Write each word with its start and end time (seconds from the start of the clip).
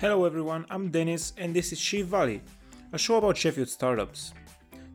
Hello 0.00 0.24
everyone, 0.24 0.64
I'm 0.70 0.90
Dennis 0.90 1.32
and 1.36 1.52
this 1.52 1.72
is 1.72 1.80
Shift 1.80 2.08
Valley, 2.08 2.40
a 2.92 2.98
show 2.98 3.16
about 3.16 3.36
Sheffield 3.36 3.68
startups. 3.68 4.32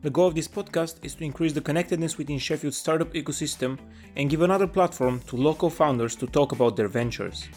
The 0.00 0.08
goal 0.08 0.28
of 0.28 0.34
this 0.34 0.48
podcast 0.48 0.96
is 1.02 1.14
to 1.16 1.24
increase 1.24 1.52
the 1.52 1.60
connectedness 1.60 2.16
within 2.16 2.38
Sheffield's 2.38 2.78
startup 2.78 3.12
ecosystem 3.12 3.78
and 4.16 4.30
give 4.30 4.40
another 4.40 4.66
platform 4.66 5.20
to 5.26 5.36
local 5.36 5.68
founders 5.68 6.16
to 6.16 6.26
talk 6.26 6.52
about 6.52 6.76
their 6.76 6.88
ventures. 6.88 7.48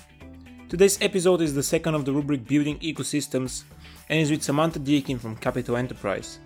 Today's 0.68 1.02
episode 1.02 1.40
is 1.40 1.56
the 1.56 1.64
second 1.64 1.96
of 1.96 2.04
the 2.04 2.12
rubric 2.12 2.46
Building 2.46 2.80
Ecosystems 2.80 3.64
and 4.10 4.20
is 4.20 4.32
with 4.32 4.44
Samantha 4.44 4.80
Deakin 4.80 5.20
from 5.20 5.36
Capital 5.36 5.78
Enterprise. 5.78 6.40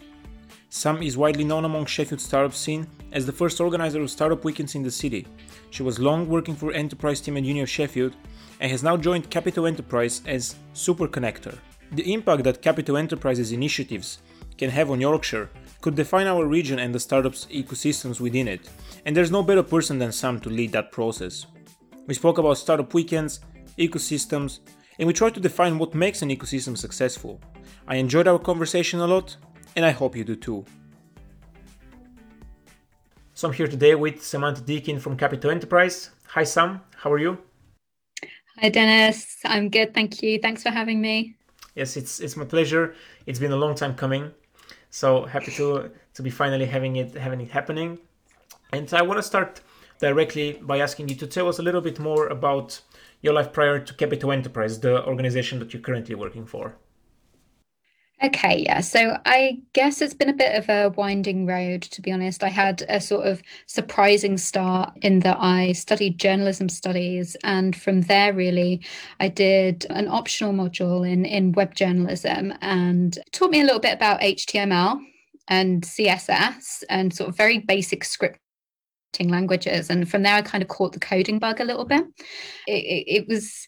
Sam 0.70 1.04
is 1.04 1.18
widely 1.18 1.44
known 1.44 1.66
among 1.66 1.86
Sheffield 1.86 2.22
startup 2.22 2.54
scene 2.54 2.88
as 3.12 3.26
the 3.26 3.34
first 3.34 3.60
organizer 3.60 4.02
of 4.02 4.10
startup 4.10 4.46
weekends 4.46 4.76
in 4.76 4.84
the 4.84 4.92
city. 4.92 5.28
She 5.70 5.84
was 5.84 6.00
long 6.00 6.30
working 6.30 6.56
for 6.56 6.72
enterprise 6.72 7.20
team 7.20 7.36
at 7.36 7.44
Uni 7.44 7.60
of 7.60 7.70
Sheffield 7.70 8.16
and 8.62 8.72
has 8.72 8.84
now 8.84 8.96
joined 8.96 9.30
Capital 9.30 9.66
Enterprise 9.68 10.22
as 10.26 10.56
Super 10.74 11.08
Connector. 11.08 11.58
The 11.92 12.14
impact 12.14 12.44
that 12.46 12.62
Capital 12.62 12.96
Enterprise's 12.96 13.52
initiatives 13.52 14.20
can 14.58 14.70
have 14.70 14.90
on 14.90 15.02
Yorkshire 15.02 15.50
could 15.82 15.96
define 15.96 16.28
our 16.28 16.46
region 16.46 16.80
and 16.80 16.96
the 16.96 17.00
startups 17.00 17.48
ecosystems 17.52 18.22
within 18.22 18.48
it, 18.48 18.70
and 19.06 19.18
there's 19.18 19.32
no 19.32 19.44
better 19.44 19.64
person 19.64 20.00
than 20.00 20.12
Sam 20.12 20.40
to 20.40 20.50
lead 20.50 20.72
that 20.72 20.92
process. 20.92 21.48
We 22.08 22.14
spoke 22.14 22.38
about 22.38 22.58
startup 22.58 22.94
weekends, 22.94 23.42
ecosystems, 23.78 24.60
and 25.00 25.08
we 25.08 25.14
tried 25.14 25.34
to 25.34 25.40
define 25.40 25.80
what 25.80 25.96
makes 25.96 26.22
an 26.22 26.30
ecosystem 26.30 26.78
successful. 26.78 27.42
I 27.88 27.96
enjoyed 27.96 28.28
our 28.28 28.40
conversation 28.40 29.00
a 29.00 29.08
lot, 29.08 29.36
and 29.76 29.86
I 29.86 29.92
hope 29.92 30.16
you 30.16 30.24
do 30.24 30.36
too. 30.36 30.66
So 33.34 33.48
I'm 33.48 33.54
here 33.54 33.68
today 33.68 33.96
with 33.96 34.24
Samantha 34.24 34.62
Deakin 34.62 35.00
from 35.00 35.18
Capital 35.18 35.52
Enterprise. 35.52 36.12
Hi 36.28 36.44
Sam, 36.44 36.82
how 36.96 37.12
are 37.12 37.18
you? 37.18 37.38
Hi, 38.60 38.70
Dennis. 38.70 39.38
I'm 39.44 39.70
good. 39.70 39.94
Thank 39.94 40.22
you. 40.22 40.40
Thanks 40.40 40.62
for 40.62 40.70
having 40.70 41.02
me. 41.02 41.36
Yes, 41.74 41.98
it's 41.98 42.20
it's 42.20 42.38
my 42.38 42.46
pleasure. 42.46 42.94
It's 43.26 43.40
been 43.40 43.52
a 43.52 43.56
long 43.56 43.74
time 43.74 43.96
coming. 43.96 44.32
So 44.92 45.26
happy 45.26 45.52
to 45.54 45.90
to 46.14 46.22
be 46.22 46.30
finally 46.30 46.66
having 46.66 46.98
it 46.98 47.16
having 47.16 47.42
it 47.42 47.50
happening. 47.50 47.98
And 48.72 48.94
I 48.94 49.02
want 49.02 49.18
to 49.18 49.24
start 49.24 49.62
directly 50.00 50.60
by 50.62 50.80
asking 50.80 51.10
you 51.10 51.16
to 51.16 51.28
tell 51.28 51.48
us 51.48 51.60
a 51.60 51.64
little 51.64 51.82
bit 51.82 52.00
more 52.00 52.28
about 52.28 52.82
your 53.22 53.34
life 53.34 53.52
prior 53.52 53.80
to 53.80 53.94
Capital 53.94 54.32
Enterprise, 54.32 54.80
the 54.80 55.06
organization 55.06 55.60
that 55.60 55.74
you're 55.74 55.82
currently 55.82 56.16
working 56.16 56.46
for. 56.46 56.76
Okay, 58.24 58.64
yeah. 58.68 58.82
So 58.82 59.18
I 59.26 59.62
guess 59.74 60.00
it's 60.00 60.14
been 60.14 60.30
a 60.30 60.34
bit 60.34 60.56
of 60.56 60.70
a 60.70 60.90
winding 60.96 61.48
road, 61.48 61.82
to 61.84 62.04
be 62.04 62.12
honest. 62.12 62.44
I 62.44 62.50
had 62.50 62.84
a 62.88 63.02
sort 63.02 63.26
of 63.26 63.42
surprising 63.66 64.38
start 64.38 64.94
in 65.02 65.22
that 65.22 65.38
I 65.40 65.72
studied 65.72 66.20
journalism 66.20 66.70
studies. 66.70 67.36
And 67.44 67.76
from 67.76 68.02
there, 68.02 68.32
really, 68.32 68.86
I 69.20 69.28
did 69.28 69.88
an 69.90 70.08
optional 70.08 70.54
module 70.54 71.10
in, 71.10 71.26
in 71.26 71.54
web 71.54 71.74
journalism 71.74 72.54
and 72.62 73.18
taught 73.32 73.50
me 73.50 73.62
a 73.62 73.66
little 73.66 73.80
bit 73.80 73.96
about 73.96 74.22
HTML 74.22 75.02
and 75.48 75.82
CSS 75.82 76.84
and 76.90 77.12
sort 77.12 77.30
of 77.30 77.36
very 77.36 77.58
basic 77.58 78.04
script 78.04 78.40
languages 79.20 79.90
and 79.90 80.10
from 80.10 80.24
there 80.24 80.34
i 80.34 80.42
kind 80.42 80.64
of 80.64 80.68
caught 80.68 80.94
the 80.94 81.00
coding 81.00 81.38
bug 81.38 81.60
a 81.60 81.64
little 81.64 81.86
bit 81.86 82.04
it, 82.66 82.72
it, 82.72 83.04
it 83.08 83.28
was 83.28 83.68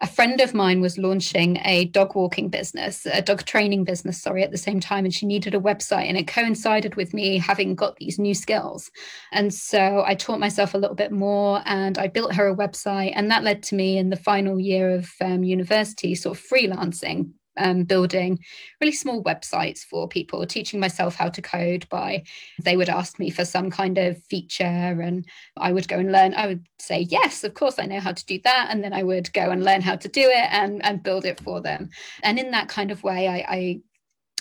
a 0.00 0.06
friend 0.06 0.40
of 0.40 0.54
mine 0.54 0.80
was 0.80 0.96
launching 0.96 1.58
a 1.64 1.86
dog 1.86 2.14
walking 2.14 2.48
business, 2.48 3.04
a 3.06 3.20
dog 3.20 3.44
training 3.44 3.82
business, 3.82 4.22
sorry, 4.22 4.44
at 4.44 4.52
the 4.52 4.56
same 4.56 4.78
time. 4.78 5.04
And 5.04 5.12
she 5.12 5.26
needed 5.26 5.54
a 5.54 5.60
website. 5.60 6.08
And 6.08 6.16
it 6.16 6.28
coincided 6.28 6.94
with 6.94 7.12
me 7.12 7.38
having 7.38 7.74
got 7.74 7.96
these 7.96 8.18
new 8.18 8.34
skills. 8.34 8.90
And 9.32 9.52
so 9.52 10.04
I 10.06 10.14
taught 10.14 10.38
myself 10.38 10.74
a 10.74 10.78
little 10.78 10.94
bit 10.94 11.10
more 11.10 11.62
and 11.64 11.98
I 11.98 12.06
built 12.06 12.34
her 12.34 12.46
a 12.46 12.56
website. 12.56 13.12
And 13.16 13.30
that 13.30 13.42
led 13.42 13.62
to 13.64 13.74
me 13.74 13.98
in 13.98 14.10
the 14.10 14.16
final 14.16 14.60
year 14.60 14.90
of 14.90 15.10
um, 15.20 15.42
university, 15.42 16.14
sort 16.14 16.38
of 16.38 16.44
freelancing, 16.44 17.32
um, 17.58 17.84
building 17.84 18.38
really 18.80 18.92
small 18.92 19.22
websites 19.22 19.80
for 19.80 20.08
people, 20.08 20.46
teaching 20.46 20.80
myself 20.80 21.14
how 21.14 21.28
to 21.28 21.42
code 21.42 21.86
by 21.90 22.22
they 22.62 22.76
would 22.76 22.88
ask 22.88 23.18
me 23.18 23.30
for 23.30 23.44
some 23.44 23.70
kind 23.70 23.98
of 23.98 24.22
feature 24.24 24.64
and 24.64 25.26
I 25.56 25.72
would 25.72 25.88
go 25.88 25.98
and 25.98 26.12
learn. 26.12 26.34
I 26.34 26.46
would 26.46 26.66
say, 26.78 27.00
yes, 27.00 27.44
of 27.44 27.54
course 27.54 27.78
I 27.78 27.86
know 27.86 28.00
how 28.00 28.12
to 28.12 28.26
do 28.26 28.40
that. 28.44 28.68
And 28.70 28.82
then 28.82 28.92
I 28.92 29.02
would 29.02 29.32
go 29.32 29.50
and 29.50 29.64
learn 29.64 29.82
how 29.82 29.96
to 29.96 30.08
do 30.08 30.22
it 30.22 30.48
and, 30.50 30.84
and 30.84 31.02
build 31.02 31.24
it 31.24 31.40
for 31.40 31.60
them. 31.60 31.90
And 32.22 32.38
in 32.38 32.50
that 32.52 32.68
kind 32.68 32.90
of 32.90 33.02
way, 33.02 33.28
I, 33.28 33.44
I 33.48 33.80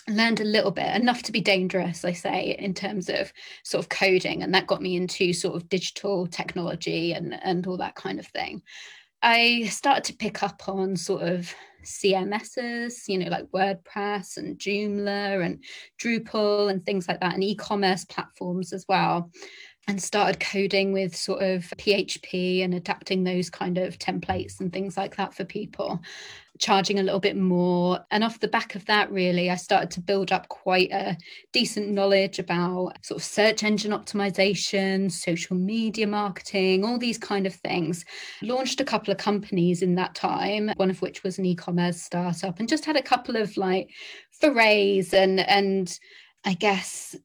learned 0.09 0.39
a 0.39 0.45
little 0.45 0.71
bit 0.71 0.95
enough 0.95 1.21
to 1.21 1.33
be 1.33 1.41
dangerous 1.41 2.05
i 2.05 2.13
say 2.13 2.55
in 2.59 2.73
terms 2.73 3.09
of 3.09 3.33
sort 3.63 3.83
of 3.83 3.89
coding 3.89 4.41
and 4.41 4.53
that 4.53 4.67
got 4.67 4.81
me 4.81 4.95
into 4.95 5.33
sort 5.33 5.55
of 5.55 5.67
digital 5.67 6.25
technology 6.27 7.11
and 7.11 7.37
and 7.43 7.67
all 7.67 7.75
that 7.75 7.95
kind 7.95 8.17
of 8.17 8.25
thing 8.27 8.61
i 9.21 9.63
started 9.69 10.05
to 10.05 10.15
pick 10.15 10.43
up 10.43 10.69
on 10.69 10.95
sort 10.95 11.23
of 11.23 11.53
CMSs, 11.87 13.07
you 13.07 13.17
know, 13.17 13.29
like 13.29 13.45
WordPress 13.47 14.37
and 14.37 14.57
Joomla 14.57 15.43
and 15.43 15.63
Drupal 15.99 16.69
and 16.69 16.85
things 16.85 17.07
like 17.07 17.21
that, 17.21 17.33
and 17.33 17.43
e 17.43 17.55
commerce 17.55 18.05
platforms 18.05 18.73
as 18.73 18.85
well 18.87 19.31
and 19.87 20.03
started 20.03 20.39
coding 20.39 20.91
with 20.91 21.15
sort 21.15 21.41
of 21.41 21.63
PHP 21.77 22.63
and 22.63 22.73
adapting 22.73 23.23
those 23.23 23.49
kind 23.49 23.77
of 23.77 23.97
templates 23.97 24.59
and 24.59 24.71
things 24.71 24.97
like 24.97 25.15
that 25.15 25.33
for 25.33 25.45
people, 25.45 26.01
charging 26.59 26.99
a 26.99 27.03
little 27.03 27.19
bit 27.19 27.37
more. 27.37 27.99
And 28.11 28.23
off 28.23 28.39
the 28.39 28.47
back 28.47 28.75
of 28.75 28.85
that, 28.85 29.11
really, 29.11 29.49
I 29.49 29.55
started 29.55 29.91
to 29.91 30.01
build 30.01 30.31
up 30.31 30.47
quite 30.49 30.91
a 30.91 31.17
decent 31.53 31.89
knowledge 31.89 32.39
about 32.39 32.93
sort 33.03 33.19
of 33.19 33.23
search 33.23 33.63
engine 33.63 33.91
optimization, 33.91 35.11
social 35.11 35.55
media 35.55 36.07
marketing, 36.07 36.83
all 36.83 36.97
these 36.97 37.17
kind 37.17 37.45
of 37.45 37.53
things. 37.55 38.05
Launched 38.41 38.81
a 38.81 38.85
couple 38.85 39.11
of 39.11 39.17
companies 39.17 39.81
in 39.81 39.95
that 39.95 40.15
time, 40.15 40.71
one 40.75 40.89
of 40.89 41.01
which 41.01 41.23
was 41.23 41.37
an 41.37 41.45
e-commerce 41.45 42.01
startup, 42.01 42.59
and 42.59 42.69
just 42.69 42.85
had 42.85 42.97
a 42.97 43.01
couple 43.01 43.35
of 43.35 43.55
like 43.57 43.89
forays 44.31 45.13
and 45.13 45.39
and 45.39 45.99
I 46.45 46.53
guess. 46.53 47.15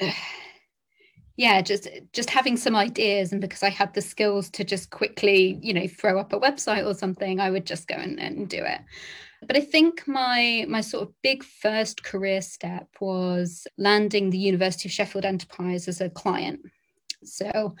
yeah 1.36 1.60
just 1.60 1.88
just 2.12 2.30
having 2.30 2.56
some 2.56 2.76
ideas 2.76 3.32
and 3.32 3.40
because 3.40 3.62
i 3.62 3.68
had 3.68 3.92
the 3.94 4.00
skills 4.00 4.48
to 4.50 4.64
just 4.64 4.90
quickly 4.90 5.58
you 5.62 5.74
know 5.74 5.86
throw 5.86 6.18
up 6.18 6.32
a 6.32 6.40
website 6.40 6.86
or 6.86 6.94
something 6.94 7.40
i 7.40 7.50
would 7.50 7.66
just 7.66 7.88
go 7.88 7.96
and, 7.96 8.18
and 8.20 8.48
do 8.48 8.58
it. 8.58 8.80
But 9.46 9.56
i 9.56 9.60
think 9.60 10.06
my 10.06 10.64
my 10.68 10.80
sort 10.80 11.08
of 11.08 11.14
big 11.22 11.44
first 11.44 12.02
career 12.02 12.40
step 12.40 12.88
was 13.00 13.66
landing 13.76 14.30
the 14.30 14.38
university 14.38 14.88
of 14.88 14.92
sheffield 14.92 15.24
enterprise 15.24 15.88
as 15.88 16.00
a 16.00 16.08
client. 16.08 16.60
So 17.24 17.74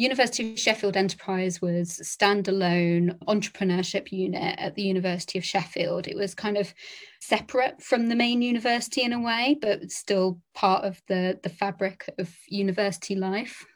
University 0.00 0.52
of 0.52 0.58
Sheffield 0.58 0.96
Enterprise 0.96 1.60
was 1.60 2.00
standalone 2.02 3.18
entrepreneurship 3.28 4.10
unit 4.10 4.58
at 4.58 4.74
the 4.74 4.82
University 4.82 5.38
of 5.38 5.44
Sheffield. 5.44 6.08
It 6.08 6.16
was 6.16 6.34
kind 6.34 6.56
of 6.56 6.72
separate 7.20 7.82
from 7.82 8.08
the 8.08 8.16
main 8.16 8.40
university 8.40 9.02
in 9.02 9.12
a 9.12 9.20
way, 9.20 9.58
but 9.60 9.90
still 9.90 10.40
part 10.54 10.84
of 10.84 11.02
the, 11.08 11.38
the 11.42 11.50
fabric 11.50 12.08
of 12.18 12.34
university 12.48 13.14
life 13.14 13.66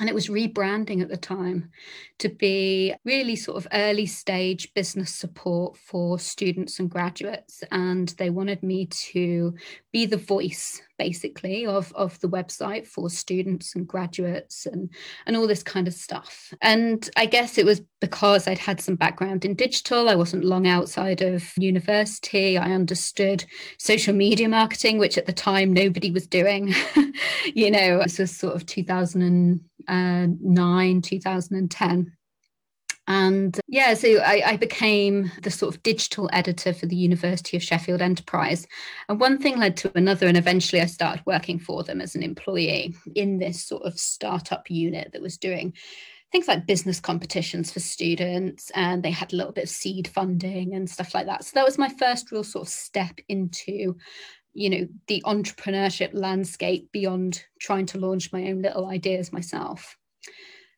and 0.00 0.08
it 0.08 0.14
was 0.14 0.28
rebranding 0.28 1.02
at 1.02 1.08
the 1.08 1.16
time 1.16 1.70
to 2.18 2.28
be 2.28 2.94
really 3.04 3.36
sort 3.36 3.56
of 3.56 3.68
early 3.72 4.06
stage 4.06 4.74
business 4.74 5.14
support 5.14 5.76
for 5.76 6.18
students 6.18 6.80
and 6.80 6.90
graduates. 6.90 7.62
And 7.70 8.08
they 8.18 8.30
wanted 8.30 8.62
me 8.62 8.86
to 8.86 9.54
be 9.92 10.06
the 10.06 10.16
voice 10.16 10.82
basically 10.98 11.66
of, 11.66 11.92
of 11.94 12.18
the 12.20 12.28
website 12.28 12.86
for 12.86 13.10
students 13.10 13.74
and 13.74 13.86
graduates 13.86 14.66
and 14.66 14.90
and 15.26 15.36
all 15.36 15.46
this 15.46 15.62
kind 15.62 15.88
of 15.88 15.94
stuff. 15.94 16.52
And 16.62 17.08
i 17.16 17.26
guess 17.26 17.58
it 17.58 17.66
was 17.66 17.82
because 18.00 18.46
i'd 18.46 18.58
had 18.58 18.80
some 18.80 18.94
background 18.94 19.44
in 19.44 19.54
digital. 19.54 20.08
I 20.08 20.14
wasn't 20.14 20.44
long 20.44 20.66
outside 20.66 21.20
of 21.20 21.52
university. 21.56 22.56
I 22.58 22.72
understood 22.72 23.44
social 23.78 24.14
media 24.14 24.48
marketing 24.48 24.98
which 24.98 25.18
at 25.18 25.26
the 25.26 25.32
time 25.32 25.72
nobody 25.72 26.10
was 26.10 26.26
doing. 26.26 26.74
You 27.54 27.70
know 27.70 28.02
this 28.02 28.18
was 28.18 28.34
sort 28.34 28.54
of 28.54 28.64
2009 29.86 31.02
2010 31.02 32.12
and 33.06 33.60
yeah, 33.68 33.92
so 33.94 34.08
I, 34.18 34.42
I, 34.46 34.56
became 34.56 35.30
the 35.42 35.50
sort 35.50 35.74
of 35.74 35.82
digital 35.82 36.30
editor 36.32 36.72
for 36.72 36.86
the 36.86 36.96
University 36.96 37.54
of 37.54 37.62
Sheffield 37.62 38.00
Enterprise. 38.00 38.66
And 39.08 39.20
one 39.20 39.36
thing 39.38 39.58
led 39.58 39.76
to 39.78 39.92
another, 39.94 40.26
and 40.26 40.38
eventually 40.38 40.80
I 40.80 40.86
started 40.86 41.22
working 41.26 41.58
for 41.58 41.82
them 41.82 42.00
as 42.00 42.14
an 42.14 42.22
employee 42.22 42.96
in 43.14 43.38
this 43.38 43.62
sort 43.62 43.82
of 43.82 43.98
startup 43.98 44.70
unit 44.70 45.12
that 45.12 45.20
was 45.20 45.36
doing 45.36 45.74
things 46.32 46.48
like 46.48 46.66
business 46.66 46.98
competitions 46.98 47.70
for 47.70 47.80
students. 47.80 48.70
And 48.74 49.02
they 49.02 49.10
had 49.10 49.34
a 49.34 49.36
little 49.36 49.52
bit 49.52 49.64
of 49.64 49.70
seed 49.70 50.08
funding 50.08 50.74
and 50.74 50.88
stuff 50.88 51.14
like 51.14 51.26
that. 51.26 51.44
So 51.44 51.50
that 51.54 51.66
was 51.66 51.76
my 51.76 51.90
first 51.98 52.32
real 52.32 52.42
sort 52.42 52.66
of 52.66 52.72
step 52.72 53.20
into 53.28 53.96
you 54.54 54.70
know 54.70 54.88
the 55.08 55.22
entrepreneurship 55.26 56.10
landscape 56.12 56.90
beyond 56.92 57.44
trying 57.60 57.86
to 57.86 57.98
launch 57.98 58.32
my 58.32 58.48
own 58.48 58.62
little 58.62 58.86
ideas 58.86 59.32
myself 59.32 59.96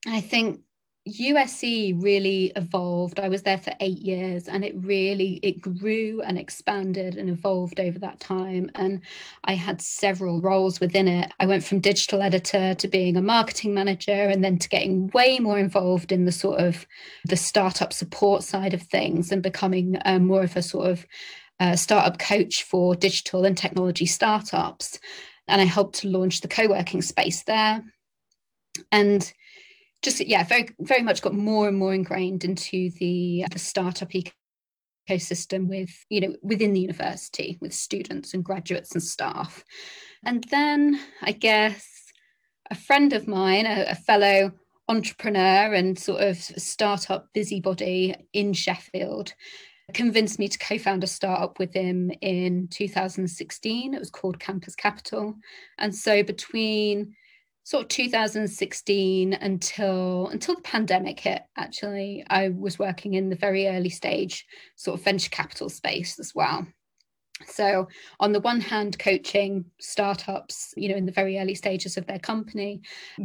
i 0.06 0.20
think 0.20 0.60
USC 1.08 2.02
really 2.02 2.52
evolved. 2.56 3.20
I 3.20 3.28
was 3.28 3.42
there 3.42 3.58
for 3.58 3.72
eight 3.80 3.98
years 3.98 4.48
and 4.48 4.64
it 4.64 4.74
really 4.76 5.38
it 5.42 5.60
grew 5.60 6.20
and 6.22 6.36
expanded 6.36 7.16
and 7.16 7.30
evolved 7.30 7.78
over 7.78 7.98
that 8.00 8.18
time. 8.18 8.70
And 8.74 9.00
I 9.44 9.54
had 9.54 9.80
several 9.80 10.40
roles 10.40 10.80
within 10.80 11.06
it. 11.06 11.32
I 11.38 11.46
went 11.46 11.62
from 11.62 11.78
digital 11.78 12.22
editor 12.22 12.74
to 12.74 12.88
being 12.88 13.16
a 13.16 13.22
marketing 13.22 13.72
manager 13.72 14.12
and 14.12 14.42
then 14.42 14.58
to 14.58 14.68
getting 14.68 15.08
way 15.08 15.38
more 15.38 15.58
involved 15.58 16.10
in 16.10 16.24
the 16.24 16.32
sort 16.32 16.58
of 16.58 16.86
the 17.24 17.36
startup 17.36 17.92
support 17.92 18.42
side 18.42 18.74
of 18.74 18.82
things 18.82 19.30
and 19.30 19.42
becoming 19.42 19.98
um, 20.04 20.26
more 20.26 20.42
of 20.42 20.56
a 20.56 20.62
sort 20.62 20.90
of 20.90 21.06
uh, 21.60 21.76
startup 21.76 22.18
coach 22.18 22.64
for 22.64 22.94
digital 22.94 23.44
and 23.44 23.56
technology 23.56 24.06
startups. 24.06 24.98
And 25.48 25.60
I 25.60 25.64
helped 25.64 25.96
to 26.00 26.08
launch 26.08 26.40
the 26.40 26.48
co-working 26.48 27.02
space 27.02 27.42
there. 27.44 27.84
And 28.92 29.32
just 30.02 30.24
yeah, 30.26 30.44
very 30.44 30.68
very 30.80 31.02
much 31.02 31.22
got 31.22 31.34
more 31.34 31.68
and 31.68 31.78
more 31.78 31.94
ingrained 31.94 32.44
into 32.44 32.90
the 32.98 33.46
the 33.50 33.58
startup 33.58 34.10
ecosystem 35.08 35.68
with 35.68 35.90
you 36.10 36.20
know 36.20 36.36
within 36.42 36.72
the 36.72 36.80
university 36.80 37.58
with 37.60 37.72
students 37.72 38.34
and 38.34 38.44
graduates 38.44 38.92
and 38.92 39.02
staff. 39.02 39.64
And 40.24 40.44
then 40.50 41.00
I 41.22 41.32
guess 41.32 41.86
a 42.70 42.74
friend 42.74 43.12
of 43.12 43.26
mine, 43.26 43.66
a, 43.66 43.86
a 43.90 43.94
fellow 43.94 44.52
entrepreneur 44.88 45.74
and 45.74 45.98
sort 45.98 46.22
of 46.22 46.36
startup 46.36 47.28
busybody 47.34 48.14
in 48.32 48.52
Sheffield 48.52 49.34
convinced 49.94 50.38
me 50.38 50.48
to 50.48 50.58
co-found 50.58 51.04
a 51.04 51.06
startup 51.06 51.58
with 51.58 51.72
him 51.72 52.10
in 52.20 52.68
2016 52.68 53.94
it 53.94 53.98
was 53.98 54.10
called 54.10 54.40
campus 54.40 54.74
capital. 54.74 55.36
And 55.78 55.94
so 55.94 56.22
between 56.22 57.14
sort 57.66 57.82
of 57.82 57.88
2016 57.88 59.32
until 59.32 60.28
until 60.28 60.54
the 60.54 60.62
pandemic 60.62 61.18
hit 61.18 61.42
actually 61.56 62.24
i 62.30 62.48
was 62.50 62.78
working 62.78 63.14
in 63.14 63.28
the 63.28 63.34
very 63.34 63.66
early 63.66 63.90
stage 63.90 64.46
sort 64.76 64.96
of 64.96 65.04
venture 65.04 65.30
capital 65.30 65.68
space 65.68 66.20
as 66.20 66.32
well 66.32 66.64
so 67.44 67.86
on 68.20 68.32
the 68.32 68.40
one 68.40 68.60
hand 68.60 68.98
coaching 68.98 69.64
startups 69.78 70.72
you 70.76 70.88
know 70.88 70.94
in 70.94 71.04
the 71.04 71.12
very 71.12 71.38
early 71.38 71.54
stages 71.54 71.96
of 71.96 72.06
their 72.06 72.18
company 72.18 72.80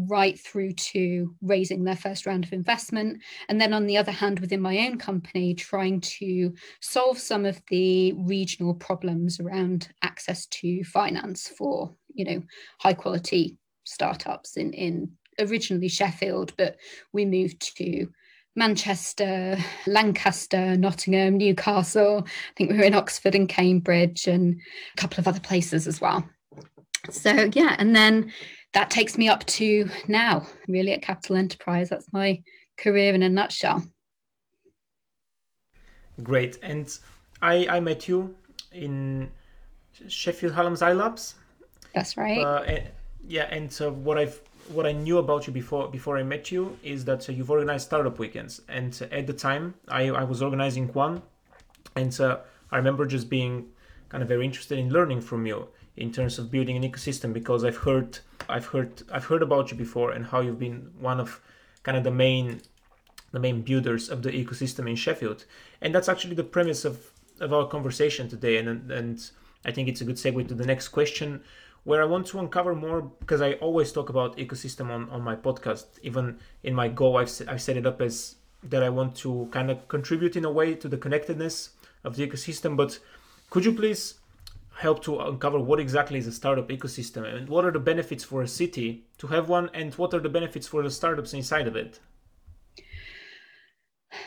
right 0.07 0.39
through 0.39 0.73
to 0.73 1.33
raising 1.41 1.83
their 1.83 1.95
first 1.95 2.25
round 2.25 2.43
of 2.43 2.53
investment. 2.53 3.21
And 3.47 3.59
then 3.59 3.73
on 3.73 3.85
the 3.85 3.97
other 3.97 4.11
hand 4.11 4.39
within 4.39 4.61
my 4.61 4.77
own 4.79 4.97
company 4.97 5.53
trying 5.53 6.01
to 6.01 6.53
solve 6.81 7.17
some 7.17 7.45
of 7.45 7.61
the 7.69 8.13
regional 8.13 8.73
problems 8.73 9.39
around 9.39 9.89
access 10.01 10.45
to 10.47 10.83
finance 10.83 11.47
for 11.47 11.93
you 12.13 12.25
know 12.25 12.43
high 12.79 12.93
quality 12.93 13.57
startups 13.83 14.57
in 14.57 14.73
in 14.73 15.11
originally 15.39 15.87
Sheffield, 15.87 16.53
but 16.57 16.77
we 17.13 17.25
moved 17.25 17.75
to 17.77 18.07
Manchester, 18.56 19.57
Lancaster, 19.88 20.75
Nottingham, 20.75 21.38
Newcastle. 21.38 22.24
I 22.25 22.53
think 22.57 22.71
we 22.71 22.77
were 22.77 22.83
in 22.83 22.94
Oxford 22.94 23.36
and 23.36 23.48
Cambridge 23.48 24.27
and 24.27 24.59
a 24.98 25.01
couple 25.01 25.19
of 25.19 25.27
other 25.27 25.39
places 25.39 25.88
as 25.88 26.01
well. 26.01 26.27
So 27.09 27.50
yeah, 27.53 27.75
and 27.80 27.95
then 27.95 28.31
that 28.74 28.89
takes 28.89 29.18
me 29.18 29.27
up 29.27 29.45
to 29.45 29.89
now, 30.07 30.45
really 30.68 30.94
at 30.94 31.01
Capital 31.01 31.38
Enterprise. 31.38 31.89
That's 31.89 32.12
my 32.13 32.42
career 32.77 33.13
in 33.13 33.24
a 33.24 33.30
nutshell. 33.30 33.83
Great. 36.21 36.59
And 36.62 36.98
I 37.42 37.68
I 37.69 37.80
met 37.80 38.07
you 38.07 38.36
in 38.71 39.30
Sheffield 40.07 40.53
Hallam's 40.53 40.81
iLabs. 40.81 41.36
That's 41.94 42.18
right. 42.18 42.39
Uh, 42.39 42.80
yeah, 43.27 43.44
and 43.44 43.71
so 43.71 43.92
what 43.92 44.18
I've 44.18 44.42
what 44.71 44.85
I 44.85 44.91
knew 44.91 45.18
about 45.18 45.47
you 45.47 45.53
before 45.53 45.88
before 45.88 46.18
I 46.18 46.23
met 46.23 46.51
you 46.51 46.77
is 46.83 47.06
that 47.06 47.29
uh, 47.29 47.31
you've 47.31 47.51
organized 47.51 47.85
startup 47.85 48.19
weekends, 48.19 48.62
and 48.68 48.97
uh, 49.01 49.15
at 49.15 49.27
the 49.27 49.33
time 49.33 49.75
I, 49.88 50.09
I 50.09 50.23
was 50.23 50.41
organizing 50.41 50.88
one, 50.94 51.21
and 51.95 52.19
uh, 52.19 52.39
I 52.71 52.77
remember 52.77 53.06
just 53.06 53.29
being 53.29 53.68
kind 54.09 54.21
of 54.21 54.29
very 54.29 54.45
interested 54.45 54.77
in 54.77 54.91
learning 54.91 55.21
from 55.21 55.45
you 55.45 55.68
in 55.97 56.12
terms 56.12 56.39
of 56.39 56.51
building 56.51 56.77
an 56.77 56.83
ecosystem 56.89 57.33
because 57.33 57.63
I've 57.63 57.77
heard 57.77 58.19
I've 58.50 58.65
heard 58.65 59.03
I've 59.12 59.25
heard 59.25 59.41
about 59.41 59.71
you 59.71 59.77
before 59.77 60.12
and 60.12 60.25
how 60.25 60.41
you've 60.41 60.59
been 60.59 60.91
one 61.00 61.19
of 61.19 61.39
kind 61.83 61.97
of 61.97 62.03
the 62.03 62.12
main 62.12 62.62
the 63.31 63.39
main 63.39 63.62
builders 63.62 64.09
of 64.09 64.24
the 64.24 64.31
ecosystem 64.31 64.89
in 64.89 64.95
Sheffield, 64.95 65.45
and 65.81 65.94
that's 65.94 66.09
actually 66.09 66.35
the 66.35 66.44
premise 66.44 66.85
of 66.85 67.12
of 67.39 67.53
our 67.53 67.67
conversation 67.67 68.29
today, 68.29 68.57
and 68.57 68.91
and 68.91 69.31
I 69.65 69.71
think 69.71 69.88
it's 69.88 70.01
a 70.01 70.06
good 70.06 70.15
segue 70.15 70.47
to 70.47 70.56
the 70.56 70.65
next 70.65 70.89
question 70.89 71.44
where 71.83 72.01
I 72.01 72.05
want 72.05 72.27
to 72.27 72.39
uncover 72.39 72.75
more 72.75 73.01
because 73.01 73.41
I 73.41 73.53
always 73.53 73.91
talk 73.91 74.09
about 74.09 74.37
ecosystem 74.37 74.89
on, 74.89 75.09
on 75.09 75.21
my 75.21 75.35
podcast. 75.35 75.85
Even 76.03 76.39
in 76.63 76.75
my 76.75 76.87
Go, 76.87 77.17
I've, 77.17 77.31
I've 77.47 77.61
set 77.61 77.77
it 77.77 77.85
up 77.85 78.01
as 78.01 78.35
that 78.63 78.83
I 78.83 78.89
want 78.89 79.15
to 79.17 79.49
kind 79.51 79.71
of 79.71 79.87
contribute 79.87 80.35
in 80.35 80.45
a 80.45 80.51
way 80.51 80.75
to 80.75 80.87
the 80.87 80.97
connectedness 80.97 81.71
of 82.03 82.15
the 82.15 82.27
ecosystem. 82.27 82.77
But 82.77 82.99
could 83.49 83.65
you 83.65 83.73
please 83.73 84.15
help 84.77 85.03
to 85.03 85.19
uncover 85.19 85.59
what 85.59 85.79
exactly 85.79 86.17
is 86.17 86.27
a 86.27 86.31
startup 86.31 86.69
ecosystem 86.69 87.23
and 87.23 87.49
what 87.49 87.65
are 87.65 87.71
the 87.71 87.79
benefits 87.79 88.23
for 88.23 88.41
a 88.41 88.47
city 88.47 89.05
to 89.17 89.27
have 89.27 89.49
one 89.49 89.69
and 89.73 89.93
what 89.95 90.13
are 90.13 90.19
the 90.19 90.29
benefits 90.29 90.67
for 90.67 90.81
the 90.83 90.89
startups 90.89 91.33
inside 91.33 91.67
of 91.67 91.75
it? 91.75 91.99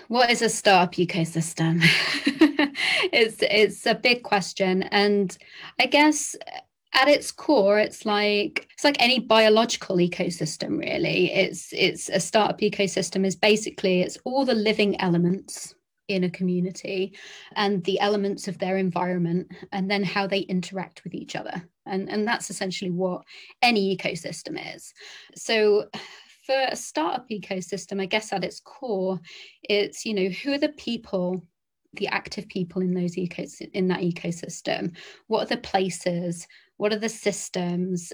What 0.09 0.31
is 0.31 0.43
a 0.43 0.49
startup 0.49 0.95
ecosystem? 0.95 1.83
it's 3.13 3.39
it's 3.43 3.87
a 3.87 3.95
big 3.95 4.23
question 4.23 4.83
and 4.85 5.37
I 5.79 5.87
guess 5.87 6.37
at 6.95 7.09
its 7.09 7.33
core 7.33 7.79
it's 7.79 8.07
like 8.07 8.69
it's 8.73 8.85
like 8.85 8.97
any 9.01 9.19
biological 9.19 9.97
ecosystem 9.97 10.79
really. 10.79 11.33
It's 11.33 11.73
it's 11.73 12.09
a 12.09 12.21
startup 12.21 12.61
ecosystem 12.61 13.27
is 13.27 13.37
basically 13.37 14.01
it's 14.01 14.19
all 14.25 14.45
the 14.45 14.55
living 14.55 15.01
elements 15.01 15.75
in 16.09 16.25
a 16.25 16.31
community 16.31 17.17
and 17.57 17.83
the 17.85 17.99
elements 17.99 18.47
of 18.47 18.59
their 18.59 18.77
environment 18.77 19.51
and 19.73 19.91
then 19.91 20.05
how 20.05 20.27
they 20.27 20.41
interact 20.41 21.03
with 21.03 21.15
each 21.15 21.35
other. 21.35 21.63
And 21.87 22.09
and 22.09 22.27
that's 22.27 22.51
essentially 22.51 22.91
what 22.91 23.23
any 23.61 23.97
ecosystem 23.97 24.59
is. 24.75 24.93
So 25.35 25.89
for 26.47 26.67
a 26.69 26.77
startup 26.77 27.27
ecosystem 27.31 28.03
i 28.03 28.05
guess 28.05 28.31
at 28.31 28.45
its 28.45 28.61
core 28.61 29.19
it's 29.63 30.05
you 30.05 30.13
know 30.13 30.29
who 30.29 30.53
are 30.53 30.59
the 30.59 30.69
people 30.69 31.43
the 31.97 32.09
active 32.09 32.49
people 32.49 32.83
in 32.83 32.95
those 32.95 33.17
ecos 33.17 33.61
in 33.73 33.89
that 33.89 34.01
ecosystem? 34.01 34.97
What 35.27 35.45
are 35.45 35.57
the 35.57 35.61
places 35.61 36.47
what 36.77 36.93
are 36.93 36.99
the 36.99 37.09
systems 37.09 38.13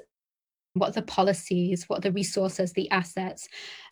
what 0.75 0.91
are 0.91 1.01
the 1.01 1.03
policies 1.03 1.89
what 1.89 1.99
are 1.99 2.03
the 2.03 2.13
resources 2.13 2.73
the 2.73 2.91
assets 2.91 3.49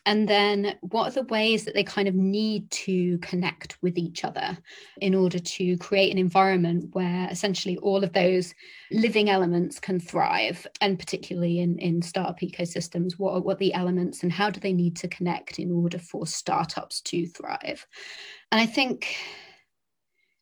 and 0.07 0.29
then 0.29 0.77
what 0.81 1.09
are 1.09 1.23
the 1.23 1.27
ways 1.27 1.65
that 1.65 1.75
they 1.75 1.83
kind 1.83 2.07
of 2.07 2.15
need 2.15 2.71
to 2.71 3.19
connect 3.19 3.77
with 3.83 3.99
each 3.99 4.25
other 4.25 4.57
in 5.01 5.15
order 5.15 5.41
to 5.41 5.77
create 5.79 6.13
an 6.13 6.19
environment 6.19 6.85
where 6.93 7.29
essentially 7.31 7.77
all 7.79 8.05
of 8.05 8.13
those 8.13 8.55
living 8.93 9.29
elements 9.29 9.81
can 9.81 9.99
thrive 9.99 10.67
and 10.81 10.99
particularly 10.99 11.59
in 11.59 11.79
in 11.79 12.01
startup 12.01 12.39
ecosystems 12.41 13.15
what 13.19 13.33
are 13.33 13.41
what 13.41 13.57
are 13.57 13.59
the 13.59 13.75
elements 13.75 14.23
and 14.23 14.33
how 14.33 14.49
do 14.49 14.61
they 14.61 14.73
need 14.73 14.95
to 14.95 15.09
connect 15.09 15.59
in 15.59 15.73
order 15.73 15.99
for 15.99 16.27
startups 16.27 17.01
to 17.01 17.27
thrive? 17.27 17.85
And 18.53 18.61
i 18.61 18.67
think 18.67 19.17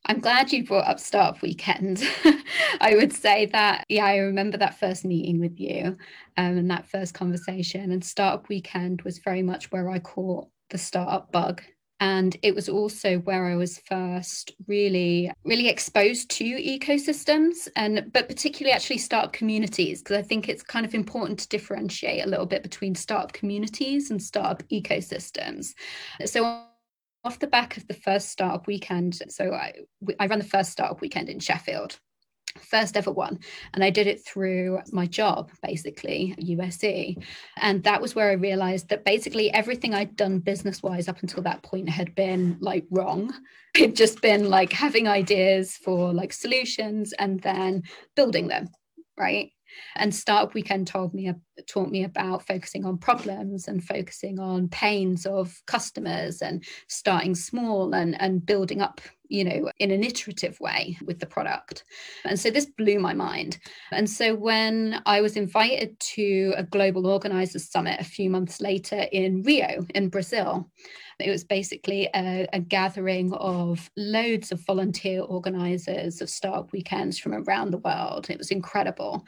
I'm 0.07 0.21
glad 0.21 0.53
you 0.53 0.63
brought 0.63 0.87
up 0.87 1.01
Startup 1.01 1.41
Weekend. 1.41 2.01
I 2.81 2.95
would 2.95 3.11
say 3.11 3.47
that, 3.47 3.83
yeah, 3.89 4.05
I 4.05 4.17
remember 4.17 4.57
that 4.57 4.79
first 4.79 5.03
meeting 5.03 5.39
with 5.39 5.59
you 5.59 5.97
um, 6.37 6.57
and 6.57 6.71
that 6.71 6.87
first 6.87 7.13
conversation. 7.13 7.91
And 7.91 8.03
Startup 8.03 8.47
Weekend 8.47 9.01
was 9.01 9.19
very 9.19 9.43
much 9.43 9.69
where 9.69 9.89
I 9.89 9.99
caught 9.99 10.47
the 10.69 10.77
startup 10.77 11.33
bug. 11.33 11.61
And 11.99 12.37
it 12.41 12.55
was 12.55 12.69
also 12.69 13.17
where 13.19 13.47
I 13.47 13.55
was 13.55 13.79
first 13.79 14.53
really, 14.67 15.31
really 15.43 15.67
exposed 15.67 16.29
to 16.31 16.43
ecosystems 16.43 17.67
and, 17.75 18.09
but 18.13 18.29
particularly 18.29 18.73
actually 18.73 18.99
startup 18.99 19.33
communities, 19.33 20.03
because 20.03 20.17
I 20.17 20.21
think 20.21 20.47
it's 20.47 20.63
kind 20.63 20.85
of 20.85 20.93
important 20.93 21.39
to 21.39 21.49
differentiate 21.49 22.23
a 22.23 22.29
little 22.29 22.45
bit 22.45 22.63
between 22.63 22.95
startup 22.95 23.33
communities 23.33 24.11
and 24.11 24.21
startup 24.21 24.63
ecosystems. 24.69 25.73
So 26.25 26.66
off 27.27 27.39
the 27.39 27.47
back 27.47 27.75
of 27.75 27.85
the 27.87 27.93
first 27.93 28.29
startup 28.29 28.65
weekend, 28.67 29.21
so 29.29 29.53
I, 29.53 29.73
I 30.19 30.27
ran 30.27 30.39
the 30.39 30.45
first 30.45 30.71
startup 30.71 31.01
weekend 31.01 31.27
in 31.27 31.39
Sheffield, 31.39 31.99
first 32.57 32.95
ever 32.95 33.11
one. 33.11 33.39
And 33.73 33.83
I 33.83 33.89
did 33.89 34.07
it 34.07 34.25
through 34.25 34.79
my 34.93 35.05
job, 35.05 35.51
basically, 35.61 36.33
USC. 36.39 37.21
And 37.57 37.83
that 37.83 38.01
was 38.01 38.15
where 38.15 38.29
I 38.29 38.33
realized 38.33 38.87
that 38.89 39.03
basically 39.03 39.51
everything 39.53 39.93
I'd 39.93 40.15
done 40.15 40.39
business 40.39 40.81
wise 40.81 41.09
up 41.09 41.21
until 41.21 41.43
that 41.43 41.63
point 41.63 41.89
had 41.89 42.15
been 42.15 42.57
like 42.61 42.85
wrong. 42.89 43.33
It'd 43.75 43.97
just 43.97 44.21
been 44.21 44.49
like 44.49 44.71
having 44.71 45.09
ideas 45.09 45.75
for 45.75 46.13
like 46.13 46.31
solutions 46.31 47.13
and 47.19 47.41
then 47.41 47.83
building 48.15 48.47
them, 48.47 48.69
right? 49.17 49.51
And 49.95 50.13
Startup 50.13 50.53
Weekend 50.53 50.87
told 50.87 51.13
me 51.13 51.31
taught 51.67 51.89
me 51.89 52.03
about 52.03 52.45
focusing 52.45 52.85
on 52.85 52.97
problems 52.97 53.67
and 53.67 53.83
focusing 53.83 54.39
on 54.39 54.67
pains 54.69 55.25
of 55.25 55.59
customers 55.65 56.41
and 56.41 56.63
starting 56.87 57.33
small 57.33 57.93
and, 57.93 58.19
and 58.21 58.45
building 58.45 58.81
up 58.81 59.01
you 59.29 59.43
know, 59.43 59.69
in 59.79 59.91
an 59.91 60.03
iterative 60.03 60.59
way 60.59 60.97
with 61.03 61.19
the 61.19 61.25
product. 61.25 61.83
And 62.23 62.39
so 62.39 62.49
this 62.49 62.65
blew 62.65 62.99
my 62.99 63.13
mind. 63.13 63.57
And 63.91 64.09
so 64.09 64.35
when 64.35 65.01
I 65.05 65.21
was 65.21 65.35
invited 65.35 65.99
to 65.99 66.53
a 66.55 66.63
global 66.63 67.07
organizers 67.07 67.69
summit 67.69 67.99
a 67.99 68.05
few 68.05 68.29
months 68.29 68.61
later 68.61 69.05
in 69.11 69.43
Rio, 69.43 69.85
in 69.93 70.09
Brazil, 70.09 70.69
it 71.19 71.29
was 71.29 71.43
basically 71.43 72.09
a, 72.15 72.47
a 72.53 72.59
gathering 72.59 73.33
of 73.33 73.89
loads 73.97 74.51
of 74.51 74.63
volunteer 74.65 75.21
organizers 75.21 76.21
of 76.21 76.29
startup 76.29 76.71
weekends 76.71 77.17
from 77.17 77.33
around 77.33 77.71
the 77.71 77.79
world. 77.79 78.29
It 78.29 78.37
was 78.37 78.51
incredible. 78.51 79.25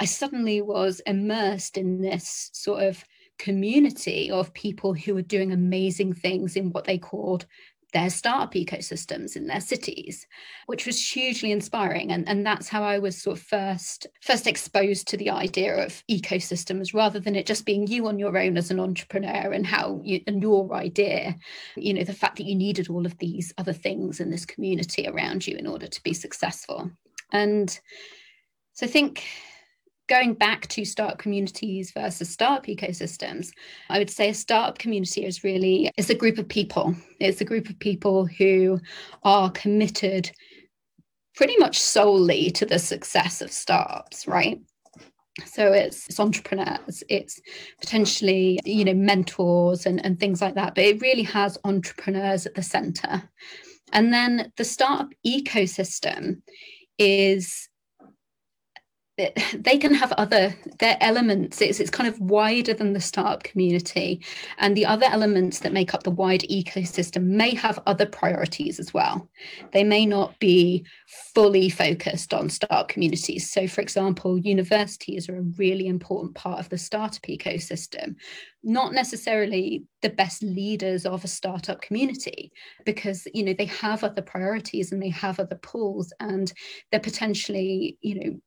I 0.00 0.06
suddenly 0.06 0.62
was 0.62 1.00
immersed 1.06 1.76
in 1.76 2.00
this 2.00 2.50
sort 2.54 2.82
of 2.82 3.04
community 3.38 4.30
of 4.30 4.52
people 4.54 4.94
who 4.94 5.14
were 5.14 5.22
doing 5.22 5.52
amazing 5.52 6.14
things 6.14 6.56
in 6.56 6.72
what 6.72 6.84
they 6.84 6.98
called 6.98 7.46
their 7.92 8.08
startup 8.08 8.54
ecosystems 8.54 9.34
in 9.34 9.46
their 9.46 9.60
cities, 9.60 10.26
which 10.66 10.86
was 10.86 11.10
hugely 11.10 11.50
inspiring. 11.50 12.12
And, 12.12 12.28
and 12.28 12.46
that's 12.46 12.68
how 12.68 12.82
I 12.82 12.98
was 12.98 13.20
sort 13.20 13.36
of 13.36 13.42
first 13.42 14.06
first 14.22 14.46
exposed 14.46 15.08
to 15.08 15.16
the 15.16 15.30
idea 15.30 15.84
of 15.84 16.02
ecosystems 16.10 16.94
rather 16.94 17.18
than 17.18 17.34
it 17.34 17.46
just 17.46 17.66
being 17.66 17.86
you 17.86 18.06
on 18.06 18.18
your 18.18 18.38
own 18.38 18.56
as 18.56 18.70
an 18.70 18.80
entrepreneur 18.80 19.52
and 19.52 19.66
how 19.66 20.00
you 20.04 20.20
and 20.26 20.40
your 20.40 20.72
idea, 20.74 21.36
you 21.76 21.92
know, 21.92 22.04
the 22.04 22.12
fact 22.12 22.36
that 22.36 22.46
you 22.46 22.54
needed 22.54 22.88
all 22.88 23.04
of 23.04 23.18
these 23.18 23.52
other 23.58 23.72
things 23.72 24.20
in 24.20 24.30
this 24.30 24.46
community 24.46 25.06
around 25.08 25.46
you 25.46 25.56
in 25.56 25.66
order 25.66 25.88
to 25.88 26.02
be 26.02 26.14
successful. 26.14 26.90
And 27.32 27.78
so 28.74 28.86
I 28.86 28.88
think 28.88 29.24
going 30.10 30.34
back 30.34 30.66
to 30.66 30.84
startup 30.84 31.18
communities 31.18 31.92
versus 31.92 32.28
startup 32.28 32.66
ecosystems, 32.66 33.52
I 33.88 33.98
would 33.98 34.10
say 34.10 34.28
a 34.28 34.34
startup 34.34 34.76
community 34.76 35.24
is 35.24 35.44
really 35.44 35.90
is 35.96 36.10
a 36.10 36.16
group 36.16 36.36
of 36.36 36.48
people. 36.48 36.96
It's 37.20 37.40
a 37.40 37.44
group 37.44 37.70
of 37.70 37.78
people 37.78 38.26
who 38.26 38.80
are 39.22 39.50
committed 39.52 40.30
pretty 41.36 41.56
much 41.58 41.78
solely 41.78 42.50
to 42.50 42.66
the 42.66 42.80
success 42.80 43.40
of 43.40 43.52
startups, 43.52 44.26
right? 44.26 44.60
So 45.46 45.72
it's, 45.72 46.08
it's 46.08 46.18
entrepreneurs, 46.18 47.04
it's 47.08 47.40
potentially, 47.80 48.58
you 48.64 48.84
know, 48.84 48.94
mentors 48.94 49.86
and, 49.86 50.04
and 50.04 50.18
things 50.18 50.42
like 50.42 50.56
that, 50.56 50.74
but 50.74 50.84
it 50.84 51.00
really 51.00 51.22
has 51.22 51.56
entrepreneurs 51.64 52.46
at 52.46 52.56
the 52.56 52.62
center. 52.62 53.22
And 53.92 54.12
then 54.12 54.52
the 54.56 54.64
startup 54.64 55.10
ecosystem 55.24 56.42
is 56.98 57.69
they 59.54 59.78
can 59.78 59.94
have 59.94 60.12
other 60.12 60.54
their 60.78 60.96
elements 61.00 61.60
it's, 61.60 61.80
it's 61.80 61.90
kind 61.90 62.08
of 62.08 62.18
wider 62.20 62.74
than 62.74 62.92
the 62.92 63.00
startup 63.00 63.42
community. 63.42 64.24
And 64.58 64.76
the 64.76 64.86
other 64.86 65.06
elements 65.06 65.60
that 65.60 65.72
make 65.72 65.94
up 65.94 66.02
the 66.02 66.10
wide 66.10 66.44
ecosystem 66.50 67.24
may 67.24 67.54
have 67.54 67.78
other 67.86 68.06
priorities 68.06 68.78
as 68.78 68.94
well. 68.94 69.28
They 69.72 69.84
may 69.84 70.06
not 70.06 70.38
be 70.38 70.84
fully 71.34 71.68
focused 71.68 72.34
on 72.34 72.48
startup 72.48 72.88
communities. 72.88 73.50
So 73.50 73.66
for 73.66 73.80
example 73.80 74.38
universities 74.38 75.28
are 75.28 75.38
a 75.38 75.52
really 75.58 75.86
important 75.86 76.34
part 76.34 76.60
of 76.60 76.68
the 76.68 76.78
startup 76.78 77.22
ecosystem. 77.22 78.16
Not 78.62 78.92
necessarily 78.92 79.84
the 80.02 80.10
best 80.10 80.42
leaders 80.42 81.06
of 81.06 81.24
a 81.24 81.28
startup 81.28 81.80
community 81.80 82.52
because 82.84 83.26
you 83.32 83.42
know 83.42 83.54
they 83.54 83.66
have 83.66 84.04
other 84.04 84.22
priorities 84.22 84.92
and 84.92 85.02
they 85.02 85.08
have 85.10 85.40
other 85.40 85.56
pools 85.56 86.12
and 86.20 86.52
they're 86.90 87.00
potentially 87.00 87.96
you 88.00 88.14
know 88.14 88.40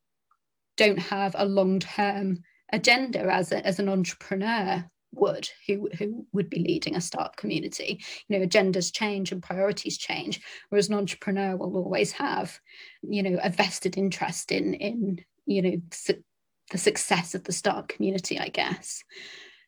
don't 0.76 0.98
have 0.98 1.34
a 1.38 1.44
long-term 1.44 2.42
agenda 2.72 3.20
as, 3.20 3.52
a, 3.52 3.64
as 3.66 3.78
an 3.78 3.88
entrepreneur 3.88 4.84
would 5.16 5.48
who 5.66 5.88
who 5.98 6.26
would 6.32 6.50
be 6.50 6.58
leading 6.58 6.96
a 6.96 7.00
startup 7.00 7.36
community. 7.36 8.02
You 8.28 8.38
know 8.38 8.46
agendas 8.46 8.92
change 8.92 9.32
and 9.32 9.42
priorities 9.42 9.98
change 9.98 10.40
whereas 10.68 10.88
an 10.88 10.94
entrepreneur 10.94 11.56
will 11.56 11.76
always 11.76 12.12
have 12.12 12.58
you 13.02 13.22
know 13.22 13.38
a 13.42 13.50
vested 13.50 13.96
interest 13.96 14.52
in 14.52 14.74
in 14.74 15.24
you 15.46 15.62
know 15.62 15.80
su- 15.92 16.22
the 16.70 16.78
success 16.78 17.34
of 17.34 17.44
the 17.44 17.52
startup 17.52 17.88
community 17.88 18.38
i 18.38 18.48
guess. 18.48 19.04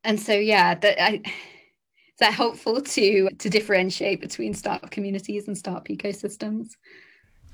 And 0.04 0.20
so 0.20 0.32
yeah 0.32 0.75
that 0.75 1.02
i 1.02 1.14
is 1.14 2.20
that 2.20 2.32
helpful 2.32 2.80
to 2.80 3.30
to 3.30 3.50
differentiate 3.50 4.20
between 4.20 4.54
startup 4.54 4.90
communities 4.90 5.48
and 5.48 5.56
startup 5.56 5.88
ecosystems? 5.88 6.70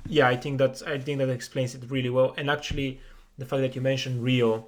Yeah 0.08 0.28
i 0.28 0.36
think 0.36 0.58
that 0.58 0.82
i 0.86 0.98
think 0.98 1.18
that 1.18 1.28
explains 1.28 1.74
it 1.74 1.90
really 1.90 2.10
well. 2.10 2.34
And 2.36 2.50
actually 2.50 3.00
the 3.38 3.46
fact 3.46 3.62
that 3.62 3.74
you 3.74 3.80
mentioned 3.80 4.22
Rio 4.22 4.66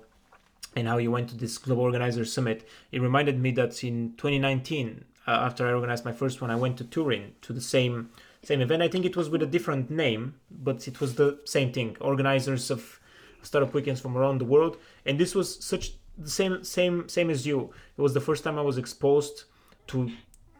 and 0.76 0.88
how 0.88 0.98
you 0.98 1.10
went 1.10 1.28
to 1.30 1.36
this 1.36 1.58
global 1.58 1.84
organizer 1.84 2.24
summit, 2.24 2.66
it 2.90 3.00
reminded 3.00 3.38
me 3.40 3.50
that 3.52 3.84
in 3.84 4.14
2019, 4.16 5.04
uh, 5.26 5.30
after 5.30 5.66
I 5.66 5.72
organized 5.72 6.04
my 6.04 6.12
first 6.12 6.40
one, 6.40 6.50
I 6.50 6.56
went 6.56 6.76
to 6.78 6.84
Turin 6.84 7.32
to 7.42 7.52
the 7.52 7.60
same 7.60 8.10
same 8.42 8.60
event. 8.60 8.82
I 8.82 8.88
think 8.88 9.06
it 9.06 9.16
was 9.16 9.30
with 9.30 9.42
a 9.42 9.46
different 9.46 9.90
name, 9.90 10.34
but 10.50 10.86
it 10.86 11.00
was 11.00 11.14
the 11.14 11.38
same 11.46 11.72
thing. 11.72 11.96
Organizers 12.00 12.70
of 12.70 13.00
startup 13.42 13.72
weekends 13.72 14.00
from 14.00 14.18
around 14.18 14.38
the 14.38 14.44
world, 14.44 14.76
and 15.06 15.18
this 15.18 15.34
was 15.34 15.64
such 15.64 15.92
the 16.18 16.30
same 16.30 16.62
same 16.62 17.08
same 17.08 17.30
as 17.30 17.46
you. 17.46 17.72
It 17.96 18.02
was 18.02 18.14
the 18.14 18.20
first 18.20 18.44
time 18.44 18.58
I 18.58 18.62
was 18.62 18.76
exposed 18.76 19.44
to 19.88 20.10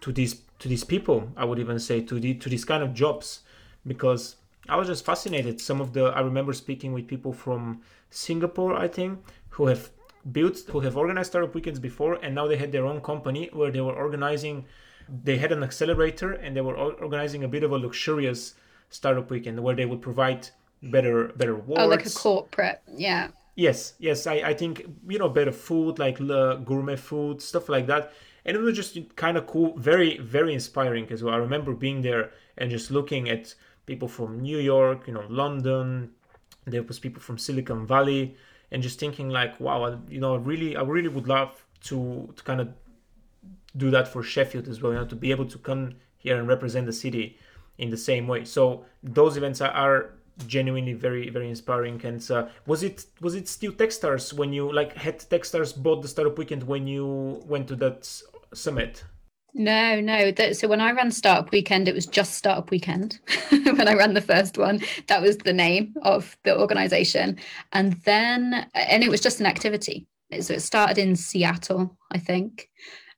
to 0.00 0.12
these 0.12 0.42
to 0.61 0.68
these 0.68 0.84
people. 0.84 1.30
I 1.37 1.44
would 1.44 1.58
even 1.58 1.78
say 1.78 2.00
to 2.00 2.18
the 2.18 2.34
to 2.34 2.49
these 2.49 2.64
kind 2.64 2.82
of 2.82 2.94
jobs 2.94 3.40
because 3.87 4.37
I 4.68 4.76
was 4.76 4.88
just 4.88 5.04
fascinated. 5.04 5.61
Some 5.61 5.80
of 5.80 5.92
the 5.92 6.04
I 6.06 6.21
remember 6.21 6.52
speaking 6.52 6.92
with 6.92 7.06
people 7.06 7.33
from 7.33 7.80
Singapore, 8.11 8.75
I 8.75 8.88
think, 8.88 9.21
who 9.50 9.66
have 9.66 9.90
built, 10.33 10.59
who 10.71 10.80
have 10.80 10.97
organized 10.97 11.30
startup 11.30 11.54
weekends 11.54 11.78
before, 11.78 12.14
and 12.23 12.35
now 12.35 12.47
they 12.47 12.56
had 12.56 12.73
their 12.73 12.87
own 12.87 13.00
company 13.00 13.50
where 13.52 13.71
they 13.71 13.80
were 13.80 13.94
organizing. 13.94 14.64
They 15.23 15.37
had 15.37 15.52
an 15.52 15.62
accelerator, 15.62 16.33
and 16.33 16.56
they 16.56 16.62
were 16.62 16.76
organizing 16.76 17.44
a 17.44 17.49
bit 17.49 17.62
of 17.62 17.73
a 17.73 17.78
luxurious 17.78 18.54
startup 18.88 19.30
weekend 19.30 19.62
where 19.62 19.75
they 19.75 19.85
would 19.85 20.00
provide 20.00 20.49
better 20.83 21.28
better 21.37 21.56
works. 21.56 21.83
Oh, 21.83 21.87
like 21.87 22.06
a 22.06 22.11
corporate, 22.11 22.80
yeah. 22.90 23.28
Yes, 23.56 23.94
yes. 23.99 24.26
I, 24.26 24.35
I 24.35 24.54
think 24.54 24.87
you 25.09 25.18
know 25.18 25.28
better 25.28 25.52
food, 25.52 25.99
like 25.99 26.21
uh, 26.21 26.54
gourmet 26.56 26.97
food, 26.97 27.42
stuff 27.42 27.68
like 27.68 27.87
that, 27.87 28.12
and 28.44 28.56
it 28.56 28.61
was 28.61 28.75
just 28.75 28.99
kind 29.16 29.37
of 29.37 29.47
cool, 29.47 29.76
very 29.76 30.18
very 30.18 30.54
inspiring 30.54 31.06
as 31.12 31.23
well. 31.23 31.35
I 31.35 31.38
remember 31.38 31.73
being 31.75 32.02
there 32.02 32.30
and 32.56 32.71
just 32.71 32.90
looking 32.90 33.28
at 33.28 33.54
people 33.86 34.08
from 34.08 34.40
New 34.40 34.58
York, 34.58 35.06
you 35.06 35.14
know, 35.14 35.24
London. 35.28 36.10
There 36.66 36.82
was 36.82 36.98
people 36.98 37.20
from 37.20 37.38
Silicon 37.38 37.86
Valley, 37.86 38.36
and 38.70 38.82
just 38.82 38.98
thinking 38.98 39.28
like, 39.28 39.60
wow, 39.60 39.98
you 40.08 40.20
know, 40.20 40.36
really, 40.36 40.76
I 40.76 40.82
really 40.82 41.08
would 41.08 41.28
love 41.28 41.64
to 41.84 42.32
to 42.36 42.42
kind 42.42 42.60
of 42.60 42.68
do 43.76 43.90
that 43.90 44.08
for 44.08 44.22
Sheffield 44.22 44.68
as 44.68 44.80
well. 44.80 44.92
You 44.92 44.98
know, 44.98 45.06
to 45.06 45.16
be 45.16 45.30
able 45.30 45.46
to 45.46 45.58
come 45.58 45.94
here 46.16 46.38
and 46.38 46.48
represent 46.48 46.86
the 46.86 46.92
city 46.92 47.38
in 47.78 47.90
the 47.90 47.96
same 47.96 48.26
way. 48.26 48.44
So 48.44 48.84
those 49.02 49.36
events 49.36 49.60
are, 49.60 49.70
are 49.70 50.14
genuinely 50.46 50.92
very 50.92 51.30
very 51.30 51.48
inspiring 51.48 52.00
and 52.04 52.28
uh, 52.30 52.48
was 52.66 52.82
it 52.82 53.06
was 53.20 53.34
it 53.34 53.48
still 53.48 53.72
techstars 53.72 54.32
when 54.32 54.52
you 54.52 54.72
like 54.72 54.92
had 54.96 55.18
techstars 55.20 55.80
bought 55.80 56.02
the 56.02 56.08
startup 56.08 56.36
weekend 56.36 56.62
when 56.64 56.86
you 56.86 57.40
went 57.46 57.68
to 57.68 57.76
that 57.76 58.10
summit 58.52 59.04
no, 59.54 60.00
no. 60.00 60.32
so 60.52 60.66
when 60.66 60.80
I 60.80 60.90
ran 60.90 61.11
Startup 61.11 61.50
Weekend, 61.52 61.87
it 61.87 61.94
was 61.94 62.06
just 62.06 62.34
Startup 62.34 62.68
Weekend. 62.70 63.20
when 63.50 63.88
I 63.88 63.94
ran 63.94 64.14
the 64.14 64.20
first 64.20 64.58
one, 64.58 64.80
that 65.06 65.23
was 65.23 65.38
the 65.38 65.52
name 65.52 65.94
of 66.02 66.37
the 66.42 66.58
organization. 66.58 67.38
And 67.73 67.92
then, 68.04 68.66
and 68.75 69.04
it 69.04 69.11
was 69.11 69.20
just 69.20 69.40
an 69.40 69.46
activity. 69.46 70.06
So 70.40 70.54
it 70.54 70.62
started 70.62 70.99
in 70.99 71.14
Seattle, 71.14 71.96
I 72.11 72.18
think. 72.18 72.68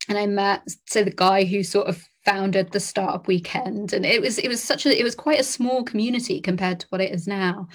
And 0.08 0.18
I 0.18 0.26
met, 0.26 0.62
so 0.86 1.02
the 1.02 1.10
guy 1.10 1.44
who 1.44 1.62
sort 1.62 1.88
of 1.88 2.06
founded 2.26 2.72
the 2.72 2.80
startup 2.80 3.28
weekend 3.28 3.92
and 3.92 4.04
it 4.04 4.20
was 4.20 4.36
it 4.38 4.48
was 4.48 4.60
such 4.60 4.84
a 4.84 5.00
it 5.00 5.04
was 5.04 5.14
quite 5.14 5.38
a 5.38 5.44
small 5.44 5.84
community 5.84 6.40
compared 6.40 6.80
to 6.80 6.86
what 6.88 7.00
it 7.00 7.14
is 7.14 7.28
now. 7.28 7.68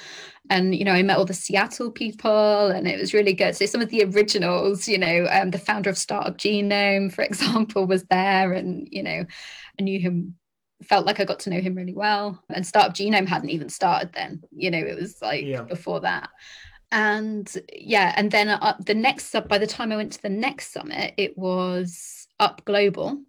And 0.50 0.75
you 0.75 0.84
know 0.84 0.91
i 0.91 1.01
met 1.01 1.17
all 1.17 1.25
the 1.25 1.34
seattle 1.34 1.89
people 1.89 2.67
and 2.67 2.86
it 2.86 3.00
was 3.00 3.13
really 3.13 3.34
good. 3.34 3.55
So 3.55 3.65
some 3.65 3.81
of 3.81 3.89
the 3.89 4.03
originals 4.03 4.89
you 4.89 4.98
know 4.98 5.25
um, 5.31 5.51
the 5.51 5.58
founder 5.58 5.89
of 5.89 5.98
startup 5.98 6.38
genome 6.38 7.13
for 7.13 7.22
example 7.29 7.88
was 7.88 8.03
there 8.05 8.51
and 8.51 8.88
you 8.91 9.01
know 9.01 9.25
i 9.79 9.81
knew 9.81 10.00
him 10.00 10.36
felt 10.84 11.05
like 11.05 11.20
i 11.22 11.25
got 11.25 11.39
to 11.41 11.50
know 11.50 11.62
him 11.62 11.75
really 11.75 11.96
well. 11.96 12.43
And 12.50 12.67
startup 12.67 12.93
genome 12.93 13.27
hadn't 13.27 13.51
even 13.51 13.70
started 13.70 14.12
then 14.12 14.43
you 14.51 14.70
know 14.70 14.79
it 14.79 15.00
was 15.00 15.22
like 15.22 15.46
yeah. 15.46 15.62
before 15.62 16.01
that. 16.01 16.29
And 16.91 17.50
yeah 17.74 18.13
and 18.17 18.29
then 18.31 18.50
uh, 18.50 18.75
the 18.86 18.96
next 18.96 19.27
sub 19.27 19.48
by 19.48 19.60
the 19.60 19.67
time 19.67 19.93
i 19.93 19.96
went 19.96 20.12
to 20.12 20.22
the 20.22 20.36
next 20.46 20.74
summit 20.74 21.13
it 21.15 21.38
was 21.38 22.27
up 22.38 22.65
global 22.65 23.22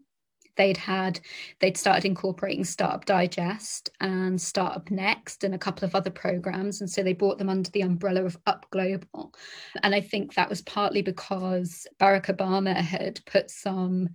they'd 0.56 0.76
had 0.76 1.20
they'd 1.60 1.76
started 1.76 2.04
incorporating 2.04 2.64
startup 2.64 3.04
digest 3.04 3.90
and 4.00 4.40
startup 4.40 4.90
next 4.90 5.44
and 5.44 5.54
a 5.54 5.58
couple 5.58 5.86
of 5.86 5.94
other 5.94 6.10
programs 6.10 6.80
and 6.80 6.90
so 6.90 7.02
they 7.02 7.12
brought 7.12 7.38
them 7.38 7.48
under 7.48 7.70
the 7.70 7.82
umbrella 7.82 8.24
of 8.24 8.36
up 8.46 8.66
global. 8.70 9.34
And 9.82 9.94
i 9.94 10.00
think 10.00 10.34
that 10.34 10.48
was 10.50 10.62
partly 10.62 11.02
because 11.02 11.86
barack 11.98 12.26
obama 12.26 12.74
had 12.74 13.20
put 13.26 13.50
some 13.50 14.08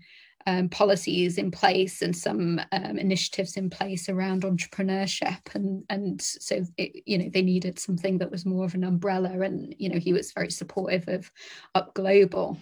um, 0.48 0.70
policies 0.70 1.38
in 1.38 1.52
place 1.52 2.02
and 2.02 2.16
some 2.16 2.62
um, 2.72 2.98
initiatives 2.98 3.58
in 3.58 3.70
place 3.70 4.08
around 4.08 4.44
entrepreneurship 4.44 5.42
and 5.54 5.84
and 5.90 6.22
so 6.22 6.64
it, 6.78 7.04
you 7.06 7.18
know 7.18 7.30
they 7.30 7.42
needed 7.42 7.78
something 7.78 8.18
that 8.18 8.32
was 8.32 8.46
more 8.46 8.64
of 8.64 8.74
an 8.74 8.86
umbrella 8.86 9.42
and 9.42 9.76
you 9.78 9.90
know 9.90 10.00
he 10.00 10.14
was 10.14 10.32
very 10.32 10.50
supportive 10.50 11.06
of 11.10 11.30
up 11.76 11.94
global 11.96 12.58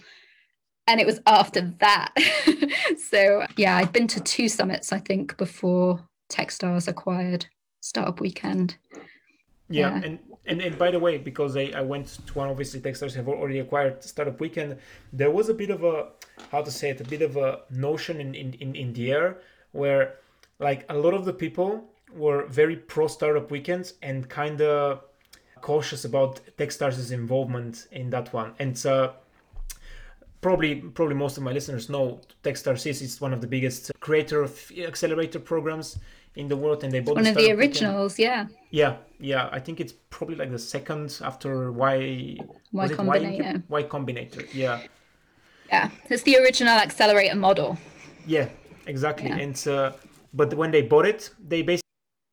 and 0.86 1.00
it 1.00 1.06
was 1.06 1.20
after 1.26 1.72
that. 1.80 2.12
so 3.10 3.44
yeah, 3.56 3.76
I'd 3.76 3.92
been 3.92 4.06
to 4.08 4.20
two 4.20 4.48
summits, 4.48 4.92
I 4.92 4.98
think, 4.98 5.36
before 5.36 6.00
Techstars 6.30 6.88
acquired 6.88 7.46
Startup 7.80 8.20
Weekend. 8.20 8.76
Yeah, 9.68 9.90
yeah. 9.90 10.02
and 10.04 10.18
and, 10.46 10.60
and 10.60 10.78
by 10.78 10.90
the 10.90 10.98
way, 10.98 11.18
because 11.18 11.56
I, 11.56 11.72
I 11.74 11.80
went 11.80 12.18
to 12.26 12.34
one, 12.34 12.48
obviously 12.48 12.80
Techstars 12.80 13.14
have 13.14 13.28
already 13.28 13.58
acquired 13.58 14.02
Startup 14.02 14.38
Weekend, 14.40 14.78
there 15.12 15.30
was 15.30 15.48
a 15.48 15.54
bit 15.54 15.70
of 15.70 15.82
a, 15.82 16.08
how 16.52 16.62
to 16.62 16.70
say 16.70 16.90
it, 16.90 17.00
a 17.00 17.04
bit 17.04 17.22
of 17.22 17.36
a 17.36 17.60
notion 17.70 18.20
in, 18.20 18.34
in, 18.34 18.52
in, 18.54 18.76
in 18.76 18.92
the 18.92 19.12
air 19.12 19.38
where 19.72 20.14
like 20.58 20.86
a 20.88 20.96
lot 20.96 21.14
of 21.14 21.24
the 21.24 21.32
people 21.32 21.84
were 22.14 22.46
very 22.46 22.76
pro 22.76 23.08
Startup 23.08 23.50
Weekends 23.50 23.94
and 24.02 24.28
kind 24.28 24.60
of 24.62 25.02
cautious 25.60 26.04
about 26.04 26.40
Techstars' 26.56 27.10
involvement 27.10 27.88
in 27.90 28.10
that 28.10 28.32
one. 28.32 28.52
And 28.58 28.86
uh, 28.86 29.12
probably 30.40 30.76
probably 30.76 31.14
most 31.14 31.36
of 31.36 31.42
my 31.42 31.52
listeners 31.52 31.88
know 31.88 32.20
Techstars 32.42 32.86
is, 32.86 33.02
is 33.02 33.20
one 33.20 33.32
of 33.32 33.40
the 33.40 33.46
biggest 33.46 33.90
creator 34.00 34.42
of 34.42 34.72
accelerator 34.76 35.38
programs 35.38 35.98
in 36.36 36.48
the 36.48 36.56
world, 36.56 36.84
and 36.84 36.92
they 36.92 37.00
bought 37.00 37.16
one 37.16 37.26
of 37.26 37.34
the 37.34 37.50
originals. 37.50 38.18
Yeah. 38.18 38.46
Yeah, 38.70 38.96
yeah. 39.18 39.48
I 39.52 39.58
think 39.58 39.80
it's 39.80 39.94
probably 40.10 40.36
like 40.36 40.50
the 40.50 40.58
second 40.58 41.18
after 41.22 41.72
Y. 41.72 42.36
Y 42.72 42.88
Combinator. 42.88 43.62
Y, 43.68 43.80
y 43.80 43.82
Combinator. 43.84 44.46
Yeah. 44.54 44.80
Yeah, 45.68 45.90
it's 46.08 46.22
the 46.22 46.36
original 46.36 46.74
accelerator 46.74 47.34
model. 47.34 47.76
Yeah, 48.26 48.48
exactly. 48.86 49.28
Yeah. 49.28 49.38
And 49.38 49.68
uh, 49.68 49.92
but 50.32 50.54
when 50.54 50.70
they 50.70 50.82
bought 50.82 51.06
it, 51.06 51.30
they 51.44 51.62
basically, 51.62 51.82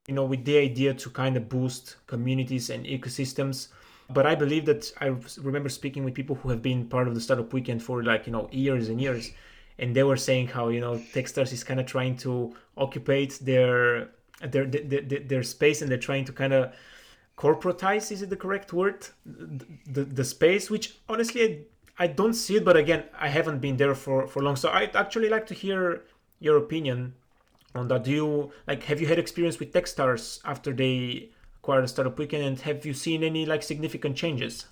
you 0.08 0.14
know, 0.14 0.26
with 0.26 0.46
the 0.46 0.58
idea 0.58 0.94
to 0.94 1.10
kind 1.10 1.38
of 1.38 1.50
boost 1.50 1.96
communities 2.06 2.70
and 2.70 2.86
ecosystems. 2.86 3.70
But 4.14 4.26
I 4.26 4.36
believe 4.36 4.66
that 4.66 4.92
I 5.00 5.16
remember 5.42 5.70
speaking 5.70 6.04
with 6.04 6.14
people 6.14 6.36
who 6.36 6.50
have 6.50 6.62
been 6.62 6.88
part 6.88 7.08
of 7.08 7.16
the 7.16 7.22
startup 7.22 7.54
weekend 7.54 7.84
for 7.84 8.04
like 8.04 8.28
you 8.28 8.34
know 8.34 8.50
years 8.52 8.90
and 8.90 9.02
years, 9.02 9.32
and 9.80 9.96
they 9.96 10.04
were 10.04 10.18
saying 10.18 10.48
how 10.48 10.70
you 10.70 10.82
know 10.82 10.96
Techstars 11.14 11.52
is 11.52 11.64
kind 11.64 11.80
of 11.80 11.86
trying 11.86 12.18
to 12.18 12.56
occupy 12.78 13.26
their 13.42 14.10
their, 14.42 14.66
their 14.66 15.20
their 15.20 15.44
space 15.44 15.82
and 15.82 15.90
they're 15.90 15.98
trying 15.98 16.26
to 16.26 16.34
kind 16.34 16.54
of 16.54 16.74
corporatize 17.38 18.12
is 18.12 18.22
it 18.22 18.30
the 18.30 18.36
correct 18.36 18.74
word? 18.74 19.08
The, 19.26 20.04
the, 20.04 20.24
space 20.24 20.70
which 20.70 20.98
honestly 21.10 21.66
I, 21.98 22.04
I 22.04 22.08
don't 22.08 22.34
see 22.34 22.58
it 22.58 22.66
but 22.66 22.78
again 22.78 23.06
i 23.20 23.28
haven't 23.28 23.60
been 23.60 23.78
there 23.78 23.96
for 23.96 24.28
for 24.28 24.44
long. 24.44 24.56
So 24.56 24.70
i'd 24.70 24.96
actually 24.96 25.30
like 25.30 25.48
to 25.48 25.54
hear 25.54 26.04
your 26.40 26.58
opinion 26.58 27.14
on 27.76 27.88
that. 27.88 28.04
Do 28.04 28.12
you 28.12 28.52
like 28.68 28.84
have 28.84 29.02
you 29.02 29.08
had 29.08 29.20
experience 29.20 29.60
with 29.60 29.74
techstars 29.74 30.40
after 30.46 30.74
they 30.74 31.30
acquired 31.64 31.90
startup 31.90 32.20
weekend 32.20 32.44
and 32.44 32.60
have 32.60 32.86
you 32.86 32.94
seen 32.94 33.24
any 33.24 33.46
like 33.46 33.64
significant 33.64 34.18
changes? 34.18 34.66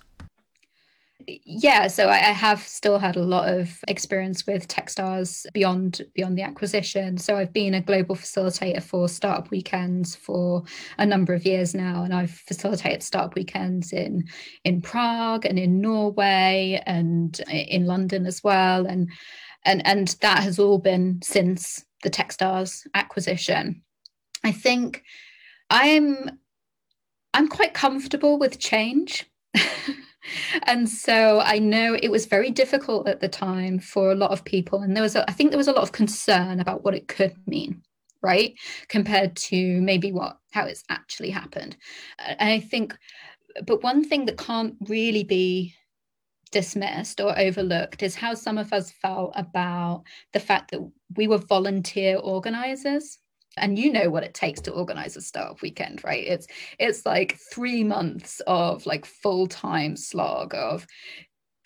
Yeah 1.26 1.86
so 1.86 2.10
I, 2.10 2.16
have 2.16 2.60
still 2.60 2.98
had 2.98 3.16
a 3.16 3.22
lot 3.22 3.48
of 3.48 3.78
experience 3.88 4.46
with 4.46 4.68
techstars 4.68 5.46
beyond 5.54 6.02
beyond 6.14 6.36
the 6.36 6.42
acquisition. 6.42 7.16
So 7.16 7.36
i've 7.36 7.52
been 7.52 7.72
a 7.72 7.80
global 7.80 8.14
facilitator 8.14 8.82
for 8.82 9.08
startup 9.08 9.50
weekends 9.50 10.14
for 10.14 10.64
a 10.98 11.06
number 11.06 11.32
of 11.32 11.46
years 11.46 11.74
now 11.74 12.02
and 12.02 12.12
i've 12.12 12.32
facilitated 12.32 13.02
startup 13.02 13.36
weekends 13.36 13.94
in 13.94 14.24
in 14.64 14.82
prague 14.82 15.46
and 15.46 15.58
in 15.58 15.80
norway 15.80 16.82
and 16.84 17.40
in 17.48 17.86
london 17.86 18.26
as 18.26 18.44
well. 18.44 18.84
And 18.84 19.08
and 19.64 19.86
and 19.86 20.08
that 20.20 20.42
has 20.42 20.58
all 20.58 20.78
been 20.78 21.20
since 21.22 21.86
the 22.02 22.10
techstars 22.10 22.86
acquisition. 22.94 23.82
I 24.44 24.52
think 24.52 25.04
i'm 25.70 26.28
i'm 27.34 27.48
quite 27.48 27.74
comfortable 27.74 28.38
with 28.38 28.58
change 28.58 29.26
and 30.64 30.88
so 30.88 31.40
I 31.40 31.58
know 31.58 31.96
it 32.00 32.10
was 32.10 32.26
very 32.26 32.50
difficult 32.50 33.08
at 33.08 33.20
the 33.20 33.28
time 33.28 33.78
for 33.78 34.12
a 34.12 34.16
lot 34.16 34.30
of 34.30 34.44
people. 34.44 34.82
And 34.82 34.96
there 34.96 35.02
was, 35.02 35.16
a, 35.16 35.28
I 35.28 35.32
think 35.32 35.50
there 35.50 35.58
was 35.58 35.68
a 35.68 35.72
lot 35.72 35.82
of 35.82 35.92
concern 35.92 36.60
about 36.60 36.84
what 36.84 36.94
it 36.94 37.08
could 37.08 37.34
mean, 37.46 37.82
right? 38.22 38.54
Compared 38.88 39.36
to 39.36 39.80
maybe 39.80 40.12
what, 40.12 40.38
how 40.52 40.64
it's 40.66 40.84
actually 40.88 41.30
happened. 41.30 41.76
And 42.18 42.50
I 42.50 42.60
think, 42.60 42.96
but 43.66 43.82
one 43.82 44.04
thing 44.04 44.26
that 44.26 44.38
can't 44.38 44.76
really 44.88 45.24
be 45.24 45.74
dismissed 46.50 47.20
or 47.20 47.38
overlooked 47.38 48.02
is 48.02 48.14
how 48.14 48.34
some 48.34 48.58
of 48.58 48.72
us 48.72 48.90
felt 48.90 49.32
about 49.34 50.04
the 50.32 50.40
fact 50.40 50.70
that 50.70 50.80
we 51.16 51.26
were 51.26 51.38
volunteer 51.38 52.16
organizers 52.16 53.18
and 53.56 53.78
you 53.78 53.92
know 53.92 54.10
what 54.10 54.24
it 54.24 54.34
takes 54.34 54.60
to 54.62 54.72
organize 54.72 55.16
a 55.16 55.20
startup 55.20 55.62
weekend 55.62 56.02
right? 56.04 56.26
It's 56.26 56.46
it's 56.78 57.06
like 57.06 57.38
three 57.52 57.84
months 57.84 58.40
of 58.46 58.86
like 58.86 59.04
full-time 59.04 59.96
slog 59.96 60.54
of 60.54 60.86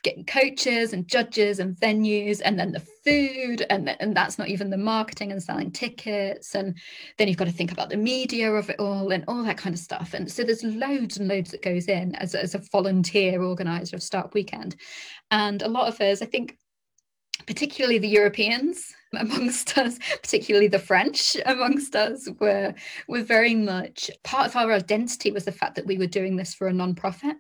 getting 0.07 0.25
coaches 0.25 0.93
and 0.93 1.09
judges 1.09 1.59
and 1.59 1.75
venues 1.77 2.41
and 2.45 2.57
then 2.57 2.71
the 2.71 2.87
food 3.05 3.67
and, 3.71 3.89
and 4.01 4.17
that's 4.17 4.39
not 4.39 4.47
even 4.47 4.71
the 4.71 4.77
marketing 4.77 5.33
and 5.33 5.43
selling 5.43 5.73
tickets 5.73 6.55
and 6.55 6.79
then 7.19 7.27
you've 7.27 7.37
got 7.37 7.47
to 7.47 7.53
think 7.53 7.73
about 7.73 7.91
the 7.91 7.97
media 7.97 8.53
of 8.53 8.71
it 8.71 8.79
all 8.79 9.11
and 9.11 9.25
all 9.27 9.43
that 9.43 9.59
kind 9.59 9.75
of 9.75 9.81
stuff. 9.81 10.15
And 10.15 10.31
so 10.31 10.45
there's 10.45 10.63
loads 10.63 11.17
and 11.17 11.27
loads 11.27 11.51
that 11.51 11.61
goes 11.61 11.87
in 11.87 12.15
as, 12.17 12.37
as 12.37 12.55
a 12.55 12.63
volunteer 12.71 13.43
organizer 13.43 13.97
of 13.97 14.03
startup 14.03 14.33
weekend. 14.33 14.77
And 15.33 15.61
a 15.63 15.69
lot 15.69 15.89
of 15.89 16.01
us 16.01 16.23
i 16.23 16.27
think 16.27 16.57
particularly 17.47 17.99
the 17.99 18.09
Europeans 18.09 18.95
amongst 19.17 19.77
us, 19.79 19.99
particularly 20.23 20.69
the 20.69 20.79
French 20.79 21.37
amongst 21.47 21.95
us, 21.95 22.29
were 22.41 22.75
were 23.09 23.23
very 23.23 23.55
much 23.55 24.11
part 24.25 24.47
of 24.47 24.57
our 24.57 24.73
identity 24.73 25.31
was 25.31 25.45
the 25.45 25.53
fact 25.53 25.77
that 25.77 25.87
we 25.87 25.99
were 25.99 26.07
doing 26.07 26.37
this 26.37 26.55
for 26.55 26.67
a 26.69 26.73
non-profit. 26.73 27.37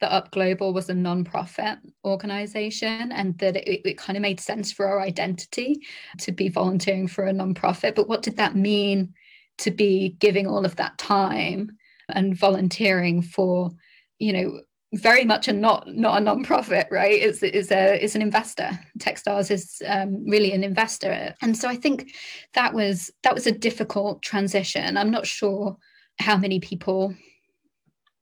That 0.00 0.12
Up 0.12 0.30
Global 0.30 0.72
was 0.72 0.88
a 0.88 0.94
non-profit 0.94 1.78
organization, 2.04 3.12
and 3.12 3.36
that 3.38 3.56
it, 3.56 3.82
it 3.84 3.98
kind 3.98 4.16
of 4.16 4.22
made 4.22 4.40
sense 4.40 4.72
for 4.72 4.86
our 4.86 5.00
identity 5.00 5.80
to 6.20 6.32
be 6.32 6.48
volunteering 6.48 7.06
for 7.06 7.24
a 7.24 7.32
non-profit. 7.32 7.94
But 7.94 8.08
what 8.08 8.22
did 8.22 8.38
that 8.38 8.56
mean 8.56 9.12
to 9.58 9.70
be 9.70 10.16
giving 10.18 10.46
all 10.46 10.64
of 10.64 10.76
that 10.76 10.96
time 10.96 11.76
and 12.08 12.36
volunteering 12.36 13.20
for, 13.20 13.70
you 14.18 14.32
know, 14.32 14.60
very 14.94 15.24
much 15.24 15.46
a 15.46 15.52
not 15.52 15.86
not 15.94 16.20
a 16.20 16.24
non-profit 16.24 16.88
right? 16.90 17.20
It's 17.20 17.42
is 17.42 17.70
a 17.70 18.02
is 18.02 18.16
an 18.16 18.22
investor. 18.22 18.70
Techstars 18.98 19.50
is 19.50 19.80
um, 19.86 20.24
really 20.28 20.52
an 20.52 20.64
investor. 20.64 21.34
And 21.42 21.56
so 21.56 21.68
i 21.68 21.76
think 21.76 22.12
that 22.54 22.74
was 22.74 23.10
that 23.22 23.34
was 23.34 23.46
a 23.46 23.52
difficult 23.52 24.22
transition. 24.22 24.96
I'm 24.96 25.10
not 25.10 25.26
sure 25.26 25.76
how 26.18 26.36
many 26.36 26.60
people 26.60 27.14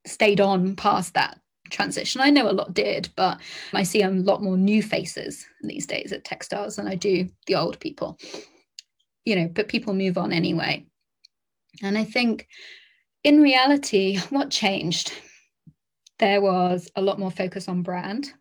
stayed 0.06 0.40
on 0.40 0.76
past 0.76 1.14
that 1.14 1.40
transition. 1.70 2.20
I 2.20 2.30
know 2.30 2.50
a 2.50 2.52
lot 2.52 2.74
did 2.74 3.08
but 3.16 3.40
i 3.72 3.82
see 3.82 4.02
a 4.02 4.10
lot 4.10 4.42
more 4.42 4.56
new 4.56 4.82
faces 4.82 5.46
these 5.62 5.86
days 5.86 6.12
at 6.12 6.24
techstars 6.24 6.76
than 6.76 6.86
i 6.86 6.94
do 6.94 7.28
the 7.46 7.56
old 7.56 7.80
people. 7.80 8.18
You 9.24 9.36
know 9.36 9.48
but 9.48 9.68
people 9.68 9.94
move 9.94 10.18
on 10.18 10.32
anyway. 10.32 10.84
And 11.82 11.96
i 11.96 12.04
think 12.04 12.46
in 13.24 13.40
reality 13.40 14.18
what 14.28 14.50
changed 14.50 15.12
there 16.18 16.40
was 16.40 16.90
a 16.96 17.02
lot 17.02 17.18
more 17.18 17.30
focus 17.30 17.68
on 17.68 17.82
brand. 17.82 18.32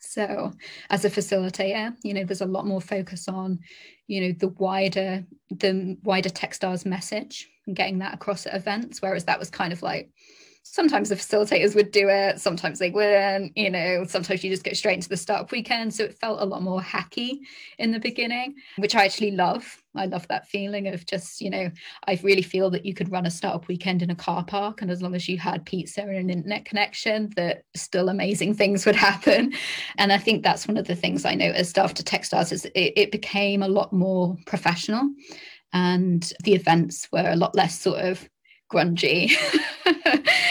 So, 0.00 0.52
as 0.90 1.04
a 1.04 1.10
facilitator, 1.10 1.94
you 2.02 2.14
know, 2.14 2.24
there's 2.24 2.40
a 2.40 2.46
lot 2.46 2.66
more 2.66 2.80
focus 2.80 3.28
on, 3.28 3.58
you 4.06 4.20
know, 4.20 4.32
the 4.38 4.48
wider 4.48 5.24
the 5.50 5.96
wider 6.02 6.30
Techstars 6.30 6.86
message 6.86 7.48
and 7.66 7.76
getting 7.76 7.98
that 7.98 8.14
across 8.14 8.46
at 8.46 8.54
events. 8.54 9.02
Whereas 9.02 9.24
that 9.24 9.38
was 9.38 9.50
kind 9.50 9.72
of 9.72 9.82
like 9.82 10.10
sometimes 10.72 11.08
the 11.08 11.14
facilitators 11.14 11.74
would 11.74 11.90
do 11.92 12.08
it, 12.08 12.40
sometimes 12.40 12.78
they 12.78 12.90
wouldn't, 12.90 13.56
you 13.56 13.70
know, 13.70 14.04
sometimes 14.04 14.42
you 14.42 14.50
just 14.50 14.64
go 14.64 14.72
straight 14.72 14.94
into 14.94 15.08
the 15.08 15.16
startup 15.16 15.52
weekend. 15.52 15.94
So 15.94 16.04
it 16.04 16.18
felt 16.18 16.42
a 16.42 16.44
lot 16.44 16.62
more 16.62 16.80
hacky 16.80 17.38
in 17.78 17.92
the 17.92 18.00
beginning, 18.00 18.56
which 18.76 18.94
I 18.94 19.04
actually 19.04 19.30
love. 19.30 19.82
I 19.94 20.06
love 20.06 20.26
that 20.28 20.48
feeling 20.48 20.88
of 20.88 21.06
just, 21.06 21.40
you 21.40 21.50
know, 21.50 21.70
I 22.06 22.20
really 22.22 22.42
feel 22.42 22.68
that 22.70 22.84
you 22.84 22.94
could 22.94 23.10
run 23.10 23.26
a 23.26 23.30
startup 23.30 23.68
weekend 23.68 24.02
in 24.02 24.10
a 24.10 24.14
car 24.14 24.44
park. 24.44 24.82
And 24.82 24.90
as 24.90 25.00
long 25.00 25.14
as 25.14 25.28
you 25.28 25.38
had 25.38 25.64
pizza 25.64 26.02
and 26.02 26.16
an 26.16 26.30
internet 26.30 26.64
connection, 26.64 27.30
that 27.36 27.62
still 27.74 28.08
amazing 28.08 28.54
things 28.56 28.84
would 28.86 28.96
happen. 28.96 29.54
And 29.98 30.12
I 30.12 30.18
think 30.18 30.42
that's 30.42 30.66
one 30.66 30.76
of 30.76 30.86
the 30.86 30.96
things 30.96 31.24
I 31.24 31.34
noticed 31.34 31.78
after 31.78 32.02
Techstars 32.02 32.52
is 32.52 32.64
it, 32.64 32.92
it 32.96 33.12
became 33.12 33.62
a 33.62 33.68
lot 33.68 33.92
more 33.92 34.36
professional 34.46 35.08
and 35.72 36.32
the 36.44 36.54
events 36.54 37.08
were 37.12 37.28
a 37.28 37.36
lot 37.36 37.54
less 37.54 37.78
sort 37.78 37.98
of 37.98 38.28
grungy 38.72 39.30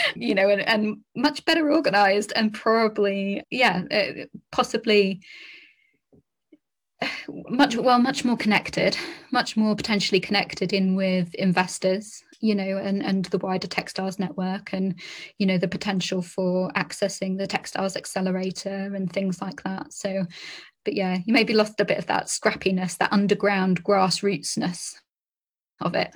you 0.15 0.33
know 0.33 0.49
and, 0.49 0.61
and 0.61 0.97
much 1.15 1.43
better 1.45 1.71
organized 1.71 2.31
and 2.35 2.53
probably 2.53 3.43
yeah 3.49 3.83
uh, 3.91 4.25
possibly 4.51 5.21
much 7.49 7.75
well 7.75 7.99
much 7.99 8.23
more 8.23 8.37
connected 8.37 8.97
much 9.31 9.57
more 9.57 9.75
potentially 9.75 10.19
connected 10.19 10.71
in 10.71 10.95
with 10.95 11.33
investors 11.35 12.23
you 12.41 12.55
know 12.55 12.77
and 12.77 13.03
and 13.03 13.25
the 13.25 13.37
wider 13.37 13.67
Techstars 13.67 14.19
network 14.19 14.71
and 14.73 14.99
you 15.37 15.45
know 15.45 15.57
the 15.57 15.67
potential 15.67 16.21
for 16.21 16.71
accessing 16.71 17.37
the 17.37 17.47
Techstars 17.47 17.95
accelerator 17.95 18.93
and 18.93 19.11
things 19.11 19.41
like 19.41 19.63
that. 19.63 19.91
So 19.93 20.25
but 20.83 20.93
yeah 20.93 21.17
you 21.25 21.33
maybe 21.33 21.53
lost 21.53 21.79
a 21.79 21.85
bit 21.85 21.97
of 21.97 22.05
that 22.07 22.27
scrappiness 22.27 22.97
that 22.97 23.11
underground 23.11 23.83
grassrootsness 23.83 24.93
of 25.81 25.95
it 25.95 26.11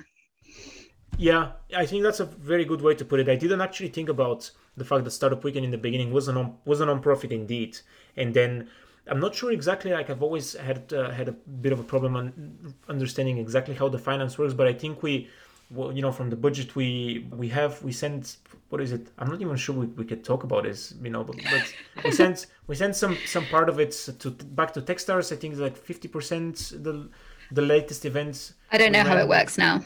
yeah, 1.20 1.52
I 1.76 1.84
think 1.84 2.02
that's 2.02 2.20
a 2.20 2.24
very 2.24 2.64
good 2.64 2.80
way 2.80 2.94
to 2.94 3.04
put 3.04 3.20
it. 3.20 3.28
I 3.28 3.36
didn't 3.36 3.60
actually 3.60 3.90
think 3.90 4.08
about 4.08 4.50
the 4.78 4.86
fact 4.86 5.04
that 5.04 5.10
Startup 5.10 5.44
Weekend 5.44 5.66
in 5.66 5.70
the 5.70 5.76
beginning 5.76 6.12
was 6.12 6.28
a 6.28 6.32
non 6.32 6.56
was 6.64 6.80
a 6.80 6.86
non-profit 6.86 7.30
indeed, 7.30 7.78
and 8.16 8.32
then 8.32 8.68
I'm 9.06 9.20
not 9.20 9.34
sure 9.34 9.52
exactly. 9.52 9.92
Like 9.92 10.08
I've 10.08 10.22
always 10.22 10.54
had 10.54 10.90
uh, 10.94 11.10
had 11.10 11.28
a 11.28 11.32
bit 11.32 11.72
of 11.74 11.80
a 11.80 11.82
problem 11.82 12.16
on 12.16 12.74
understanding 12.88 13.36
exactly 13.36 13.74
how 13.74 13.90
the 13.90 13.98
finance 13.98 14.38
works, 14.38 14.54
but 14.54 14.66
I 14.66 14.72
think 14.72 15.02
we, 15.02 15.28
well, 15.70 15.92
you 15.92 16.00
know, 16.00 16.10
from 16.10 16.30
the 16.30 16.36
budget 16.36 16.74
we 16.74 17.26
we 17.30 17.50
have, 17.50 17.82
we 17.82 17.92
send 17.92 18.36
what 18.70 18.80
is 18.80 18.92
it? 18.92 19.08
I'm 19.18 19.28
not 19.28 19.42
even 19.42 19.56
sure 19.56 19.74
we, 19.74 19.86
we 19.88 20.06
could 20.06 20.24
talk 20.24 20.42
about 20.42 20.62
this, 20.62 20.94
you 21.02 21.10
know, 21.10 21.22
but, 21.22 21.36
but 21.36 21.74
we 22.04 22.12
sent 22.12 22.46
we 22.66 22.76
sent 22.76 22.96
some 22.96 23.18
some 23.26 23.44
part 23.44 23.68
of 23.68 23.78
it 23.78 23.92
to 24.20 24.30
back 24.30 24.72
to 24.72 24.80
Techstars. 24.80 25.32
I 25.32 25.36
think 25.36 25.52
it's 25.52 25.60
like 25.60 25.76
50% 25.78 26.82
the 26.82 27.10
the 27.52 27.62
latest 27.62 28.06
events. 28.06 28.54
I 28.72 28.78
don't 28.78 28.92
know 28.92 29.04
how 29.04 29.18
it 29.18 29.28
works 29.28 29.58
now. 29.58 29.82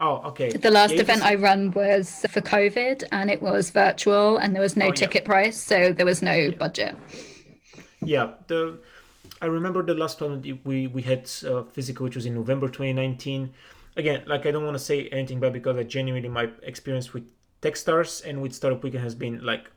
Oh, 0.00 0.16
okay. 0.28 0.50
The 0.50 0.70
last 0.70 0.94
yeah, 0.94 1.02
event 1.02 1.22
I 1.22 1.36
run 1.36 1.70
was 1.70 2.26
for 2.28 2.40
COVID 2.40 3.04
and 3.12 3.30
it 3.30 3.40
was 3.40 3.70
virtual 3.70 4.38
and 4.38 4.54
there 4.54 4.62
was 4.62 4.76
no 4.76 4.88
oh, 4.88 4.92
ticket 4.92 5.22
yeah. 5.22 5.26
price, 5.26 5.60
so 5.60 5.92
there 5.92 6.06
was 6.06 6.20
no 6.20 6.32
yeah. 6.34 6.50
budget. 6.50 6.96
Yeah, 8.02 8.32
the 8.48 8.78
I 9.40 9.46
remember 9.46 9.82
the 9.82 9.94
last 9.94 10.20
one 10.20 10.42
we 10.64 10.86
we 10.86 11.02
had 11.02 11.30
uh, 11.46 11.62
physical, 11.64 12.04
which 12.04 12.16
was 12.16 12.26
in 12.26 12.34
November 12.34 12.66
2019. 12.68 13.52
Again, 13.96 14.22
like 14.26 14.46
I 14.46 14.50
don't 14.50 14.64
want 14.64 14.74
to 14.74 14.82
say 14.82 15.08
anything 15.08 15.38
bad 15.38 15.52
because 15.52 15.76
I 15.76 15.84
genuinely 15.84 16.28
my 16.28 16.48
experience 16.62 17.12
with 17.12 17.30
Techstars 17.62 18.24
and 18.24 18.42
with 18.42 18.52
Startup 18.52 18.82
Weekend 18.82 19.04
has 19.04 19.14
been 19.14 19.44
like 19.44 19.70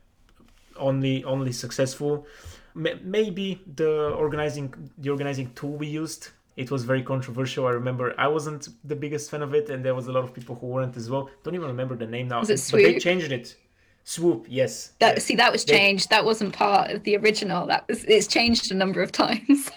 only 0.76 1.22
only 1.24 1.52
successful. 1.52 2.26
Maybe 2.74 3.60
the 3.74 4.10
organizing 4.10 4.74
the 4.98 5.10
organizing 5.10 5.52
tool 5.54 5.72
we 5.72 5.86
used 5.86 6.30
it 6.58 6.72
was 6.72 6.84
very 6.84 7.04
controversial. 7.04 7.66
I 7.66 7.70
remember 7.70 8.12
I 8.18 8.26
wasn't 8.26 8.68
the 8.82 8.96
biggest 8.96 9.30
fan 9.30 9.42
of 9.42 9.54
it, 9.54 9.70
and 9.70 9.84
there 9.84 9.94
was 9.94 10.08
a 10.08 10.12
lot 10.12 10.24
of 10.24 10.34
people 10.34 10.56
who 10.56 10.66
weren't 10.66 10.96
as 10.96 11.08
well. 11.08 11.30
Don't 11.44 11.54
even 11.54 11.68
remember 11.68 11.94
the 11.94 12.06
name 12.06 12.26
now. 12.26 12.40
Was 12.40 12.50
it 12.50 12.58
Swoop? 12.58 12.82
But 12.82 12.92
they 12.94 12.98
changed 12.98 13.30
it. 13.30 13.56
Swoop, 14.02 14.46
yes. 14.48 14.92
That 14.98 15.16
yes. 15.16 15.24
see, 15.24 15.36
that 15.36 15.52
was 15.52 15.64
changed. 15.64 16.10
They, 16.10 16.16
that 16.16 16.24
wasn't 16.24 16.52
part 16.52 16.90
of 16.90 17.04
the 17.04 17.16
original. 17.16 17.66
That 17.68 17.86
was 17.88 18.02
it's 18.04 18.26
changed 18.26 18.72
a 18.72 18.74
number 18.74 19.00
of 19.02 19.12
times. 19.12 19.70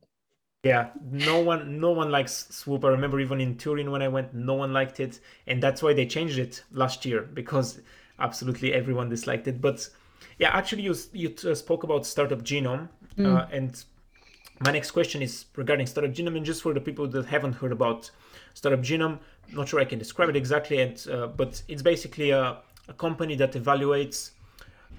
yeah, 0.64 0.88
no 1.10 1.40
one, 1.40 1.78
no 1.78 1.90
one 1.90 2.10
likes 2.10 2.46
Swoop. 2.48 2.86
I 2.86 2.88
remember 2.88 3.20
even 3.20 3.38
in 3.42 3.58
Turin 3.58 3.90
when 3.90 4.00
I 4.00 4.08
went, 4.08 4.32
no 4.32 4.54
one 4.54 4.72
liked 4.72 5.00
it, 5.00 5.20
and 5.46 5.62
that's 5.62 5.82
why 5.82 5.92
they 5.92 6.06
changed 6.06 6.38
it 6.38 6.64
last 6.72 7.04
year 7.04 7.28
because 7.34 7.82
absolutely 8.18 8.72
everyone 8.72 9.10
disliked 9.10 9.46
it. 9.46 9.60
But 9.60 9.86
yeah, 10.38 10.56
actually, 10.56 10.84
you 10.84 10.94
you 11.12 11.54
spoke 11.54 11.82
about 11.82 12.06
Startup 12.06 12.40
Genome, 12.40 12.88
mm. 13.18 13.26
uh, 13.26 13.46
and 13.52 13.84
my 14.64 14.70
next 14.70 14.92
question 14.92 15.20
is 15.20 15.44
regarding 15.56 15.86
Startup 15.86 16.10
Genome, 16.10 16.38
and 16.38 16.46
just 16.46 16.62
for 16.62 16.72
the 16.72 16.80
people 16.80 17.06
that 17.06 17.26
haven't 17.26 17.52
heard 17.52 17.70
about 17.70 18.10
Startup 18.54 18.80
Genome, 18.80 19.18
not 19.52 19.68
sure 19.68 19.78
I 19.78 19.84
can 19.84 19.98
describe 19.98 20.30
it 20.30 20.36
exactly, 20.36 20.80
and, 20.80 21.06
uh, 21.12 21.26
but 21.26 21.62
it's 21.68 21.82
basically 21.82 22.30
a, 22.30 22.58
a, 22.88 22.94
company 22.94 23.36
that 23.36 23.52
evaluates 23.52 24.30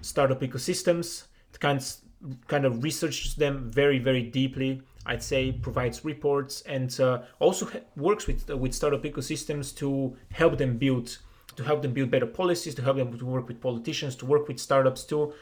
startup 0.02 0.42
ecosystems, 0.42 1.24
it 1.52 1.60
kind 1.60 1.80
of, 1.80 2.48
kind 2.48 2.66
of 2.66 2.84
researches 2.84 3.34
them 3.34 3.72
very, 3.72 3.98
very 3.98 4.22
deeply. 4.22 4.84
I'd 5.08 5.24
say 5.24 5.52
provides 5.52 6.06
reports 6.06 6.62
and 6.62 7.00
uh, 7.00 7.22
also 7.40 7.68
works 7.96 8.26
with 8.26 8.50
uh, 8.50 8.58
with 8.58 8.74
startup 8.74 9.04
ecosystems 9.04 9.76
to 9.78 10.18
help 10.32 10.58
them 10.58 10.78
build 10.78 11.18
to 11.56 11.64
help 11.64 11.84
them 11.84 11.94
build 11.94 12.10
better 12.10 12.26
policies, 12.26 12.74
to 12.76 12.82
help 12.82 12.98
them 12.98 13.16
to 13.18 13.26
work 13.26 13.48
with 13.48 13.62
politicians, 13.62 14.16
to 14.18 14.26
work 14.26 14.48
with 14.48 14.60
startups, 14.60 15.04
to 15.06 15.34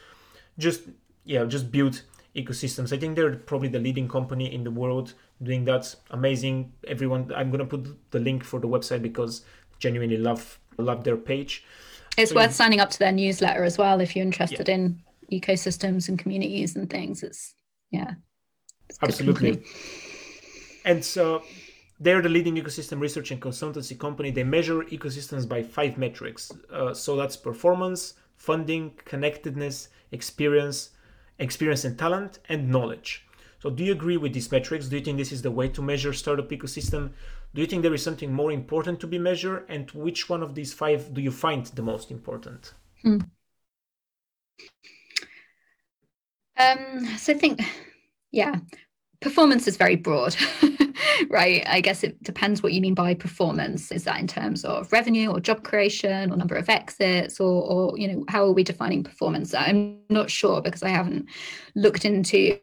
just 0.57 0.81
yeah, 1.25 1.45
just 1.45 1.71
build 1.71 2.01
ecosystems. 2.35 2.93
I 2.93 2.97
think 2.97 3.15
they're 3.15 3.35
probably 3.35 3.69
the 3.69 3.79
leading 3.79 4.07
company 4.07 4.53
in 4.53 4.63
the 4.63 4.71
world 4.71 5.13
doing 5.41 5.65
that. 5.65 5.93
Amazing. 6.11 6.71
Everyone, 6.87 7.31
I'm 7.35 7.51
gonna 7.51 7.65
put 7.65 7.87
the 8.11 8.19
link 8.19 8.43
for 8.43 8.59
the 8.59 8.67
website 8.67 9.01
because 9.01 9.43
genuinely 9.79 10.17
love 10.17 10.59
love 10.77 11.03
their 11.03 11.17
page. 11.17 11.63
It's 12.17 12.31
so, 12.31 12.37
worth 12.37 12.53
signing 12.53 12.79
up 12.79 12.89
to 12.91 12.99
their 12.99 13.11
newsletter 13.11 13.63
as 13.63 13.77
well 13.77 14.01
if 14.01 14.15
you're 14.15 14.25
interested 14.25 14.67
yeah. 14.67 14.75
in 14.75 15.01
ecosystems 15.31 16.09
and 16.09 16.17
communities 16.17 16.75
and 16.75 16.89
things. 16.89 17.23
It's 17.23 17.53
yeah, 17.91 18.13
it's 18.89 18.99
absolutely. 19.01 19.63
And 20.85 21.03
so 21.03 21.43
they're 21.99 22.21
the 22.21 22.29
leading 22.29 22.55
ecosystem 22.55 22.99
research 22.99 23.31
and 23.31 23.41
consultancy 23.41 23.97
company. 23.97 24.31
They 24.31 24.43
measure 24.43 24.83
ecosystems 24.83 25.47
by 25.47 25.63
five 25.63 25.97
metrics. 25.97 26.51
Uh, 26.71 26.93
so 26.93 27.15
that's 27.15 27.37
performance, 27.37 28.15
funding, 28.35 28.91
connectedness, 29.05 29.89
experience, 30.11 30.89
experience 31.39 31.85
and 31.85 31.97
talent, 31.97 32.39
and 32.49 32.69
knowledge. 32.69 33.25
So, 33.59 33.69
do 33.69 33.83
you 33.83 33.93
agree 33.93 34.17
with 34.17 34.33
these 34.33 34.51
metrics? 34.51 34.87
Do 34.87 34.97
you 34.97 35.03
think 35.03 35.17
this 35.17 35.31
is 35.31 35.41
the 35.41 35.51
way 35.51 35.69
to 35.69 35.81
measure 35.81 36.11
startup 36.11 36.49
ecosystem? 36.49 37.11
Do 37.53 37.61
you 37.61 37.67
think 37.67 37.81
there 37.81 37.93
is 37.93 38.03
something 38.03 38.33
more 38.33 38.51
important 38.51 38.99
to 38.99 39.07
be 39.07 39.17
measured? 39.17 39.65
And 39.69 39.89
which 39.91 40.27
one 40.27 40.43
of 40.43 40.53
these 40.53 40.73
five 40.73 41.13
do 41.13 41.21
you 41.21 41.31
find 41.31 41.65
the 41.67 41.81
most 41.81 42.11
important? 42.11 42.73
Hmm. 43.03 43.19
Um, 46.57 47.07
so 47.17 47.33
I 47.33 47.37
think, 47.37 47.61
yeah, 48.31 48.55
performance 49.21 49.67
is 49.67 49.77
very 49.77 49.95
broad, 49.95 50.35
right? 51.29 51.63
I 51.67 51.81
guess 51.81 52.03
it 52.03 52.21
depends 52.23 52.61
what 52.61 52.73
you 52.73 52.81
mean 52.81 52.93
by 52.93 53.13
performance. 53.13 53.91
Is 53.91 54.03
that 54.05 54.19
in 54.19 54.27
terms 54.27 54.63
of 54.65 54.91
revenue 54.91 55.31
or 55.31 55.39
job 55.39 55.63
creation 55.63 56.31
or 56.31 56.37
number 56.37 56.55
of 56.55 56.69
exits 56.69 57.39
or, 57.39 57.63
or 57.63 57.97
you 57.97 58.07
know, 58.07 58.25
how 58.27 58.43
are 58.43 58.51
we 58.51 58.63
defining 58.63 59.03
performance? 59.03 59.53
I'm 59.53 59.99
not 60.09 60.29
sure 60.29 60.61
because 60.61 60.83
I 60.83 60.89
haven't 60.89 61.27
looked 61.75 62.05
into 62.05 62.59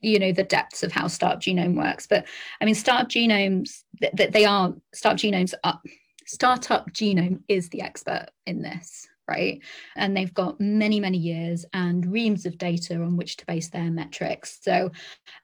you 0.00 0.18
know 0.18 0.32
the 0.32 0.44
depths 0.44 0.82
of 0.82 0.92
how 0.92 1.06
startup 1.06 1.40
genome 1.40 1.74
works 1.74 2.06
but 2.06 2.26
i 2.60 2.64
mean 2.64 2.74
startup 2.74 3.08
genomes 3.08 3.82
that 4.00 4.32
they 4.32 4.44
are 4.44 4.74
startup 4.94 5.18
genomes 5.18 5.54
are 5.64 5.80
startup 6.26 6.90
genome 6.92 7.40
is 7.48 7.68
the 7.70 7.80
expert 7.80 8.26
in 8.46 8.62
this 8.62 9.08
right? 9.28 9.62
And 9.96 10.16
they've 10.16 10.32
got 10.32 10.60
many, 10.60 11.00
many 11.00 11.18
years 11.18 11.64
and 11.72 12.10
reams 12.10 12.46
of 12.46 12.58
data 12.58 12.94
on 12.94 13.16
which 13.16 13.36
to 13.38 13.46
base 13.46 13.68
their 13.68 13.90
metrics. 13.90 14.58
So, 14.62 14.90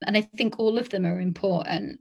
and 0.07 0.17
I 0.17 0.23
think 0.23 0.59
all 0.59 0.79
of 0.79 0.89
them 0.89 1.07
are 1.07 1.21
important. 1.21 2.01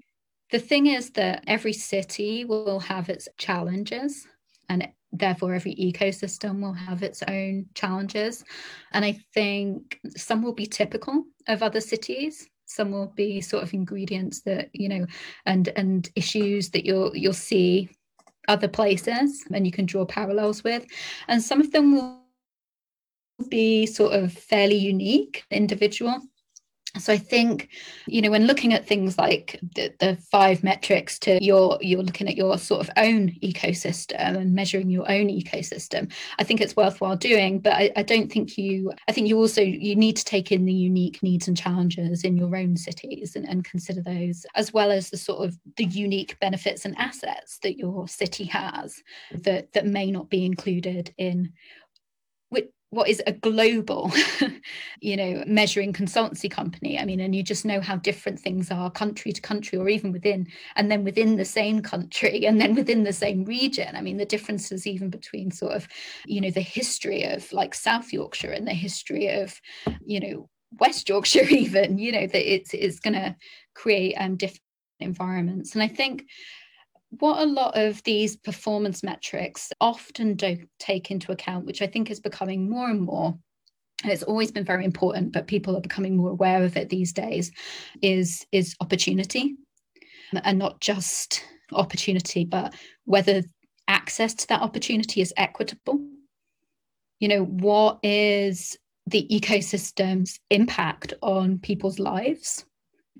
The 0.51 0.59
thing 0.59 0.87
is 0.87 1.11
that 1.11 1.43
every 1.47 1.73
city 1.73 2.45
will 2.45 2.79
have 2.79 3.09
its 3.09 3.27
challenges 3.37 4.27
and 4.69 4.87
therefore 5.11 5.53
every 5.53 5.75
ecosystem 5.75 6.61
will 6.61 6.73
have 6.73 7.03
its 7.03 7.21
own 7.27 7.65
challenges 7.75 8.43
and 8.93 9.05
i 9.05 9.11
think 9.33 9.99
some 10.15 10.41
will 10.41 10.53
be 10.53 10.65
typical 10.65 11.23
of 11.47 11.61
other 11.61 11.79
cities 11.79 12.49
some 12.65 12.91
will 12.91 13.13
be 13.15 13.39
sort 13.39 13.63
of 13.63 13.73
ingredients 13.73 14.41
that 14.41 14.69
you 14.73 14.89
know 14.89 15.05
and 15.45 15.69
and 15.75 16.09
issues 16.15 16.71
that 16.71 16.85
you'll 16.85 17.15
you'll 17.15 17.33
see 17.33 17.89
other 18.47 18.67
places 18.67 19.45
and 19.53 19.65
you 19.65 19.71
can 19.71 19.86
draw 19.86 20.06
parallels 20.06 20.63
with. 20.63 20.86
And 21.27 21.41
some 21.41 21.62
of 21.62 21.71
them 21.71 21.95
will 21.95 22.23
be 23.49 23.86
sort 23.86 24.13
of 24.13 24.34
fairly 24.34 24.75
unique, 24.75 25.43
individual. 25.51 26.21
So 26.99 27.12
I 27.12 27.17
think, 27.17 27.69
you 28.06 28.21
know, 28.21 28.29
when 28.29 28.45
looking 28.45 28.71
at 28.71 28.86
things 28.86 29.17
like 29.17 29.60
the, 29.75 29.91
the 29.99 30.15
five 30.32 30.63
metrics 30.63 31.17
to 31.19 31.43
your, 31.43 31.79
you're 31.82 32.03
looking 32.03 32.27
at 32.27 32.38
your 32.38 32.56
sort 32.60 32.82
of 32.82 32.89
own 32.97 33.32
ecosystem 33.41 34.38
and 34.38 34.53
measuring 34.53 34.91
your 34.91 35.10
own 35.12 35.27
ecosystem, 35.27 36.12
I 36.38 36.43
think 36.43 36.62
it's 36.62 36.75
worthwhile 36.75 37.15
doing. 37.15 37.60
But 37.60 37.73
I, 37.73 37.91
I 37.95 38.03
don't 38.03 38.32
think 38.32 38.60
you, 38.60 38.93
I 39.08 39.12
think 39.12 39.27
you 39.27 39.39
also, 39.39 39.62
you 39.62 39.95
need 39.95 40.17
to 40.17 40.25
take 40.25 40.51
in 40.51 40.65
the 40.65 40.73
unique 40.73 41.23
needs 41.23 41.47
and 41.47 41.58
challenges 41.58 42.23
in 42.23 42.38
your 42.38 42.56
own 42.56 42.77
cities 42.77 43.36
and, 43.36 43.49
and 43.49 43.65
consider 43.65 44.01
those, 44.01 44.45
as 44.53 44.71
well 44.71 44.91
as 44.91 45.10
the 45.10 45.17
sort 45.17 45.47
of 45.47 45.58
the 45.77 45.86
unique 45.86 46.39
benefits 46.39 46.86
and 46.86 46.95
assets 46.99 47.58
that 47.63 47.75
your 47.75 48.08
city 48.08 48.43
has 48.43 49.01
that, 49.32 49.73
that 49.73 49.88
may 49.88 50.12
not 50.12 50.29
be 50.29 50.45
included 50.45 51.12
in 51.17 51.51
what 52.93 53.10
is 53.10 53.21
a 53.25 53.32
global 53.32 54.12
you 55.01 55.17
know 55.17 55.43
measuring 55.47 55.93
consultancy 55.93 56.49
company. 56.49 56.99
I 56.99 57.06
mean 57.06 57.19
and 57.19 57.36
you 57.36 57.43
just 57.43 57.65
know 57.65 57.82
how 57.82 57.95
different 57.97 58.39
things 58.39 58.69
are 58.71 58.91
country 58.91 59.32
to 59.32 59.41
country 59.41 59.79
or 59.79 59.89
even 59.89 60.12
within 60.12 60.47
and 60.75 60.91
then 60.91 61.03
within 61.03 61.36
the 61.36 61.45
same 61.45 61.82
country 61.82 62.45
and 62.47 62.62
then 62.62 62.75
within 62.75 63.03
the 63.03 63.13
same 63.13 63.45
region. 63.45 63.95
I 63.95 64.01
mean 64.01 64.17
the 64.17 64.25
differences 64.25 64.86
even 64.86 65.10
between 65.10 65.49
sort 65.51 65.73
of 65.73 65.88
you 66.25 66.39
know 66.39 66.51
the 66.51 66.62
history 66.62 67.23
of 67.23 67.51
like 67.51 67.73
south 67.73 68.13
yorkshire 68.13 68.51
and 68.51 68.67
the 68.67 68.73
history 68.73 69.27
of 69.27 69.60
you 70.06 70.19
know 70.19 70.49
west 70.79 71.10
yorkshire 71.10 71.43
even 71.49 71.97
you 71.97 72.12
know 72.12 72.27
that 72.27 72.53
it's 72.53 72.73
it's 72.73 72.99
going 72.99 73.13
to 73.13 73.36
create 73.73 74.13
um 74.15 74.36
different 74.36 74.62
environments. 74.99 75.73
And 75.73 75.84
i 75.84 75.88
think 75.88 76.25
what 77.19 77.41
a 77.41 77.45
lot 77.45 77.78
of 77.78 78.02
these 78.04 78.36
performance 78.36 79.04
metrics 79.04 79.71
often 79.80 80.36
don't 80.36 80.67
take 80.80 81.12
into 81.12 81.32
account, 81.32 81.65
which 81.65 81.82
I 81.82 81.88
think 81.88 82.10
is 82.10 82.19
becoming 82.19 82.69
more 82.69 82.89
and 82.89 83.02
more 83.02 83.38
and 84.04 84.12
it's 84.12 84.23
always 84.23 84.52
been 84.52 84.65
very 84.65 84.86
important 84.86 85.32
but 85.32 85.47
people 85.47 85.76
are 85.76 85.82
becoming 85.82 86.17
more 86.17 86.30
aware 86.30 86.63
of 86.63 86.78
it 86.78 86.89
these 86.89 87.13
days 87.13 87.52
is 88.02 88.45
is 88.52 88.76
opportunity. 88.82 89.56
And 90.43 90.58
not 90.60 90.82
just 90.82 91.43
opportunity 91.71 92.45
but 92.45 92.76
whether 93.06 93.43
access 93.88 94.34
to 94.36 94.47
that 94.47 94.62
opportunity 94.62 95.21
is 95.21 95.34
equitable. 95.38 95.99
You 97.19 97.28
know 97.30 97.45
what 97.45 97.99
is 98.04 98.78
the 99.08 99.28
ecosystem's 99.32 100.39
impact 100.49 101.13
on 101.21 101.60
people's 101.60 101.99
lives 101.99 102.65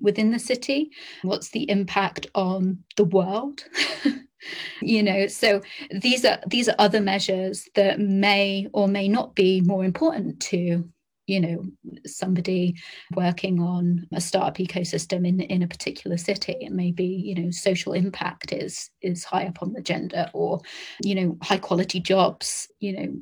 within 0.04 0.30
the 0.30 0.38
city? 0.38 0.90
What's 1.22 1.50
the 1.50 1.68
impact 1.68 2.28
on 2.34 2.84
the 2.96 3.04
world? 3.04 3.64
you 4.82 5.02
know 5.02 5.26
so 5.26 5.62
these 5.90 6.22
are 6.22 6.38
these 6.46 6.68
are 6.68 6.74
other 6.78 7.00
measures 7.00 7.66
that 7.74 7.98
may 7.98 8.68
or 8.74 8.86
may 8.86 9.08
not 9.08 9.34
be 9.34 9.62
more 9.62 9.84
important 9.84 10.38
to 10.38 10.84
you 11.26 11.40
know 11.40 11.64
somebody 12.04 12.74
working 13.14 13.60
on 13.60 14.06
a 14.12 14.20
startup 14.20 14.56
ecosystem 14.58 15.26
in 15.26 15.40
in 15.40 15.62
a 15.62 15.68
particular 15.68 16.16
city 16.16 16.56
and 16.60 16.76
maybe 16.76 17.04
you 17.04 17.34
know 17.34 17.50
social 17.50 17.92
impact 17.94 18.52
is 18.52 18.90
is 19.00 19.24
high 19.24 19.46
up 19.46 19.62
on 19.62 19.72
the 19.72 19.80
agenda 19.80 20.30
or 20.34 20.60
you 21.02 21.14
know 21.14 21.36
high 21.42 21.56
quality 21.56 22.00
jobs 22.00 22.68
you 22.80 22.92
know 22.92 23.14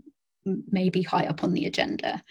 maybe 0.70 1.02
high 1.02 1.26
up 1.26 1.44
on 1.44 1.52
the 1.52 1.66
agenda. 1.66 2.22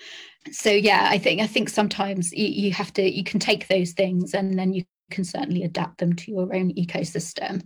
So 0.51 0.71
yeah 0.71 1.07
i 1.11 1.19
think 1.19 1.39
i 1.39 1.47
think 1.47 1.69
sometimes 1.69 2.31
you, 2.31 2.47
you 2.47 2.71
have 2.71 2.91
to 2.93 3.03
you 3.03 3.23
can 3.23 3.39
take 3.39 3.67
those 3.67 3.91
things 3.91 4.33
and 4.33 4.57
then 4.57 4.73
you 4.73 4.83
can 5.11 5.23
certainly 5.23 5.63
adapt 5.63 5.99
them 5.99 6.13
to 6.13 6.31
your 6.31 6.55
own 6.55 6.73
ecosystem. 6.73 7.61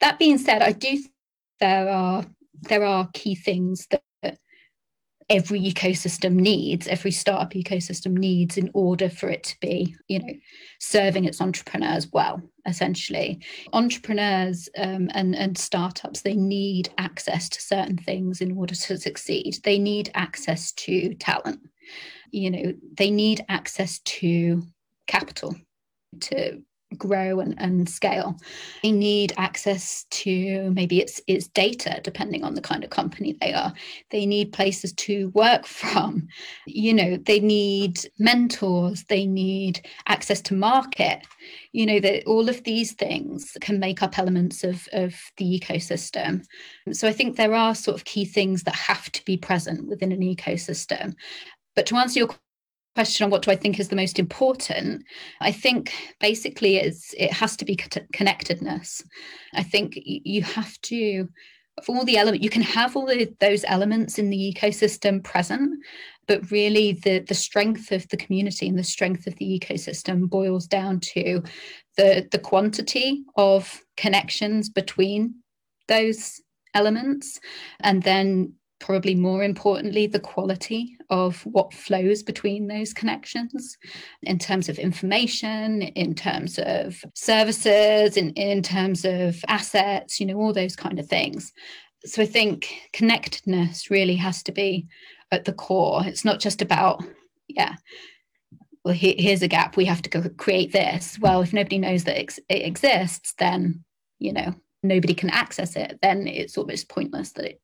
That 0.00 0.18
being 0.18 0.38
said 0.38 0.62
i 0.62 0.72
do 0.72 1.02
there 1.60 1.88
are 1.88 2.24
there 2.62 2.84
are 2.84 3.08
key 3.14 3.34
things 3.34 3.86
that 3.90 4.02
every 5.30 5.60
ecosystem 5.60 6.34
needs, 6.34 6.88
every 6.88 7.10
startup 7.10 7.52
ecosystem 7.52 8.12
needs 8.12 8.56
in 8.56 8.70
order 8.72 9.10
for 9.10 9.28
it 9.28 9.42
to 9.44 9.56
be, 9.60 9.94
you 10.08 10.18
know, 10.20 10.32
serving 10.80 11.26
its 11.26 11.40
entrepreneurs 11.40 12.08
well, 12.12 12.40
essentially. 12.66 13.40
Entrepreneurs 13.72 14.68
um, 14.78 15.10
and, 15.12 15.36
and 15.36 15.58
startups, 15.58 16.22
they 16.22 16.34
need 16.34 16.88
access 16.96 17.48
to 17.50 17.60
certain 17.60 17.98
things 17.98 18.40
in 18.40 18.56
order 18.56 18.74
to 18.74 18.96
succeed. 18.96 19.58
They 19.64 19.78
need 19.78 20.10
access 20.14 20.72
to 20.72 21.14
talent. 21.14 21.60
You 22.30 22.50
know, 22.50 22.74
they 22.96 23.10
need 23.10 23.44
access 23.48 23.98
to 24.00 24.62
capital 25.06 25.54
to 26.20 26.62
grow 26.96 27.40
and, 27.40 27.54
and 27.58 27.88
scale. 27.88 28.36
They 28.82 28.92
need 28.92 29.32
access 29.36 30.04
to 30.10 30.70
maybe 30.70 31.00
it's 31.00 31.20
it's 31.26 31.48
data 31.48 32.00
depending 32.02 32.44
on 32.44 32.54
the 32.54 32.60
kind 32.60 32.82
of 32.82 32.90
company 32.90 33.36
they 33.40 33.52
are. 33.52 33.72
They 34.10 34.24
need 34.24 34.52
places 34.52 34.92
to 34.94 35.28
work 35.30 35.66
from. 35.80 36.28
You 36.66 36.94
know 36.94 37.16
they 37.16 37.40
need 37.40 38.00
mentors. 38.18 39.04
They 39.04 39.26
need 39.26 39.86
access 40.06 40.40
to 40.42 40.54
market. 40.54 41.20
You 41.72 41.86
know 41.86 42.00
that 42.00 42.24
all 42.24 42.48
of 42.48 42.64
these 42.64 42.92
things 42.92 43.56
can 43.60 43.78
make 43.78 44.02
up 44.02 44.18
elements 44.18 44.64
of 44.64 44.88
of 44.92 45.14
the 45.36 45.60
ecosystem. 45.60 46.44
So 46.92 47.06
i 47.06 47.12
think 47.12 47.36
there 47.36 47.54
are 47.54 47.74
sort 47.74 47.96
of 47.96 48.04
key 48.04 48.24
things 48.24 48.62
that 48.62 48.74
have 48.74 49.10
to 49.12 49.24
be 49.24 49.36
present 49.36 49.86
within 49.88 50.12
an 50.12 50.20
ecosystem. 50.20 51.14
But 51.74 51.86
to 51.86 51.96
answer 51.96 52.20
your 52.20 52.28
question 52.94 53.24
on 53.24 53.30
what 53.30 53.42
do 53.42 53.50
I 53.50 53.56
think 53.56 53.78
is 53.78 53.88
the 53.88 53.96
most 53.96 54.18
important, 54.18 55.04
I 55.40 55.52
think 55.52 55.92
basically 56.20 56.76
it's 56.76 57.14
it 57.14 57.32
has 57.32 57.56
to 57.58 57.64
be 57.64 57.76
connectedness. 58.12 59.02
I 59.54 59.62
think 59.62 59.92
you 59.94 60.42
have 60.42 60.80
to 60.82 61.28
for 61.84 61.96
all 61.96 62.04
the 62.04 62.16
element 62.16 62.42
you 62.42 62.50
can 62.50 62.62
have 62.62 62.96
all 62.96 63.06
the, 63.06 63.32
those 63.40 63.64
elements 63.68 64.18
in 64.18 64.30
the 64.30 64.54
ecosystem 64.54 65.22
present 65.22 65.70
but 66.26 66.50
really 66.50 66.92
the 66.92 67.20
the 67.20 67.34
strength 67.34 67.92
of 67.92 68.06
the 68.08 68.16
community 68.16 68.68
and 68.68 68.78
the 68.78 68.84
strength 68.84 69.26
of 69.26 69.36
the 69.36 69.60
ecosystem 69.60 70.28
boils 70.28 70.66
down 70.66 70.98
to 71.00 71.42
the 71.96 72.26
the 72.32 72.38
quantity 72.38 73.24
of 73.36 73.80
connections 73.96 74.68
between 74.68 75.34
those 75.86 76.40
elements 76.74 77.40
and 77.80 78.02
then 78.02 78.52
probably 78.80 79.14
more 79.14 79.42
importantly, 79.42 80.06
the 80.06 80.20
quality 80.20 80.96
of 81.10 81.42
what 81.46 81.74
flows 81.74 82.22
between 82.22 82.66
those 82.66 82.92
connections 82.92 83.76
in 84.22 84.38
terms 84.38 84.68
of 84.68 84.78
information, 84.78 85.82
in 85.82 86.14
terms 86.14 86.58
of 86.62 87.02
services, 87.14 88.16
in, 88.16 88.30
in 88.30 88.62
terms 88.62 89.04
of 89.04 89.44
assets, 89.48 90.20
you 90.20 90.26
know, 90.26 90.36
all 90.36 90.52
those 90.52 90.76
kind 90.76 90.98
of 90.98 91.06
things. 91.06 91.52
So 92.04 92.22
I 92.22 92.26
think 92.26 92.72
connectedness 92.92 93.90
really 93.90 94.16
has 94.16 94.42
to 94.44 94.52
be 94.52 94.86
at 95.32 95.44
the 95.44 95.52
core. 95.52 96.02
It's 96.06 96.24
not 96.24 96.40
just 96.40 96.62
about, 96.62 97.02
yeah, 97.48 97.74
well, 98.84 98.94
here's 98.94 99.42
a 99.42 99.48
gap, 99.48 99.76
we 99.76 99.84
have 99.86 100.02
to 100.02 100.10
go 100.10 100.22
create 100.36 100.72
this. 100.72 101.18
Well, 101.20 101.42
if 101.42 101.52
nobody 101.52 101.78
knows 101.78 102.04
that 102.04 102.18
it 102.20 102.38
exists, 102.48 103.34
then, 103.38 103.84
you 104.18 104.32
know, 104.32 104.54
nobody 104.82 105.14
can 105.14 105.30
access 105.30 105.76
it, 105.76 105.98
then 106.00 106.28
it's 106.28 106.56
almost 106.56 106.88
pointless 106.88 107.32
that 107.32 107.44
it 107.44 107.60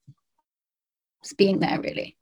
being 1.32 1.58
there 1.60 1.80
really. 1.80 2.16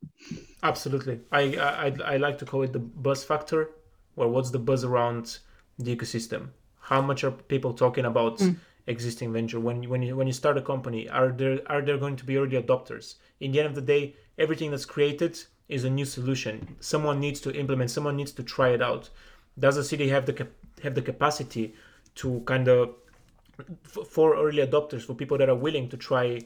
Absolutely. 0.62 1.20
I, 1.32 1.56
I 1.56 2.14
i 2.14 2.16
like 2.16 2.38
to 2.38 2.44
call 2.44 2.62
it 2.62 2.72
the 2.72 2.78
buzz 2.78 3.24
factor 3.24 3.70
or 4.16 4.28
what's 4.28 4.50
the 4.50 4.58
buzz 4.58 4.84
around 4.84 5.38
the 5.78 5.96
ecosystem? 5.96 6.48
How 6.80 7.00
much 7.00 7.24
are 7.24 7.30
people 7.30 7.72
talking 7.72 8.04
about 8.04 8.38
mm. 8.38 8.56
existing 8.86 9.32
venture? 9.32 9.60
When 9.60 9.82
you, 9.82 9.88
when 9.88 10.02
you 10.02 10.16
when 10.16 10.26
you 10.26 10.32
start 10.32 10.58
a 10.58 10.62
company 10.62 11.08
are 11.08 11.30
there 11.32 11.60
are 11.66 11.82
there 11.82 11.98
going 11.98 12.16
to 12.16 12.24
be 12.24 12.36
early 12.36 12.62
adopters? 12.62 13.16
In 13.40 13.52
the 13.52 13.60
end 13.60 13.68
of 13.68 13.74
the 13.74 13.82
day 13.82 14.14
everything 14.38 14.70
that's 14.70 14.84
created 14.84 15.38
is 15.68 15.84
a 15.84 15.90
new 15.90 16.04
solution. 16.04 16.76
Someone 16.80 17.18
needs 17.18 17.40
to 17.40 17.54
implement 17.54 17.90
someone 17.90 18.16
needs 18.16 18.32
to 18.32 18.42
try 18.42 18.70
it 18.70 18.82
out. 18.82 19.10
Does 19.58 19.76
a 19.76 19.84
city 19.84 20.08
have 20.08 20.26
the 20.26 20.46
have 20.82 20.94
the 20.94 21.02
capacity 21.02 21.74
to 22.16 22.40
kind 22.40 22.68
of 22.68 22.94
for 24.10 24.36
early 24.36 24.64
adopters 24.66 25.02
for 25.02 25.14
people 25.14 25.38
that 25.38 25.48
are 25.48 25.54
willing 25.56 25.88
to 25.88 25.96
try 25.96 26.40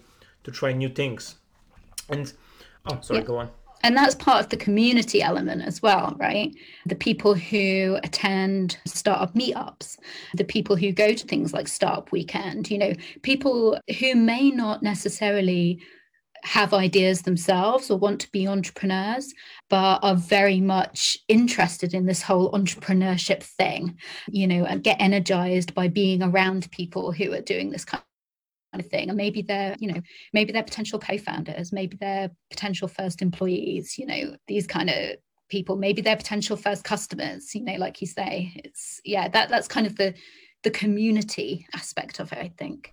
to 0.45 0.51
try 0.51 0.73
new 0.73 0.88
things? 0.88 1.37
And 2.09 2.33
Oh, 2.88 2.99
sorry, 3.01 3.20
yeah. 3.20 3.27
go 3.27 3.38
on. 3.38 3.51
And 3.83 3.96
that's 3.96 4.14
part 4.14 4.42
of 4.42 4.49
the 4.49 4.57
community 4.57 5.22
element 5.22 5.62
as 5.62 5.81
well, 5.83 6.16
right? 6.18 6.53
The 6.87 6.94
people 6.94 7.35
who 7.35 7.99
attend 8.03 8.79
startup 8.85 9.35
meetups, 9.35 9.99
the 10.35 10.44
people 10.44 10.77
who 10.77 10.92
go 10.92 11.12
to 11.12 11.27
things 11.27 11.53
like 11.53 11.68
Startup 11.68 12.11
Weekend, 12.11 12.70
you 12.70 12.79
know, 12.79 12.94
people 13.22 13.79
who 14.01 14.14
may 14.14 14.51
not 14.51 14.83
necessarily 14.83 15.81
have 16.42 16.75
ideas 16.75 17.22
themselves 17.22 17.90
or 17.90 17.99
want 17.99 18.20
to 18.20 18.31
be 18.31 18.46
entrepreneurs, 18.46 19.33
but 19.68 19.99
are 20.03 20.14
very 20.14 20.61
much 20.61 21.16
interested 21.29 21.92
in 21.92 22.07
this 22.07 22.22
whole 22.22 22.53
entrepreneurship 22.53 23.42
thing, 23.42 23.96
you 24.29 24.46
know, 24.46 24.64
and 24.64 24.85
get 24.85 25.01
energized 25.01 25.75
by 25.75 25.88
being 25.88 26.22
around 26.22 26.70
people 26.70 27.12
who 27.12 27.33
are 27.33 27.40
doing 27.40 27.70
this 27.70 27.85
kind 27.85 28.03
of 28.81 28.89
thing. 28.89 29.09
And 29.09 29.17
maybe 29.17 29.43
they're 29.43 29.77
you 29.79 29.93
know 29.93 30.01
maybe 30.33 30.53
they're 30.53 30.62
potential 30.62 30.99
co-founders 30.99 31.73
maybe 31.73 31.97
they're 32.01 32.31
potential 32.51 32.89
first 32.89 33.23
employees 33.23 33.99
you 33.99 34.07
know 34.07 34.37
these 34.47 34.67
kind 34.67 34.91
of 34.91 35.17
people. 35.49 35.77
Maybe 35.77 36.03
they're 36.03 36.17
potential 36.17 36.57
first 36.57 36.85
customers 36.85 37.55
you 37.55 37.65
know 37.65 37.77
like 37.77 38.01
you 38.01 38.07
say. 38.07 38.53
It's 38.57 39.01
yeah 39.05 39.29
that 39.29 39.49
that's 39.49 39.69
kind 39.69 39.87
of 39.87 39.97
the 39.97 40.15
the 40.62 40.71
community 40.71 41.67
aspect 41.75 42.19
of 42.19 42.33
it 42.33 42.39
i 42.39 42.49
think. 42.59 42.93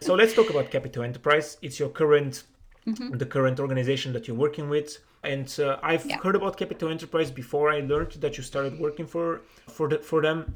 So 0.00 0.14
let's 0.14 0.34
talk 0.34 0.48
about 0.50 0.70
Capital 0.70 1.02
Enterprise. 1.02 1.56
It's 1.62 1.78
your 1.78 1.88
current 1.88 2.44
mm-hmm. 2.86 3.16
the 3.16 3.26
current 3.26 3.58
organization 3.60 4.12
that 4.14 4.26
you're 4.26 4.36
working 4.36 4.68
with. 4.68 4.98
And 5.22 5.48
uh, 5.58 5.78
i've 5.82 6.06
yeah. 6.06 6.18
heard 6.24 6.36
about 6.36 6.56
Capital 6.56 6.88
Enterprise 6.90 7.30
before 7.30 7.70
i 7.70 7.80
learned 7.80 8.12
that 8.22 8.36
you 8.36 8.42
started 8.42 8.78
working 8.78 9.06
for 9.06 9.42
for 9.76 9.88
the, 9.88 9.98
for 9.98 10.20
them. 10.22 10.54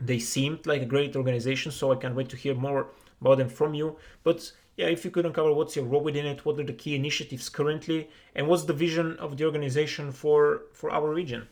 They 0.00 0.18
seemed 0.18 0.66
like 0.66 0.82
a 0.82 0.90
great 0.94 1.14
organization 1.20 1.70
so 1.70 1.92
i 1.94 1.96
can't 2.02 2.16
wait 2.20 2.28
to 2.34 2.36
hear 2.44 2.54
more 2.68 2.80
about 3.22 3.38
them 3.38 3.48
from 3.48 3.72
you. 3.72 3.96
But 4.24 4.52
yeah, 4.76 4.86
if 4.86 5.04
you 5.04 5.10
could 5.10 5.26
uncover 5.26 5.52
what's 5.52 5.76
your 5.76 5.84
role 5.84 6.02
within 6.02 6.26
it, 6.26 6.44
what 6.44 6.58
are 6.58 6.64
the 6.64 6.72
key 6.72 6.94
initiatives 6.94 7.48
currently, 7.48 8.08
and 8.34 8.48
what's 8.48 8.64
the 8.64 8.72
vision 8.72 9.16
of 9.18 9.36
the 9.36 9.44
organization 9.44 10.12
for 10.12 10.62
for 10.72 10.90
our 10.90 11.08
region? 11.14 11.48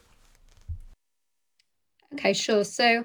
Okay, 2.14 2.33
sure. 2.33 2.64
So, 2.64 3.04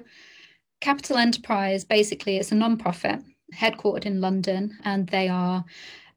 Capital 0.80 1.16
Enterprise 1.16 1.84
basically 1.84 2.38
is 2.38 2.50
a 2.50 2.56
non-profit 2.56 3.20
headquartered 3.54 4.06
in 4.06 4.20
London, 4.20 4.76
and 4.84 5.08
they 5.08 5.28
are, 5.28 5.64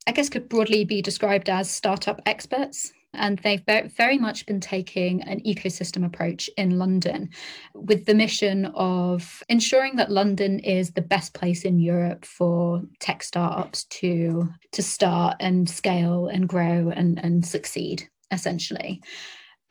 I 0.08 0.12
guess, 0.12 0.30
could 0.30 0.50
broadly 0.50 0.86
be 0.86 1.02
described 1.02 1.50
as 1.50 1.70
startup 1.70 2.20
experts. 2.26 2.92
And 3.14 3.40
they've 3.40 3.64
very 3.66 4.18
much 4.18 4.46
been 4.46 4.60
taking 4.60 5.24
an 5.24 5.42
ecosystem 5.42 6.06
approach 6.06 6.50
in 6.58 6.78
London 6.78 7.30
with 7.74 8.06
the 8.06 8.14
mission 8.14 8.66
of 8.76 9.44
ensuring 9.50 9.96
that 9.96 10.12
London 10.12 10.60
is 10.60 10.92
the 10.92 11.02
best 11.02 11.34
place 11.34 11.64
in 11.66 11.80
Europe 11.80 12.24
for 12.24 12.82
tech 13.00 13.24
startups 13.24 13.86
to, 13.86 14.48
to 14.74 14.84
start 14.84 15.38
and 15.40 15.68
scale 15.68 16.28
and 16.28 16.48
grow 16.48 16.92
and, 16.96 17.18
and 17.24 17.46
succeed, 17.46 18.08
essentially. 18.32 19.02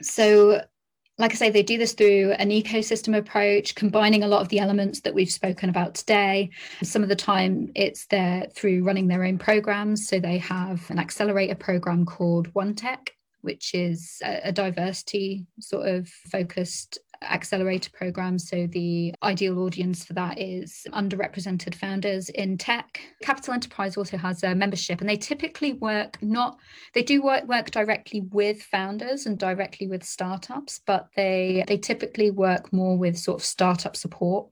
So 0.03 0.63
like 1.19 1.33
I 1.33 1.35
say, 1.35 1.51
they 1.51 1.65
do 1.65 1.79
this 1.79 1.95
through 1.95 2.33
an 2.39 2.51
ecosystem 2.51 3.17
approach, 3.17 3.75
combining 3.75 4.23
a 4.23 4.29
lot 4.29 4.41
of 4.41 4.49
the 4.49 4.61
elements 4.61 5.01
that 5.01 5.15
we've 5.15 5.31
spoken 5.31 5.69
about 5.69 5.97
today. 5.97 6.51
Some 6.85 7.03
of 7.03 7.09
the 7.09 7.17
time, 7.17 7.73
it's 7.75 8.07
there 8.07 8.47
through 8.55 8.85
running 8.85 9.09
their 9.09 9.25
own 9.25 9.37
programs. 9.37 10.07
So 10.07 10.21
they 10.21 10.39
have 10.39 10.89
an 10.91 11.01
accelerator 11.01 11.57
program 11.57 12.07
called 12.07 12.55
One 12.55 12.75
Tech, 12.77 13.18
which 13.43 13.75
is 13.75 14.21
a, 14.25 14.53
diversity 14.53 15.47
sort 15.61 15.89
of 15.89 16.09
focused 16.09 16.99
accelerator 17.23 17.91
program. 17.91 18.39
So 18.39 18.67
the 18.67 19.15
ideal 19.23 19.59
audience 19.61 20.05
for 20.05 20.13
that 20.15 20.39
is 20.39 20.87
underrepresented 20.93 21.75
founders 21.75 22.29
in 22.31 22.59
tech. 22.59 23.01
Capital 23.23 23.55
Enterprise 23.55 23.97
also 23.97 24.17
has 24.17 24.43
a 24.43 24.55
membership 24.55 25.01
and 25.01 25.09
they 25.09 25.17
typically 25.17 25.75
work 25.75 26.19
not 26.23 26.59
they 26.95 27.03
do 27.03 27.23
work 27.23 27.47
work 27.47 27.71
directly 27.71 28.23
with 28.31 28.63
founders 28.63 29.27
and 29.27 29.39
directly 29.39 29.87
with 29.87 30.05
startups, 30.05 30.81
but 30.87 31.09
they 31.17 31.65
they 31.67 31.79
typically 31.79 32.31
work 32.31 32.73
more 32.73 32.97
with 32.97 33.19
sort 33.19 33.41
of 33.41 33.45
startup 33.45 33.97
support 33.97 34.49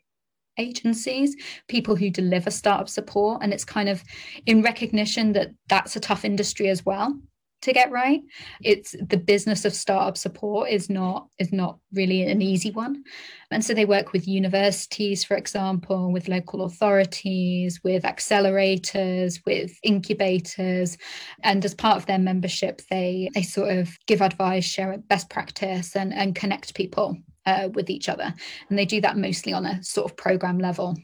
agencies, 0.59 1.37
people 1.69 1.97
who 1.97 2.09
deliver 2.09 2.51
startup 2.51 2.89
support 2.89 3.43
and 3.43 3.53
it's 3.53 3.65
kind 3.65 3.89
of 3.89 4.03
in 4.47 4.63
recognition 4.63 5.33
that 5.33 5.51
that's 5.69 5.97
a 5.97 6.01
tough 6.01 6.25
industry 6.25 6.69
as 6.69 6.85
well 6.85 7.15
to 7.63 7.73
get 7.73 7.91
right. 7.91 8.21
It's 8.63 8.95
the 9.09 9.17
business 9.17 9.65
of 9.65 9.75
startup 9.75 10.17
support 10.17 10.71
is 10.71 10.89
not 10.89 11.29
is 11.39 11.53
not 11.53 11.79
really 11.93 12.23
an 12.23 12.43
easy 12.43 12.71
one. 12.71 13.03
And 13.51 13.65
so 13.65 13.75
they 13.75 13.85
work 13.85 14.13
with 14.13 14.29
universities 14.29 15.25
for 15.25 15.37
example 15.37 16.13
with 16.13 16.29
local 16.29 16.65
authorities 16.65 17.81
with 17.83 18.03
accelerators 18.03 19.41
with 19.47 19.77
incubators. 19.83 20.97
And 21.43 21.65
as 21.65 21.75
part 21.75 21.97
of 21.97 22.07
their 22.07 22.19
membership 22.19 22.83
they 22.91 23.31
they 23.35 23.43
sort 23.43 23.77
of 23.77 23.97
give 24.07 24.21
advice 24.21 24.65
share 24.65 24.97
best 25.09 25.31
practice 25.31 25.97
and 25.97 26.13
and 26.13 26.35
connect 26.35 26.75
people 26.75 27.17
uh, 27.47 27.69
with 27.73 27.89
each 27.89 28.09
other. 28.09 28.35
And 28.69 28.79
they 28.79 28.85
do 28.85 29.01
that 29.01 29.17
mostly 29.17 29.53
on 29.53 29.65
a 29.65 29.83
sort 29.83 30.11
of 30.11 30.17
program 30.17 30.59
level. 30.59 30.97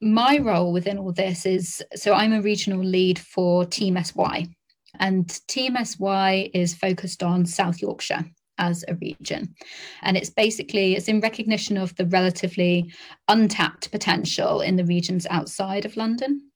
My 0.00 0.38
role 0.38 0.72
within 0.72 0.98
all 0.98 1.12
this 1.12 1.46
is 1.46 1.82
so 1.94 2.12
I'm 2.12 2.32
a 2.32 2.42
regional 2.42 2.84
lead 2.84 3.18
for 3.18 3.64
Team 3.64 3.96
SY, 4.02 4.48
and 4.98 5.28
Team 5.48 5.76
SY 5.82 6.50
is 6.54 6.74
focused 6.74 7.22
on 7.22 7.46
South 7.46 7.80
Yorkshire 7.80 8.24
as 8.58 8.84
a 8.86 8.94
region. 8.96 9.54
And 10.02 10.16
it's 10.16 10.30
basically 10.30 10.94
it's 10.94 11.08
in 11.08 11.20
recognition 11.20 11.76
of 11.76 11.94
the 11.96 12.06
relatively 12.06 12.92
untapped 13.28 13.90
potential 13.90 14.60
in 14.60 14.76
the 14.76 14.84
regions 14.84 15.26
outside 15.28 15.84
of 15.84 15.96
London. 15.96 16.50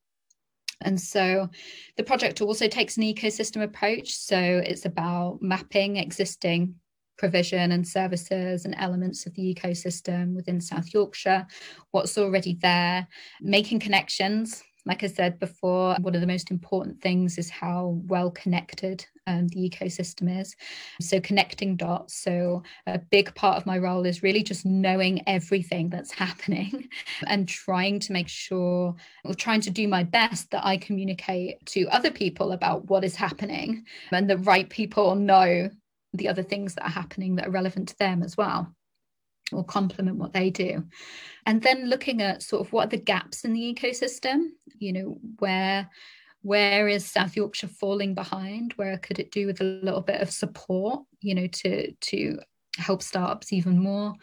And 0.81 1.01
so 1.01 1.49
the 1.97 2.05
project 2.05 2.41
also 2.41 2.69
takes 2.69 2.97
an 2.97 3.03
ecosystem 3.03 3.63
approach. 3.63 4.15
So 4.15 4.39
it's 4.39 4.85
about 4.85 5.39
mapping 5.43 5.97
existing 5.97 6.77
provision 7.17 7.73
and 7.73 7.87
services 7.87 8.65
and 8.65 8.77
elements 8.79 9.27
of 9.27 9.35
the 9.35 9.53
ecosystem 9.53 10.35
within 10.35 10.61
South 10.61 10.95
Yorkshire, 10.95 11.47
what's 11.91 12.17
already 12.17 12.57
there, 12.63 13.09
making 13.41 13.81
connections 13.81 14.63
like 14.89 15.05
I 15.05 15.07
said 15.07 15.39
before, 15.39 15.95
one 16.01 16.15
of 16.15 16.23
the 16.23 16.27
most 16.27 16.51
important 16.51 17.03
things 17.03 17.37
is 17.37 17.51
how 17.51 18.01
well 18.07 18.31
connected 18.31 19.05
um, 19.27 19.47
the 19.49 19.69
ecosystem 19.69 20.41
is. 20.41 20.57
So, 20.99 21.21
connecting 21.21 21.77
dots. 21.77 22.15
So, 22.15 22.63
a 22.87 22.99
big 22.99 23.35
part 23.35 23.59
of 23.59 23.67
my 23.67 23.77
role 23.77 24.07
is 24.07 24.23
really 24.23 24.43
just 24.43 24.65
knowing 24.65 25.23
everything 25.29 25.91
that's 25.91 26.11
happening 26.25 26.89
and 27.27 27.47
trying 27.47 28.01
to 28.01 28.15
make 28.15 28.29
sure, 28.29 28.97
or 29.25 29.35
trying 29.35 29.61
to 29.61 29.71
do 29.71 29.87
my 29.87 30.05
best 30.05 30.51
that 30.53 30.65
I 30.65 30.79
communicate 30.79 31.65
to 31.67 31.87
other 31.89 32.11
people 32.11 32.53
about 32.53 32.89
what 32.89 33.05
is 33.05 33.15
happening 33.15 33.85
and 34.11 34.29
the 34.29 34.39
right 34.39 34.71
people 34.71 35.15
know 35.15 35.69
the 36.15 36.29
other 36.29 36.43
things 36.43 36.75
that 36.75 36.85
are 36.85 36.91
happening 36.91 37.37
that 37.37 37.49
are 37.49 37.51
relevant 37.51 37.89
to 37.89 37.99
them 37.99 38.23
as 38.23 38.39
well 38.39 38.75
or 39.53 39.65
complement 39.65 40.17
what 40.17 40.33
they 40.33 40.51
do. 40.51 40.85
And 41.47 41.63
then 41.63 41.89
looking 41.89 42.21
at 42.23 42.43
sort 42.43 42.67
of 42.67 42.73
what 42.73 42.87
are 42.87 42.91
the 42.91 42.99
gaps 42.99 43.45
in 43.45 43.53
the 43.53 43.75
ecosystem, 43.75 44.49
you 44.79 44.93
know, 44.93 45.19
where 45.39 45.89
where 46.43 46.89
is 46.89 47.05
South 47.05 47.37
Yorkshire 47.37 47.69
falling 47.69 48.15
behind? 48.15 48.73
Where 48.75 48.97
could 48.99 49.19
it 49.19 49.33
do 49.33 49.47
with 49.47 49.61
a 49.61 49.65
little 49.65 50.01
bit 50.01 50.21
of 50.21 50.31
support, 50.31 51.03
you 51.21 51.35
know, 51.35 51.47
to 51.47 51.93
to 51.93 52.39
help 52.79 53.03
startups 53.03 53.53
even 53.53 53.79
more. 53.79 54.15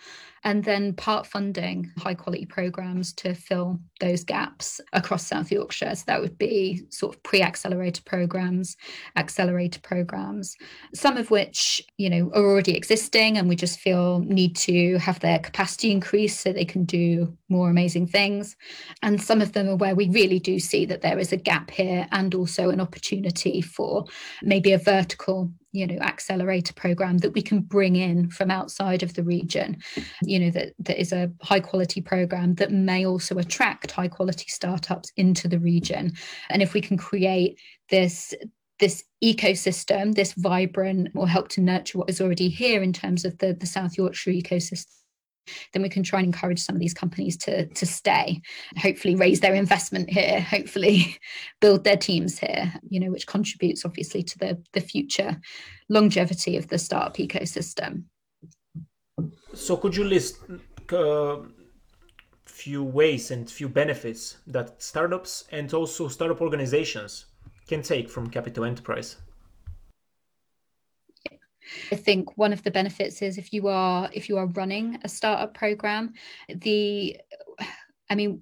And 0.43 0.63
then 0.63 0.93
part 0.93 1.25
funding 1.25 1.91
high 1.97 2.13
quality 2.13 2.45
programs 2.45 3.13
to 3.13 3.33
fill 3.33 3.79
those 3.99 4.23
gaps 4.23 4.79
across 4.93 5.25
South 5.25 5.51
Yorkshire. 5.51 5.95
So 5.95 6.03
that 6.05 6.21
would 6.21 6.37
be 6.37 6.83
sort 6.89 7.15
of 7.15 7.23
pre 7.23 7.41
accelerator 7.41 8.03
programs, 8.05 8.77
accelerator 9.15 9.79
programs, 9.81 10.55
some 10.93 11.17
of 11.17 11.31
which, 11.31 11.81
you 11.97 12.11
know, 12.11 12.29
are 12.35 12.45
already 12.45 12.77
existing 12.77 13.39
and 13.39 13.49
we 13.49 13.55
just 13.55 13.79
feel 13.79 14.19
need 14.19 14.55
to 14.57 14.99
have 14.99 15.19
their 15.19 15.39
capacity 15.39 15.89
increased 15.89 16.41
so 16.41 16.53
they 16.53 16.63
can 16.63 16.85
do 16.85 17.35
more 17.49 17.71
amazing 17.71 18.05
things. 18.05 18.55
And 19.01 19.19
some 19.19 19.41
of 19.41 19.53
them 19.53 19.67
are 19.67 19.75
where 19.75 19.95
we 19.95 20.09
really 20.09 20.39
do 20.39 20.59
see 20.59 20.85
that 20.85 21.01
there 21.01 21.17
is 21.17 21.31
a 21.31 21.37
gap 21.37 21.71
here 21.71 22.07
and 22.11 22.35
also 22.35 22.69
an 22.69 22.81
opportunity 22.81 23.61
for 23.61 24.05
maybe 24.43 24.73
a 24.73 24.77
vertical 24.77 25.51
you 25.75 25.85
know 25.85 25.97
accelerator 26.01 26.73
program 26.73 27.17
that 27.19 27.33
we 27.33 27.41
can 27.41 27.61
bring 27.61 27.95
in 27.95 28.29
from 28.29 28.49
outside 28.49 29.03
of 29.03 29.13
the 29.13 29.23
region 29.23 29.77
you 30.23 30.39
know 30.39 30.49
that 30.49 30.73
that 30.79 30.99
is 30.99 31.11
a 31.11 31.31
high 31.41 31.59
quality 31.59 32.01
program 32.01 32.55
that 32.55 32.71
may 32.71 33.05
also 33.05 33.37
attract 33.37 33.91
high 33.91 34.07
quality 34.07 34.45
startups 34.47 35.11
into 35.17 35.47
the 35.47 35.59
region. 35.59 36.13
And 36.49 36.61
if 36.61 36.73
we 36.73 36.81
can 36.81 36.97
create 36.97 37.59
this 37.89 38.33
this 38.79 39.05
ecosystem 39.23 40.15
this 40.15 40.33
vibrant 40.33 41.13
will 41.15 41.25
help 41.25 41.47
to 41.47 41.61
nurture 41.61 41.97
what 41.97 42.09
is 42.09 42.19
already 42.19 42.49
here 42.49 42.83
in 42.83 42.91
terms 42.91 43.23
of 43.23 43.37
the 43.37 43.53
the 43.53 43.65
south 43.65 43.97
yorkshire 43.97 44.31
ecosystem 44.31 44.91
then 45.73 45.81
we 45.81 45.89
can 45.89 46.03
try 46.03 46.19
and 46.19 46.27
encourage 46.27 46.59
some 46.59 46.75
of 46.75 46.79
these 46.79 46.93
companies 46.93 47.37
to 47.37 47.67
to 47.67 47.85
stay 47.85 48.41
hopefully 48.77 49.15
raise 49.15 49.39
their 49.39 49.55
investment 49.55 50.09
here 50.09 50.41
hopefully 50.41 51.17
build 51.61 51.83
their 51.83 51.97
teams 51.97 52.39
here 52.39 52.73
you 52.89 52.99
know 52.99 53.11
which 53.11 53.27
contributes 53.27 53.85
obviously 53.85 54.23
to 54.23 54.37
the 54.39 54.61
the 54.73 54.81
future 54.81 55.39
longevity 55.89 56.57
of 56.57 56.67
the 56.67 56.77
startup 56.77 57.17
ecosystem. 57.17 58.03
So 59.53 59.77
could 59.77 59.95
you 59.95 60.03
list 60.03 60.39
uh, 60.91 61.37
few 62.45 62.83
ways 62.83 63.31
and 63.31 63.49
few 63.49 63.69
benefits 63.69 64.37
that 64.47 64.81
startups 64.81 65.45
and 65.51 65.73
also 65.73 66.07
startup 66.07 66.41
organizations 66.41 67.25
can 67.67 67.81
take 67.81 68.09
from 68.09 68.29
capital 68.29 68.65
enterprise 68.65 69.17
I 71.91 71.95
think 71.95 72.37
one 72.37 72.53
of 72.53 72.63
the 72.63 72.71
benefits 72.71 73.21
is 73.21 73.37
if 73.37 73.53
you 73.53 73.67
are 73.67 74.09
if 74.13 74.29
you 74.29 74.37
are 74.37 74.47
running 74.47 74.99
a 75.03 75.09
startup 75.09 75.53
program, 75.53 76.13
the 76.49 77.17
I 78.09 78.15
mean 78.15 78.41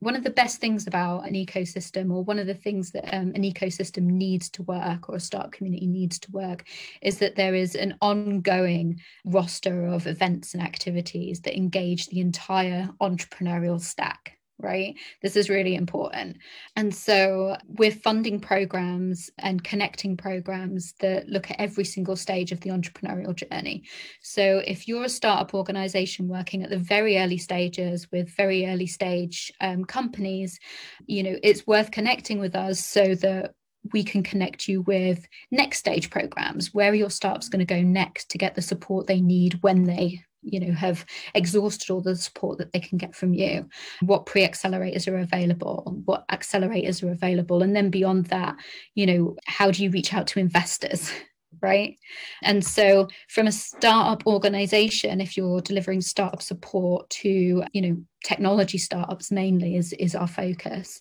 one 0.00 0.14
of 0.14 0.24
the 0.24 0.30
best 0.30 0.60
things 0.60 0.86
about 0.86 1.26
an 1.26 1.32
ecosystem 1.32 2.12
or 2.12 2.22
one 2.22 2.38
of 2.38 2.46
the 2.46 2.54
things 2.54 2.90
that 2.90 3.14
um, 3.14 3.32
an 3.34 3.42
ecosystem 3.42 4.02
needs 4.02 4.50
to 4.50 4.62
work 4.64 5.08
or 5.08 5.16
a 5.16 5.20
startup 5.20 5.52
community 5.52 5.86
needs 5.86 6.18
to 6.18 6.30
work 6.32 6.64
is 7.00 7.18
that 7.18 7.34
there 7.34 7.54
is 7.54 7.74
an 7.74 7.96
ongoing 8.02 9.00
roster 9.24 9.86
of 9.86 10.06
events 10.06 10.52
and 10.52 10.62
activities 10.62 11.40
that 11.40 11.56
engage 11.56 12.08
the 12.08 12.20
entire 12.20 12.90
entrepreneurial 13.00 13.80
stack 13.80 14.35
right? 14.58 14.94
This 15.22 15.36
is 15.36 15.50
really 15.50 15.74
important. 15.74 16.38
And 16.76 16.94
so 16.94 17.56
we're 17.66 17.90
funding 17.90 18.40
programs 18.40 19.30
and 19.38 19.62
connecting 19.62 20.16
programs 20.16 20.94
that 21.00 21.28
look 21.28 21.50
at 21.50 21.60
every 21.60 21.84
single 21.84 22.16
stage 22.16 22.52
of 22.52 22.60
the 22.60 22.70
entrepreneurial 22.70 23.34
journey. 23.34 23.84
So 24.22 24.62
if 24.66 24.88
you're 24.88 25.04
a 25.04 25.10
startup 25.10 25.54
organization 25.54 26.28
working 26.28 26.62
at 26.62 26.70
the 26.70 26.78
very 26.78 27.18
early 27.18 27.38
stages 27.38 28.10
with 28.10 28.34
very 28.36 28.66
early 28.66 28.86
stage 28.86 29.52
um, 29.60 29.84
companies, 29.84 30.58
you 31.06 31.22
know, 31.22 31.36
it's 31.42 31.66
worth 31.66 31.90
connecting 31.90 32.38
with 32.38 32.56
us 32.56 32.84
so 32.84 33.14
that 33.16 33.54
we 33.92 34.02
can 34.02 34.22
connect 34.22 34.68
you 34.68 34.82
with 34.82 35.26
next 35.50 35.78
stage 35.78 36.10
programs 36.10 36.74
where 36.74 36.94
your 36.94 37.10
startup's 37.10 37.48
going 37.48 37.64
to 37.64 37.74
go 37.74 37.82
next 37.82 38.30
to 38.30 38.38
get 38.38 38.54
the 38.54 38.62
support 38.62 39.06
they 39.06 39.20
need 39.20 39.62
when 39.62 39.84
they 39.84 40.20
you 40.46 40.60
know 40.60 40.72
have 40.72 41.04
exhausted 41.34 41.90
all 41.90 42.00
the 42.00 42.16
support 42.16 42.58
that 42.58 42.72
they 42.72 42.80
can 42.80 42.98
get 42.98 43.14
from 43.14 43.34
you. 43.34 43.68
What 44.00 44.26
pre-accelerators 44.26 45.08
are 45.08 45.18
available 45.18 45.96
what 46.04 46.26
accelerators 46.28 47.02
are 47.02 47.12
available 47.12 47.62
and 47.62 47.74
then 47.74 47.90
beyond 47.90 48.26
that 48.26 48.56
you 48.94 49.06
know 49.06 49.36
how 49.46 49.70
do 49.70 49.82
you 49.82 49.90
reach 49.90 50.14
out 50.14 50.26
to 50.28 50.40
investors 50.40 51.10
right? 51.62 51.96
And 52.42 52.64
so 52.64 53.08
from 53.28 53.46
a 53.46 53.52
startup 53.52 54.26
organization 54.26 55.20
if 55.20 55.36
you're 55.36 55.60
delivering 55.60 56.00
startup 56.00 56.42
support 56.42 57.08
to 57.10 57.64
you 57.72 57.82
know 57.82 57.96
technology 58.24 58.78
startups 58.78 59.30
mainly 59.30 59.76
is 59.76 59.92
is 59.94 60.14
our 60.14 60.28
focus. 60.28 61.00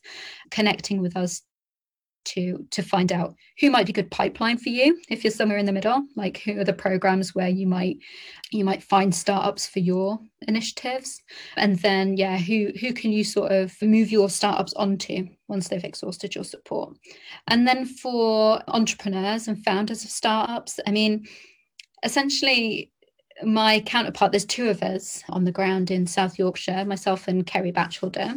Connecting 0.52 1.02
with 1.02 1.18
us 1.18 1.42
to 2.26 2.66
to 2.72 2.82
find 2.82 3.12
out 3.12 3.36
who 3.60 3.70
might 3.70 3.86
be 3.86 3.94
good 3.94 4.12
pipeline 4.12 4.58
for 4.58 4.70
you 4.70 5.00
if 5.10 5.24
you're 5.24 5.32
somewhere 5.32 5.58
in 5.58 5.66
the 5.66 5.72
middle. 5.72 6.06
Like 6.16 6.40
who 6.40 6.60
are 6.60 6.64
the 6.64 6.74
programs 6.74 7.34
where 7.34 7.48
you 7.48 7.68
might 7.68 7.98
you 8.52 8.66
might 8.66 8.84
find 8.84 9.14
startups 9.14 9.68
for 9.68 9.80
your 9.80 10.20
initiatives? 10.48 11.22
And 11.56 11.80
then 11.80 12.18
yeah 12.18 12.38
who 12.38 12.72
who 12.80 12.94
can 12.94 13.12
you 13.12 13.24
sort 13.24 13.52
of 13.52 13.74
move 13.82 14.12
your 14.12 14.30
startups 14.30 14.74
onto 14.74 15.28
once 15.48 15.68
they've 15.68 15.84
exhausted 15.84 16.36
your 16.36 16.44
support? 16.44 16.96
And 17.48 17.68
then 17.68 17.86
for 17.86 18.62
entrepreneurs 18.68 19.48
and 19.48 19.64
founders 19.64 20.04
of 20.04 20.10
startups 20.10 20.80
i 20.88 20.92
mean 20.92 21.26
essentially 22.04 22.92
my 23.44 23.82
counterpart 23.82 24.32
there's 24.32 24.46
two 24.46 24.70
of 24.70 24.82
us 24.82 25.24
on 25.30 25.44
the 25.44 25.52
ground 25.52 25.92
in 25.92 26.08
south 26.08 26.40
yorkshire 26.40 26.86
myself 26.86 27.28
and 27.28 27.46
kerry 27.46 27.72
batchelder. 27.72 28.34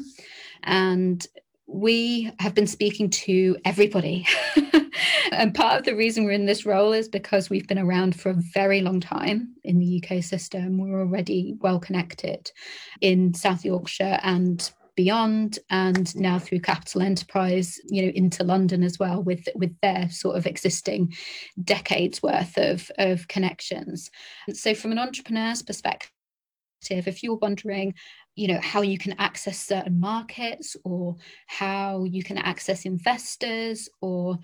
And 0.65 1.27
we 1.69 2.33
have 2.41 2.55
been 2.55 2.67
speaking 2.67 3.11
to 3.11 3.57
everybody. 3.65 4.27
and 5.33 5.55
part 5.55 5.79
of 5.79 5.85
the 5.85 5.95
reason 5.95 6.25
we're 6.25 6.33
in 6.33 6.47
this 6.47 6.65
role 6.65 6.93
is 6.93 7.09
because 7.09 7.51
we've 7.51 7.69
been 7.69 7.79
around 7.79 8.19
for 8.19 8.31
a 8.31 8.43
very 8.55 8.81
long 8.81 9.01
time 9.01 9.55
in 9.65 9.79
the 9.79 10.03
UK 10.03 10.25
system. 10.25 10.79
We're 10.79 11.01
already 11.01 11.55
well 11.61 11.79
connected 11.79 12.51
in 13.03 13.35
South 13.35 13.65
Yorkshire 13.65 14.19
and 14.23 14.71
beyond 14.97 15.61
and 15.71 16.17
now 16.17 16.41
through 16.41 16.59
capital 16.59 17.01
enterprise 17.01 17.79
you 17.89 18.03
know 18.03 18.11
into 18.17 18.43
london 18.43 18.83
as 18.83 18.99
well 18.99 19.23
with 19.23 19.47
with 19.55 19.73
their 19.81 20.11
sort 20.11 20.37
of 20.37 20.45
existing 20.45 21.15
decades 21.63 22.21
worth 22.21 22.59
of 22.59 22.91
of 22.99 23.29
connections 23.29 24.11
so 24.53 24.75
from 24.75 24.91
an 24.91 24.99
entrepreneur's 24.99 25.63
perspective 25.63 26.11
if 26.83 27.23
you're 27.23 27.37
wondering 27.37 27.95
you 28.39 28.47
know 28.47 28.61
how 28.63 28.83
you 28.83 28.97
can 28.97 29.15
access 29.19 29.59
certain 29.59 29.99
markets 29.99 30.77
or 30.85 31.17
how 31.47 32.05
you 32.05 32.23
can 32.23 32.39
access 32.39 32.85
investors 32.85 33.89
or 34.01 34.39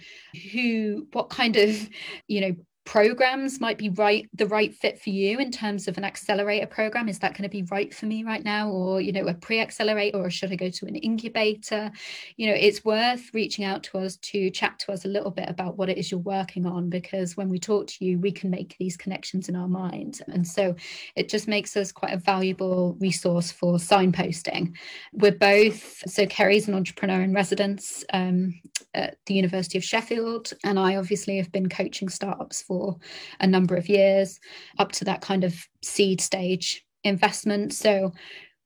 who 0.53 1.07
what 1.13 1.31
kind 1.31 1.57
of 1.57 1.89
you 2.27 2.41
know 2.41 2.57
programs 2.85 3.61
might 3.61 3.78
be 3.78 3.89
right 3.89 4.28
the 4.35 4.47
right 4.47 4.74
fit 4.74 5.01
for 5.01 5.09
you 5.09 5.39
in 5.39 5.51
terms 5.51 5.89
of 5.89 5.97
an 5.97 6.05
accelerator 6.05 6.66
program? 6.66 7.09
Is 7.09 7.18
that 7.20 7.32
going 7.32 7.45
to 7.45 7.49
be 7.49 7.62
right 7.70 7.93
for 7.95 8.05
me 8.07 8.22
right 8.22 8.45
now? 8.45 8.70
Or 8.70 9.01
you 9.01 9.12
know 9.12 9.26
a 9.26 9.35
pre-accelerator 9.35 10.18
or 10.18 10.30
should 10.30 10.53
i 10.53 10.57
go 10.57 10.68
to 10.68 10.87
an 10.87 10.97
incubator? 10.97 11.91
You 12.37 12.49
know 12.49 12.55
it's 12.55 12.85
worth 12.85 13.32
reaching 13.32 13.64
out 13.64 13.82
to 13.85 13.99
us 13.99 14.16
to 14.16 14.51
chat 14.51 14.78
to 14.80 14.93
us 14.93 15.05
a 15.07 15.09
little 15.09 15.30
bit 15.30 15.49
about 15.49 15.78
what 15.78 15.89
it 15.89 15.97
is 15.97 16.11
you're 16.11 16.20
working 16.20 16.66
on 16.66 16.91
because 16.91 17.37
when 17.37 17.49
we 17.49 17.59
talk 17.59 17.87
to 17.87 18.05
you 18.05 18.18
we 18.18 18.30
can 18.30 18.51
make 18.51 18.76
these 18.78 18.97
connections 18.97 19.49
in 19.49 19.57
our 19.57 19.68
mind 19.68 20.20
and 20.28 20.47
so 20.47 20.74
it 21.16 21.28
just 21.30 21.49
makes 21.49 21.76
us 21.76 21.91
quite 21.91 22.12
a 22.12 22.18
valuable 22.18 22.97
resource 23.01 23.51
for 23.51 23.76
signposting. 23.76 24.74
We're 25.12 25.32
both 25.32 26.03
so 26.07 26.26
kerry's 26.26 26.68
an 26.68 26.74
entrepreneur 26.74 27.22
in 27.22 27.32
residence 27.32 28.05
um, 28.12 28.61
at 28.93 29.16
the 29.24 29.35
university 29.35 29.78
of 29.78 29.85
sheffield 29.85 30.53
and 30.64 30.78
i 30.78 30.97
obviously 30.97 31.37
have 31.37 31.51
been 31.51 31.68
coaching 31.68 32.09
startups 32.09 32.62
for 32.62 32.74
for 32.75 32.97
a 33.41 33.47
number 33.47 33.77
of 33.77 33.89
years 33.89 34.41
up 34.79 34.91
to 34.93 35.05
that 35.05 35.20
kind 35.20 35.45
of 35.45 35.55
seed 35.83 36.20
stage 36.20 36.85
investment. 37.05 37.72
So 37.72 38.12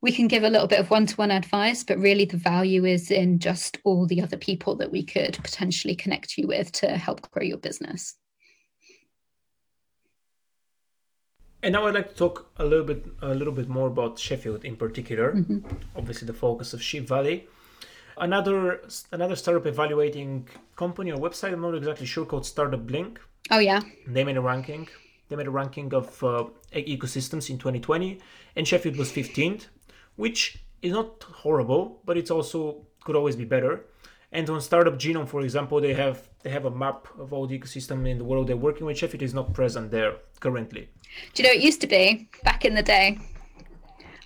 we 0.01 0.13
can 0.13 0.29
give 0.29 0.45
a 0.45 0.49
little 0.49 0.69
bit 0.69 0.81
of 0.81 0.91
one 0.91 1.07
to 1.07 1.17
one 1.17 1.31
advice, 1.31 1.85
but 1.85 1.99
really 1.99 2.25
the 2.25 2.37
value 2.37 2.85
is 2.85 3.11
in 3.11 3.39
just 3.39 3.79
all 3.85 4.07
the 4.07 4.23
other 4.23 4.37
people 4.37 4.77
that 4.77 4.93
we 4.93 5.03
could 5.05 5.39
potentially 5.43 5.97
connect 5.97 6.39
you 6.39 6.47
with 6.47 6.73
to 6.73 6.87
help 6.97 7.31
grow 7.31 7.43
your 7.43 7.59
business. 7.59 8.15
And 11.63 11.73
now 11.73 11.87
I'd 11.87 11.95
like 11.95 12.11
to 12.11 12.15
talk 12.15 12.53
a 12.57 12.65
little 12.65 12.87
bit 12.87 13.05
a 13.21 13.35
little 13.35 13.53
bit 13.53 13.69
more 13.69 13.89
about 13.89 14.17
Sheffield 14.19 14.65
in 14.65 14.77
particular. 14.77 15.33
Mm-hmm. 15.33 15.59
Obviously, 15.97 16.27
the 16.27 16.33
focus 16.33 16.73
of 16.73 16.81
Sheep 16.81 17.09
Valley. 17.09 17.49
Another 18.17 18.81
another 19.11 19.35
startup 19.35 19.67
evaluating 19.67 20.47
company 20.77 21.11
or 21.11 21.19
website. 21.19 21.53
I'm 21.53 21.63
not 21.63 21.75
exactly 21.75 22.07
sure 22.07 22.25
called 22.25 22.47
Startup 22.47 22.87
Blink. 22.87 23.19
Oh 23.51 23.59
yeah. 23.59 23.81
They 24.07 24.25
made 24.25 24.37
a 24.37 24.41
ranking. 24.41 24.89
They 25.29 25.37
made 25.37 25.47
a 25.47 25.51
ranking 25.51 25.93
of 25.95 26.23
uh, 26.25 26.45
ecosystems 26.73 27.51
in 27.51 27.59
2020, 27.59 28.19
and 28.57 28.67
Sheffield 28.67 28.97
was 28.97 29.13
15th, 29.13 29.67
which 30.17 30.65
is 30.81 30.93
not 30.93 31.23
horrible, 31.23 32.01
but 32.07 32.17
it's 32.17 32.31
also 32.31 32.87
could 33.05 33.17
always 33.17 33.37
be 33.37 33.45
better. 33.45 33.85
And 34.33 34.49
on 34.51 34.61
Startup 34.61 34.95
Genome, 34.95 35.27
for 35.27 35.41
example, 35.41 35.81
they 35.81 35.95
have 35.95 36.29
they 36.43 36.51
have 36.51 36.67
a 36.67 36.71
map 36.71 37.09
of 37.19 37.33
all 37.33 37.47
the 37.47 37.59
ecosystem 37.59 38.09
in 38.09 38.19
the 38.19 38.25
world 38.25 38.49
they're 38.49 38.57
working 38.57 38.87
with. 38.87 38.99
Sheffield 38.99 39.23
is 39.23 39.35
not 39.35 39.55
present 39.55 39.91
there 39.91 40.17
currently. 40.41 40.89
Do 41.35 41.43
you 41.43 41.49
know 41.49 41.55
it 41.55 41.63
used 41.63 41.81
to 41.81 41.87
be 41.87 42.29
back 42.45 42.65
in 42.65 42.75
the 42.75 42.83
day? 42.83 43.19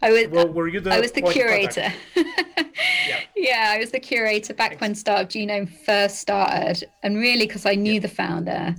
I 0.02 0.10
was 0.10 0.26
well, 0.28 0.48
were 0.48 0.66
you 0.66 0.80
the 0.80 0.92
I 0.92 0.98
was 0.98 1.12
the 1.12 1.22
curator. 1.22 1.92
yeah. 2.16 3.20
yeah, 3.36 3.70
I 3.74 3.78
was 3.78 3.92
the 3.92 4.00
curator 4.00 4.52
back 4.52 4.70
Thanks. 4.70 4.80
when 4.80 4.94
Startup 4.96 5.28
Genome 5.28 5.70
first 5.70 6.18
started, 6.18 6.88
and 7.04 7.16
really 7.16 7.46
because 7.46 7.64
I 7.64 7.76
knew 7.76 7.94
yeah. 7.94 8.00
the 8.00 8.08
founder, 8.08 8.74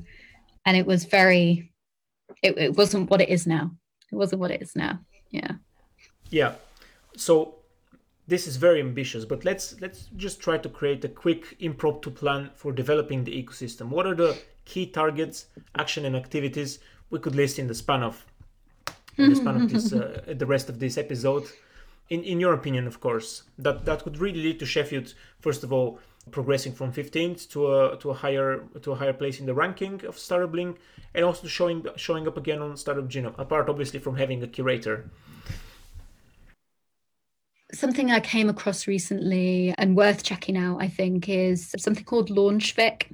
and 0.66 0.78
it 0.78 0.86
was 0.86 1.06
very 1.06 1.72
it, 2.42 2.58
it 2.58 2.78
wasn't 2.78 3.10
what 3.10 3.22
it 3.22 3.30
is 3.30 3.46
now. 3.46 3.72
It 4.12 4.16
wasn't 4.16 4.42
what 4.42 4.52
it 4.52 4.62
is 4.62 4.76
now. 4.76 5.00
Yeah. 5.30 5.54
Yeah. 6.30 6.56
So 7.16 7.56
this 8.28 8.48
is 8.48 8.56
very 8.56 8.80
ambitious 8.80 9.26
but 9.26 9.44
let's 9.44 9.80
let's 9.82 10.10
just 10.16 10.40
try 10.40 10.58
to 10.58 10.70
create 10.70 11.04
a 11.04 11.10
quick 11.10 11.58
impromptu 11.60 12.10
plan 12.10 12.50
for 12.56 12.72
developing 12.72 13.24
the 13.24 13.44
ecosystem. 13.44 13.90
What 13.90 14.08
are 14.08 14.16
the 14.16 14.38
key 14.66 14.86
targets 14.86 15.48
action 15.76 16.06
and 16.06 16.16
activities 16.16 16.80
we 17.10 17.20
could 17.20 17.36
list 17.36 17.60
in 17.60 17.68
the 17.68 17.76
span 17.76 18.04
of 18.04 18.26
in 19.18 19.30
the 19.30 19.36
span 19.36 19.62
of 19.62 19.70
this 19.70 19.94
uh, 19.94 20.34
the 20.38 20.46
rest 20.46 20.70
of 20.70 20.80
this 20.80 20.98
episode? 20.98 21.46
In 22.10 22.24
in 22.24 22.40
your 22.40 22.54
opinion 22.54 22.88
of 22.88 23.00
course. 23.00 23.44
That 23.58 23.86
that 23.86 24.04
could 24.04 24.18
really 24.18 24.42
lead 24.42 24.60
to 24.60 24.66
sheffield 24.66 25.14
first 25.40 25.64
of 25.64 25.74
all 25.74 26.00
progressing 26.32 26.74
from 26.74 26.92
15th 26.92 27.50
to 27.50 27.74
a 27.74 27.98
to 27.98 28.10
a 28.10 28.14
higher 28.14 28.64
to 28.82 28.92
a 28.92 28.96
higher 28.96 29.14
place 29.14 29.40
in 29.40 29.46
the 29.46 29.54
ranking 29.54 30.04
of 30.06 30.18
Startup 30.18 30.52
Blink, 30.52 30.78
and 31.14 31.26
also 31.26 31.48
showing 31.48 31.86
showing 31.96 32.28
up 32.28 32.38
again 32.38 32.62
on 32.62 32.78
Startup 32.78 33.08
Genome. 33.08 33.38
Apart, 33.38 33.70
obviously, 33.70 34.00
from 34.00 34.16
having 34.16 34.42
a 34.44 34.48
curator. 34.48 35.10
Something 37.74 38.12
I 38.12 38.20
came 38.20 38.50
across 38.50 38.86
recently 38.86 39.74
and 39.80 39.98
worth 39.98 40.24
checking 40.24 40.58
out, 40.58 40.78
I 40.80 40.88
think, 40.88 41.28
is 41.28 41.74
something 41.78 42.04
called 42.04 42.30
LaunchVic. 42.30 43.12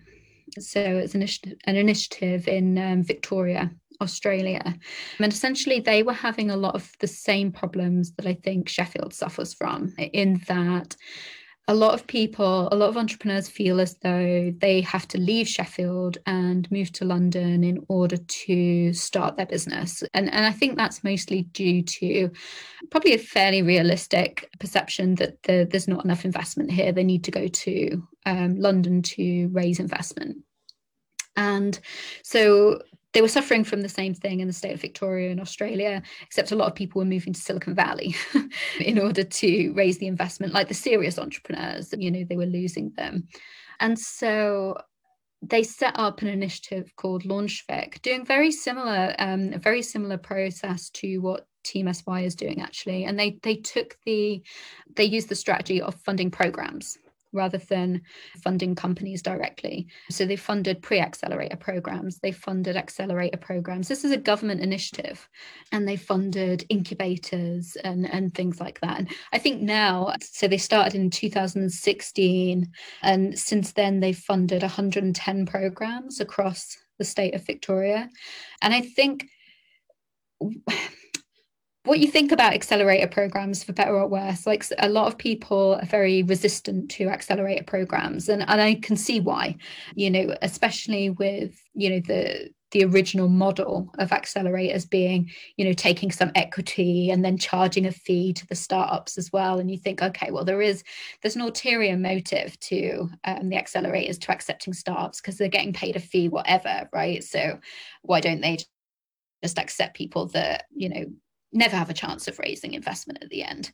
So 0.60 0.82
it's 0.82 1.16
an, 1.16 1.26
an 1.64 1.78
initiative 1.78 2.46
in 2.46 2.78
um, 2.78 3.04
Victoria, 3.04 3.72
Australia. 4.02 4.76
And 5.20 5.32
essentially, 5.32 5.80
they 5.80 6.04
were 6.04 6.14
having 6.14 6.52
a 6.52 6.58
lot 6.58 6.76
of 6.76 6.92
the 7.00 7.08
same 7.08 7.54
problems 7.54 8.12
that 8.14 8.26
I 8.26 8.34
think 8.34 8.68
Sheffield 8.68 9.14
suffers 9.14 9.54
from, 9.54 9.94
in 9.98 10.42
that 10.48 10.98
a 11.70 11.74
lot 11.76 11.94
of 11.94 12.08
people, 12.08 12.68
a 12.72 12.76
lot 12.76 12.90
of 12.90 12.98
entrepreneurs 12.98 13.48
feel 13.48 13.80
as 13.80 13.96
though 14.02 14.52
they 14.58 14.82
have 14.82 15.08
to 15.10 15.20
leave 15.20 15.48
Sheffield 15.48 16.18
and 16.26 16.70
move 16.72 16.92
to 16.94 17.06
London 17.06 17.64
in 17.64 17.86
order 17.88 18.18
to 18.18 18.92
start 18.92 19.38
their 19.38 19.46
business. 19.46 20.04
And, 20.16 20.34
and 20.34 20.48
I 20.48 20.52
think 20.52 20.76
that's 20.76 21.04
mostly 21.04 21.44
due 21.44 21.84
to 21.84 22.32
probably 22.90 23.14
a 23.14 23.20
fairly 23.20 23.62
realistic 23.62 24.50
perception 24.60 25.14
that 25.16 25.44
the, 25.44 25.68
there's 25.70 25.88
not 25.88 26.04
enough 26.04 26.26
investment 26.26 26.72
here. 26.72 26.92
They 26.92 27.04
need 27.04 27.24
to 27.26 27.32
go 27.32 27.48
to 27.48 28.04
um, 28.26 28.60
London 28.60 29.04
to 29.04 29.50
raise 29.50 29.80
investment. 29.80 30.38
And 31.36 31.80
so 32.24 32.82
they 33.14 33.22
were 33.22 33.28
suffering 33.28 33.64
from 33.64 33.82
the 33.82 33.90
same 33.90 34.14
thing 34.14 34.40
in 34.40 34.48
the 34.48 34.54
state 34.54 34.74
of 34.74 34.82
Victoria 34.82 35.32
in 35.32 35.40
Australia, 35.40 36.02
except 36.22 36.52
a 36.52 36.56
lot 36.56 36.68
of 36.68 36.76
people 36.76 37.00
were 37.00 37.06
moving 37.06 37.34
to 37.34 37.42
Silicon 37.42 37.74
Valley 37.74 38.16
in 38.80 39.00
order 39.00 39.24
to 39.24 39.74
raise 39.74 39.98
the 39.98 40.08
investment, 40.08 40.54
like 40.54 40.68
the 40.68 40.74
serious 40.74 41.18
entrepreneurs, 41.18 41.94
you 41.98 42.12
know, 42.12 42.24
they 42.24 42.38
were 42.38 42.46
losing 42.46 42.92
them. 42.96 43.28
And 43.80 43.98
so 43.98 44.78
they 45.42 45.64
set 45.64 45.94
up 45.98 46.22
an 46.22 46.28
initiative 46.28 46.92
called 46.98 47.24
LaunchVic, 47.24 48.02
doing 48.02 48.26
very 48.26 48.52
similar, 48.52 49.16
um, 49.18 49.54
a 49.54 49.58
very 49.58 49.82
similar 49.82 50.18
process 50.18 50.90
to 50.92 51.18
what 51.20 51.48
Team 51.64 51.92
SY 51.92 52.22
is 52.22 52.36
doing 52.36 52.62
actually. 52.62 53.06
And 53.06 53.20
they 53.20 53.38
they 53.44 53.56
took 53.56 53.98
the 54.06 54.42
they 54.96 55.04
used 55.04 55.30
the 55.30 55.36
strategy 55.36 55.82
of 55.82 55.96
funding 55.96 56.32
programs 56.32 56.98
rather 57.32 57.58
than 57.58 58.02
funding 58.44 58.76
companies 58.76 59.22
directly. 59.22 59.88
So 60.10 60.26
they 60.26 60.36
funded 60.36 60.82
pre 60.82 61.00
accelerator 61.00 61.58
programs, 61.58 62.20
they 62.20 62.32
funded 62.32 62.76
accelerator 62.76 63.38
programs. 63.38 63.88
This 63.88 64.04
is 64.04 64.12
a 64.12 64.18
government 64.18 64.62
initiative, 64.62 65.28
and 65.72 65.88
they 65.88 65.96
funded 65.96 66.66
incubators 66.70 67.76
and, 67.84 68.10
and 68.10 68.34
things 68.34 68.60
like 68.60 68.80
that. 68.82 69.00
And 69.00 69.10
I 69.34 69.38
think 69.38 69.62
now, 69.62 70.14
so 70.22 70.48
they 70.48 70.58
started 70.58 70.96
in 70.96 71.10
2016, 71.10 72.72
and 73.02 73.40
since 73.40 73.74
then 73.74 74.00
they've 74.00 74.18
funded 74.18 74.62
110 74.62 75.46
programs 75.46 76.20
across 76.20 76.78
the 76.98 77.06
state 77.06 77.34
of 77.34 77.46
Victoria. 77.46 78.10
And 78.62 78.74
I 78.74 78.82
think 78.82 79.26
what 81.86 82.00
you 82.00 82.08
think 82.08 82.32
about 82.32 82.54
accelerator 82.54 83.08
programs 83.08 83.64
for 83.64 83.74
better 83.74 83.96
or 83.96 84.08
worse? 84.08 84.46
Like 84.46 84.66
a 84.80 84.90
lot 84.90 85.08
of 85.08 85.18
people 85.18 85.80
are 85.82 85.86
very 85.86 86.24
resistant 86.24 86.92
to 86.92 87.08
accelerator 87.08 87.64
programs 87.64 88.30
and, 88.30 88.44
and 88.48 88.62
i 88.62 88.76
can 88.76 88.96
see 88.96 89.20
why 89.20 89.56
you 89.96 90.10
know 90.10 90.36
especially 90.42 91.10
with 91.10 91.62
you 91.74 91.90
know 91.90 92.00
the 92.00 92.50
the 92.72 92.84
original 92.84 93.28
model 93.28 93.92
of 93.98 94.10
accelerators 94.10 94.88
being 94.90 95.30
you 95.58 95.66
know 95.66 95.74
taking 95.74 96.12
some 96.12 96.32
equity 96.36 97.10
and 97.10 97.26
then 97.26 97.38
charging 97.38 97.86
a 97.86 97.92
fee 97.92 98.32
to 98.34 98.46
the 98.48 98.56
startups 98.56 99.18
as 99.18 99.32
well 99.32 99.60
and 99.60 99.72
you 99.72 99.78
think 99.78 100.02
okay 100.02 100.32
well 100.32 100.46
there 100.46 100.62
is 100.62 100.84
there's 101.22 101.36
an 101.36 101.42
ulterior 101.42 101.98
motive 101.98 102.60
to 102.60 103.10
um, 103.24 103.50
the 103.50 103.56
accelerators 103.56 104.20
to 104.20 104.32
accepting 104.32 104.74
startups 104.74 105.20
because 105.20 105.38
they're 105.38 105.48
getting 105.48 105.74
paid 105.74 105.96
a 105.96 106.00
fee 106.00 106.30
whatever 106.30 106.88
right? 106.94 107.24
So 107.24 107.60
why 108.04 108.20
don't 108.20 108.42
they 108.42 108.60
just 109.44 109.58
accept 109.58 109.96
people 109.96 110.28
that 110.28 110.66
you 110.72 110.90
know 110.90 111.06
never 111.52 111.76
have 111.76 111.90
a 111.90 111.94
chance 111.94 112.28
of 112.28 112.40
raising 112.40 112.74
investment 112.74 113.24
at 113.24 113.30
the 113.30 113.44
end. 113.44 113.72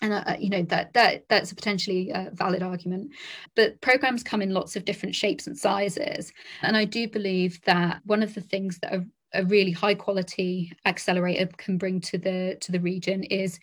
And 0.00 0.12
uh, 0.12 0.36
you 0.38 0.50
know 0.50 0.62
that 0.62 0.92
that 0.94 1.24
that's 1.28 1.52
a 1.52 1.54
potentially 1.54 2.12
uh, 2.12 2.30
valid 2.32 2.62
argument. 2.62 3.12
But 3.54 3.80
programs 3.80 4.24
come 4.24 4.42
in 4.42 4.50
lots 4.50 4.74
of 4.74 4.84
different 4.84 5.14
shapes 5.14 5.46
and 5.46 5.56
sizes. 5.56 6.32
And 6.62 6.76
i 6.76 6.84
do 6.84 7.08
believe 7.08 7.60
that 7.62 8.00
one 8.04 8.22
of 8.22 8.34
the 8.34 8.40
things 8.40 8.80
that 8.80 8.94
a, 8.94 9.04
a 9.32 9.44
really 9.44 9.70
high 9.70 9.94
quality 9.94 10.72
accelerator 10.86 11.46
can 11.56 11.78
bring 11.78 12.00
to 12.00 12.18
the 12.18 12.56
to 12.60 12.72
the 12.72 12.80
region 12.80 13.22
is 13.24 13.60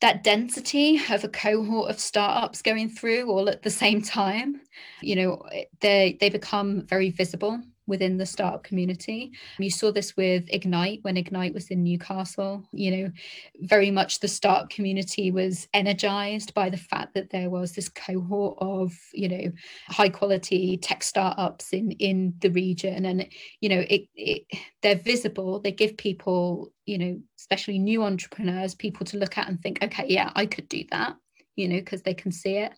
that 0.00 0.22
density 0.22 1.00
of 1.10 1.24
a 1.24 1.28
cohort 1.28 1.90
of 1.90 1.98
startups 1.98 2.62
going 2.62 2.88
through 2.88 3.28
all 3.28 3.48
at 3.48 3.62
the 3.62 3.70
same 3.70 4.00
time. 4.02 4.60
You 5.02 5.16
know 5.16 5.42
they 5.80 6.16
they 6.20 6.30
become 6.30 6.86
very 6.86 7.10
visible 7.10 7.60
within 7.86 8.16
the 8.16 8.26
startup 8.26 8.64
community. 8.64 9.32
You 9.58 9.70
saw 9.70 9.92
this 9.92 10.16
with 10.16 10.44
Ignite 10.48 11.00
when 11.02 11.16
Ignite 11.16 11.54
was 11.54 11.68
in 11.68 11.82
Newcastle. 11.82 12.64
You 12.72 12.90
know, 12.90 13.12
very 13.60 13.90
much 13.90 14.20
the 14.20 14.28
startup 14.28 14.70
community 14.70 15.30
was 15.30 15.68
energized 15.72 16.54
by 16.54 16.70
the 16.70 16.76
fact 16.76 17.14
that 17.14 17.30
there 17.30 17.50
was 17.50 17.72
this 17.72 17.88
cohort 17.88 18.58
of, 18.60 18.92
you 19.12 19.28
know, 19.28 19.52
high 19.88 20.08
quality 20.08 20.76
tech 20.78 21.02
startups 21.02 21.72
in 21.72 21.92
in 21.92 22.34
the 22.40 22.50
region. 22.50 23.04
And, 23.04 23.28
you 23.60 23.68
know, 23.68 23.84
it, 23.88 24.08
it 24.14 24.42
they're 24.82 24.96
visible, 24.96 25.60
they 25.60 25.72
give 25.72 25.96
people, 25.96 26.72
you 26.84 26.98
know, 26.98 27.20
especially 27.38 27.78
new 27.78 28.02
entrepreneurs, 28.02 28.74
people 28.74 29.06
to 29.06 29.18
look 29.18 29.38
at 29.38 29.48
and 29.48 29.60
think, 29.60 29.82
okay, 29.82 30.06
yeah, 30.08 30.30
I 30.34 30.46
could 30.46 30.68
do 30.68 30.84
that, 30.90 31.16
you 31.54 31.68
know, 31.68 31.76
because 31.76 32.02
they 32.02 32.14
can 32.14 32.32
see 32.32 32.56
it. 32.56 32.72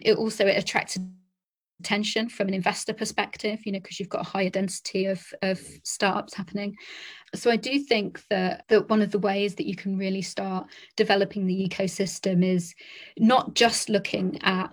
It 0.00 0.16
also 0.16 0.46
it 0.46 0.56
attracted 0.56 1.10
attention 1.80 2.28
from 2.28 2.48
an 2.48 2.54
investor 2.54 2.94
perspective 2.94 3.60
you 3.66 3.72
know 3.72 3.78
because 3.80 4.00
you've 4.00 4.08
got 4.08 4.26
a 4.26 4.30
higher 4.30 4.50
density 4.50 5.06
of 5.06 5.24
of 5.42 5.60
startups 5.82 6.34
happening. 6.34 6.74
So 7.34 7.50
i 7.50 7.56
do 7.56 7.78
think 7.80 8.22
that 8.30 8.64
that 8.68 8.88
one 8.88 9.02
of 9.02 9.10
the 9.10 9.18
ways 9.18 9.54
that 9.56 9.66
you 9.66 9.76
can 9.76 9.98
really 9.98 10.22
start 10.22 10.66
developing 10.96 11.46
the 11.46 11.68
ecosystem 11.68 12.44
is 12.44 12.74
not 13.18 13.54
just 13.54 13.88
looking 13.88 14.38
at 14.42 14.72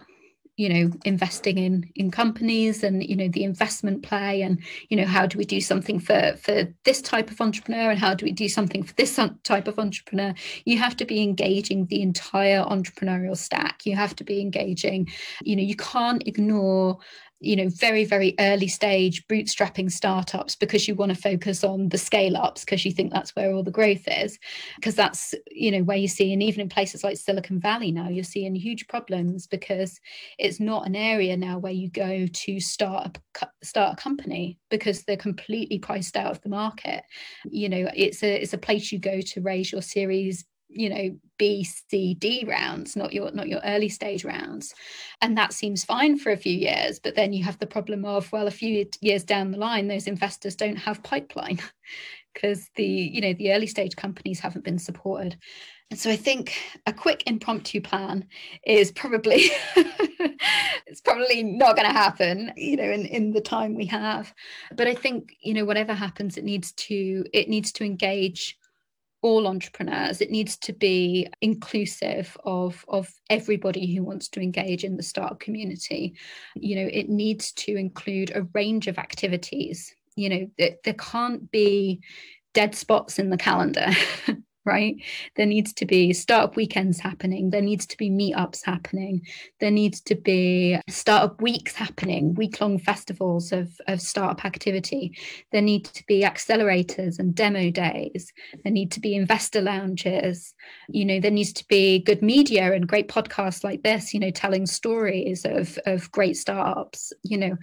you 0.56 0.70
know 0.70 0.92
investing 1.04 1.58
in 1.58 1.90
in 1.96 2.12
companies 2.12 2.84
and 2.84 3.04
you 3.04 3.16
know 3.16 3.28
the 3.28 3.44
investment 3.44 4.04
play 4.04 4.42
and 4.42 4.62
you 4.90 4.98
know 4.98 5.06
how 5.06 5.26
do 5.26 5.38
we 5.38 5.46
do 5.46 5.60
something 5.60 6.00
for 6.00 6.36
for 6.38 6.68
this 6.84 7.02
type 7.02 7.32
of 7.32 7.42
entrepreneur 7.42 7.90
and 7.90 8.00
how 8.00 8.14
do 8.14 8.26
we 8.26 8.32
do 8.32 8.48
something 8.48 8.84
for 8.84 8.94
this 8.94 9.20
type 9.44 9.68
of 9.68 9.80
entrepreneur? 9.80 10.34
You 10.66 10.78
have 10.78 10.96
to 10.98 11.06
be 11.06 11.22
engaging 11.22 11.88
the 11.88 12.02
entire 12.02 12.64
entrepreneurial 12.64 13.38
stack. 13.38 13.86
You 13.86 13.96
have 13.96 14.16
to 14.18 14.24
be 14.24 14.42
engaging 14.42 15.08
you 15.42 15.56
know 15.56 15.64
you 15.64 15.76
can't 15.76 16.28
ignore 16.28 17.00
you 17.44 17.56
know 17.56 17.70
very 17.70 18.06
very 18.06 18.34
early 18.40 18.68
stage 18.68 19.28
bootstrapping 19.28 19.92
startups 19.92 20.56
because 20.56 20.88
you 20.88 20.96
want 20.96 21.14
to 21.14 21.22
focus 21.22 21.64
on 21.64 21.90
the 21.90 21.98
scale 21.98 22.38
ups 22.38 22.64
because 22.64 22.86
you 22.86 22.92
think 22.92 23.12
that's 23.12 23.36
where 23.36 23.54
all 23.54 23.64
the 23.64 23.72
growth 23.72 24.08
is. 24.08 24.40
Because 24.76 24.96
that's 24.96 25.36
you 25.52 25.72
know 25.72 25.84
where 25.84 25.98
you 25.98 26.08
see 26.08 26.32
and 26.32 26.42
even 26.42 26.62
in 26.62 26.70
places 26.70 27.04
like 27.04 27.18
silicon 27.18 27.60
valley 27.60 27.92
now 27.92 28.08
you're 28.10 28.24
seeing 28.24 28.56
huge 28.56 28.88
problems 28.88 29.46
because 29.48 30.00
it's 30.40 30.60
not 30.60 30.88
an 30.88 30.96
area 30.96 31.36
now 31.36 31.58
where 31.58 31.74
you 31.74 31.90
go 31.90 32.26
to 32.32 32.60
start 32.60 33.18
a 33.42 33.48
start 33.64 33.94
a 33.94 34.02
company 34.02 34.58
because 34.70 35.04
they're 35.04 35.18
completely 35.18 35.80
priced 35.80 36.16
out 36.16 36.32
of 36.32 36.42
the 36.42 36.50
market. 36.50 37.04
You 37.46 37.70
know 37.70 37.90
it's 37.96 38.24
a 38.24 38.42
it's 38.42 38.54
a 38.54 38.58
place 38.58 38.92
you 38.92 39.00
go 39.00 39.20
to 39.22 39.42
raise 39.42 39.72
your 39.72 39.82
series 39.82 40.46
you 40.76 40.90
know 40.90 41.16
b 41.38 41.64
c 41.64 42.14
d 42.16 42.46
rounds 42.48 42.96
not 42.96 43.14
your 43.14 43.32
not 43.32 43.48
your 43.48 43.62
early 43.64 43.90
stage 43.90 44.24
rounds. 44.24 44.74
And 45.22 45.38
that 45.38 45.54
seems 45.54 45.86
fine 45.86 46.18
for 46.18 46.32
a 46.32 46.38
few 46.38 46.56
years 46.56 47.00
but 47.00 47.16
then 47.16 47.34
you 47.34 47.44
have 47.44 47.60
the 47.60 47.68
problem 47.68 48.06
of 48.06 48.32
well 48.32 48.48
a 48.48 48.52
few 48.52 48.86
years 49.02 49.24
down 49.24 49.52
the 49.52 49.58
line 49.58 49.88
those 49.88 50.08
investors 50.08 50.56
don't 50.56 50.76
have 50.76 51.04
pipeline 51.04 51.60
because 52.34 52.70
the 52.76 52.86
you 52.86 53.22
know 53.22 53.34
the 53.34 53.52
early 53.52 53.68
stage 53.68 53.96
companies 53.96 54.40
haven't 54.40 54.66
been 54.66 54.80
supported. 54.80 55.38
And 55.92 56.00
so 56.00 56.10
i 56.10 56.16
think 56.16 56.56
a 56.88 56.94
quick 56.94 57.24
impromptu 57.28 57.82
plan 57.82 58.26
is 58.66 58.92
probably 58.92 59.52
it's 60.88 61.02
probably 61.02 61.44
not 61.44 61.76
going 61.76 61.88
to 61.88 61.94
happen 61.94 62.52
you 62.58 62.78
know 62.78 62.92
in 62.92 63.06
in 63.06 63.32
the 63.32 63.42
time 63.42 63.76
we 63.76 63.86
have. 63.88 64.34
But 64.76 64.88
i 64.88 64.96
think 64.96 65.36
you 65.42 65.54
know 65.54 65.66
whatever 65.66 65.94
happens 65.94 66.38
it 66.38 66.44
needs 66.44 66.72
to 66.74 67.26
it 67.34 67.50
needs 67.50 67.72
to 67.74 67.84
engage 67.84 68.58
all 69.24 69.48
entrepreneurs. 69.48 70.22
It 70.22 70.30
needs 70.30 70.58
to 70.58 70.74
be 70.74 71.28
inclusive 71.42 72.38
of, 72.44 72.86
of 72.90 73.10
everybody 73.30 73.96
who 73.96 74.04
wants 74.04 74.28
to 74.30 74.42
engage 74.42 74.84
in 74.84 74.98
the 74.98 75.04
startup 75.04 75.40
community. 75.40 76.16
You 76.56 76.76
know, 76.76 76.90
it 76.92 77.10
needs 77.10 77.52
to 77.54 77.76
include 77.76 78.32
a 78.36 78.48
range 78.54 78.88
of 78.88 79.00
activities. 79.00 79.96
You 80.16 80.30
know, 80.30 80.52
there, 80.58 80.76
there 80.84 80.94
can't 80.94 81.50
be 81.50 82.02
dead 82.54 82.76
spots 82.76 83.18
in 83.18 83.30
the 83.30 83.38
calendar. 83.38 83.88
right? 84.66 84.96
There 85.36 85.46
needs 85.46 85.74
to 85.74 85.86
be 85.86 86.14
startup 86.14 86.56
weekends 86.56 87.00
happening. 87.00 87.50
There 87.50 87.62
needs 87.62 87.86
to 87.88 87.98
be 87.98 88.10
meetups 88.10 88.64
happening. 88.64 89.22
There 89.60 89.72
needs 89.72 90.00
to 90.02 90.16
be 90.16 90.80
startup 90.88 91.42
weeks 91.42 91.76
happening, 91.76 92.34
week 92.36 92.62
long 92.62 92.80
festivals 92.80 93.52
of, 93.52 93.70
of 93.88 94.02
startup 94.02 94.46
activity. 94.46 95.18
There 95.52 95.62
need 95.62 95.86
to 95.86 96.06
be 96.06 96.24
accelerators 96.24 97.20
and 97.20 97.36
demo 97.36 97.72
days. 97.72 98.32
There 98.64 98.72
need 98.72 98.92
to 98.92 99.00
be 99.00 99.16
investor 99.16 99.62
lounges. 99.62 100.54
You 100.90 101.06
know, 101.06 101.20
there 101.20 101.32
needs 101.32 101.54
to 101.54 101.66
be 101.68 102.00
good 102.00 102.22
media 102.22 102.74
and 102.74 102.88
great 102.88 103.10
podcasts 103.10 103.64
like 103.64 103.84
this, 103.84 104.14
you 104.14 104.20
know, 104.20 104.32
telling 104.32 104.66
stories 104.66 105.46
of, 105.46 105.78
of 105.86 106.12
great 106.12 106.38
startups. 106.38 107.12
You 107.24 107.38
know, 107.38 107.58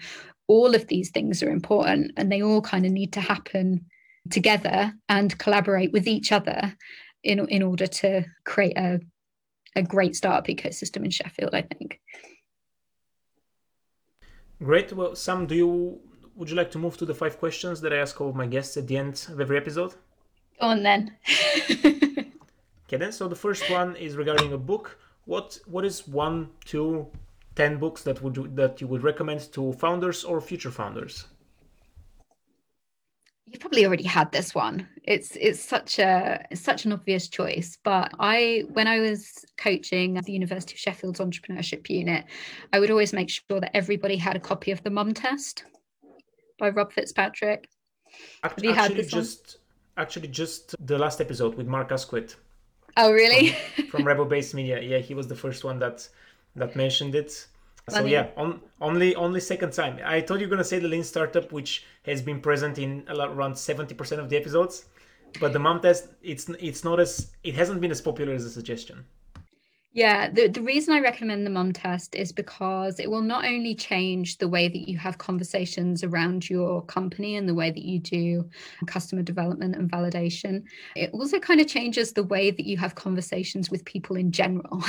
all 0.49 0.75
of 0.75 0.87
these 0.89 1.11
things 1.11 1.43
are 1.43 1.51
important 1.51 2.13
and 2.17 2.31
they 2.31 2.43
all 2.43 2.61
kind 2.61 2.85
of 2.85 2.93
need 2.93 3.13
to 3.15 3.21
happen 3.21 3.87
together 4.31 4.93
and 5.09 5.39
collaborate 5.39 5.93
with 5.93 6.07
each 6.07 6.33
other 6.33 6.77
in, 7.23 7.47
in 7.49 7.63
order 7.63 7.87
to 7.87 8.25
create 8.45 8.77
a, 8.77 9.01
a 9.77 9.83
great 9.83 10.17
startup 10.17 10.47
ecosystem 10.47 11.05
in 11.05 11.11
Sheffield, 11.11 11.55
I 11.55 11.63
think. 11.63 12.01
Great. 14.63 14.93
Well, 14.93 15.15
Sam, 15.15 15.47
do 15.47 15.55
you 15.55 16.01
would 16.37 16.49
you 16.49 16.57
like 16.57 16.71
to 16.71 16.79
move 16.79 16.97
to 16.99 17.07
the 17.07 17.15
five 17.15 17.39
questions 17.39 17.81
that 17.81 17.93
I 17.93 17.97
ask 17.97 18.21
all 18.21 18.31
of 18.31 18.35
my 18.35 18.47
guests 18.47 18.77
at 18.77 18.87
the 18.87 18.97
end 18.97 19.27
of 19.31 19.41
every 19.41 19.57
episode? 19.57 19.95
Go 20.61 20.67
on 20.69 20.83
then. 20.83 21.17
okay 21.85 22.97
then. 22.97 23.13
So 23.13 23.29
the 23.29 23.37
first 23.37 23.69
one 23.71 23.97
is 23.97 24.17
regarding 24.17 24.53
a 24.53 24.59
book. 24.59 24.99
What 25.25 25.59
what 25.67 25.85
is 25.85 26.07
one, 26.07 26.49
two, 26.65 27.07
ten 27.57 27.79
books 27.79 28.03
that 28.03 28.23
would 28.23 28.37
you, 28.37 28.49
that 28.55 28.81
you 28.81 28.87
would 28.87 29.03
recommend 29.03 29.53
to 29.53 29.73
founders 29.75 30.25
or 30.25 30.41
future 30.41 30.71
founders? 30.71 31.27
You 33.51 33.59
probably 33.59 33.85
already 33.85 34.05
had 34.05 34.31
this 34.31 34.55
one. 34.55 34.87
It's 35.05 35.37
it's 35.37 35.61
such 35.61 35.99
a 35.99 36.47
it's 36.51 36.61
such 36.61 36.85
an 36.85 36.93
obvious 36.93 37.29
choice 37.29 37.79
but 37.83 38.13
i 38.21 38.65
when 38.73 38.87
i 38.87 39.01
was 39.01 39.45
coaching 39.57 40.19
at 40.19 40.25
the 40.25 40.33
university 40.33 40.75
of 40.75 40.79
sheffield's 40.79 41.19
entrepreneurship 41.19 41.89
unit 41.89 42.27
i 42.73 42.79
would 42.79 42.91
always 42.91 43.13
make 43.13 43.29
sure 43.29 43.61
that 43.61 43.75
everybody 43.75 44.17
had 44.17 44.37
a 44.37 44.41
copy 44.41 44.71
of 44.71 44.83
the 44.85 44.91
mum 44.91 45.13
test 45.13 45.65
by 46.59 46.69
rob 46.69 46.93
fitzpatrick. 46.93 47.69
Actually, 48.45 48.69
Have 48.69 48.77
you 48.77 48.83
had 48.83 48.97
this 48.97 49.11
just 49.11 49.59
one? 49.97 50.05
actually 50.05 50.29
just 50.29 50.77
the 50.87 50.99
last 50.99 51.21
episode 51.21 51.55
with 51.57 51.67
mark 51.67 51.91
asquith. 51.91 52.37
Oh 52.97 53.11
really? 53.11 53.57
From, 53.75 53.87
from 53.87 54.05
rebel 54.11 54.27
base 54.27 54.55
media. 54.55 54.81
Yeah 54.81 54.99
he 54.99 55.15
was 55.15 55.27
the 55.27 55.35
first 55.37 55.65
one 55.65 55.79
that 55.81 56.09
that 56.55 56.77
mentioned 56.77 57.15
it 57.15 57.47
so 57.91 58.05
yeah, 58.05 58.29
on, 58.37 58.61
only 58.81 59.15
only 59.15 59.41
second 59.41 59.73
time. 59.73 60.01
I 60.05 60.21
thought 60.21 60.41
you 60.41 60.47
were 60.47 60.51
gonna 60.51 60.65
say 60.65 60.79
the 60.79 60.89
lean 60.89 61.05
startup, 61.05 61.53
which 61.53 61.85
has 62.05 62.23
been 62.23 62.41
present 62.41 62.79
in 62.79 63.05
around 63.09 63.57
seventy 63.57 63.95
percent 63.95 64.21
of 64.21 64.29
the 64.29 64.37
episodes, 64.37 64.87
but 65.41 65.53
the 65.53 65.59
mom 65.59 65.81
test, 65.81 66.09
it's 66.23 66.49
it's 66.61 66.85
not 66.85 67.01
as 67.01 67.33
it 67.45 67.55
hasn't 67.55 67.81
been 67.81 67.91
as 67.91 68.01
popular 68.01 68.33
as 68.33 68.45
a 68.45 68.51
suggestion. 68.51 69.05
Yeah, 69.93 70.31
the, 70.31 70.47
the 70.47 70.63
reason 70.63 70.95
I 70.95 71.01
recommend 71.01 71.45
the 71.45 71.51
mom 71.51 71.73
test 71.73 72.15
is 72.15 72.31
because 72.31 73.01
it 73.01 73.11
will 73.11 73.23
not 73.23 73.45
only 73.45 73.75
change 73.75 74.39
the 74.39 74.47
way 74.47 74.69
that 74.69 74.89
you 74.89 74.97
have 74.99 75.19
conversations 75.19 76.05
around 76.05 76.49
your 76.49 76.85
company 76.85 77.35
and 77.35 77.49
the 77.49 77.57
way 77.57 77.73
that 77.73 77.83
you 77.83 77.99
do 77.99 78.49
customer 78.87 79.23
development 79.23 79.75
and 79.75 79.91
validation, 79.91 80.63
it 80.95 81.11
also 81.13 81.41
kind 81.41 81.61
of 81.61 81.67
changes 81.67 82.13
the 82.13 82.23
way 82.23 82.53
that 82.53 82.67
you 82.67 82.77
have 82.77 82.95
conversations 82.95 83.69
with 83.69 83.85
people 83.85 84.15
in 84.15 84.31
general. 84.31 84.85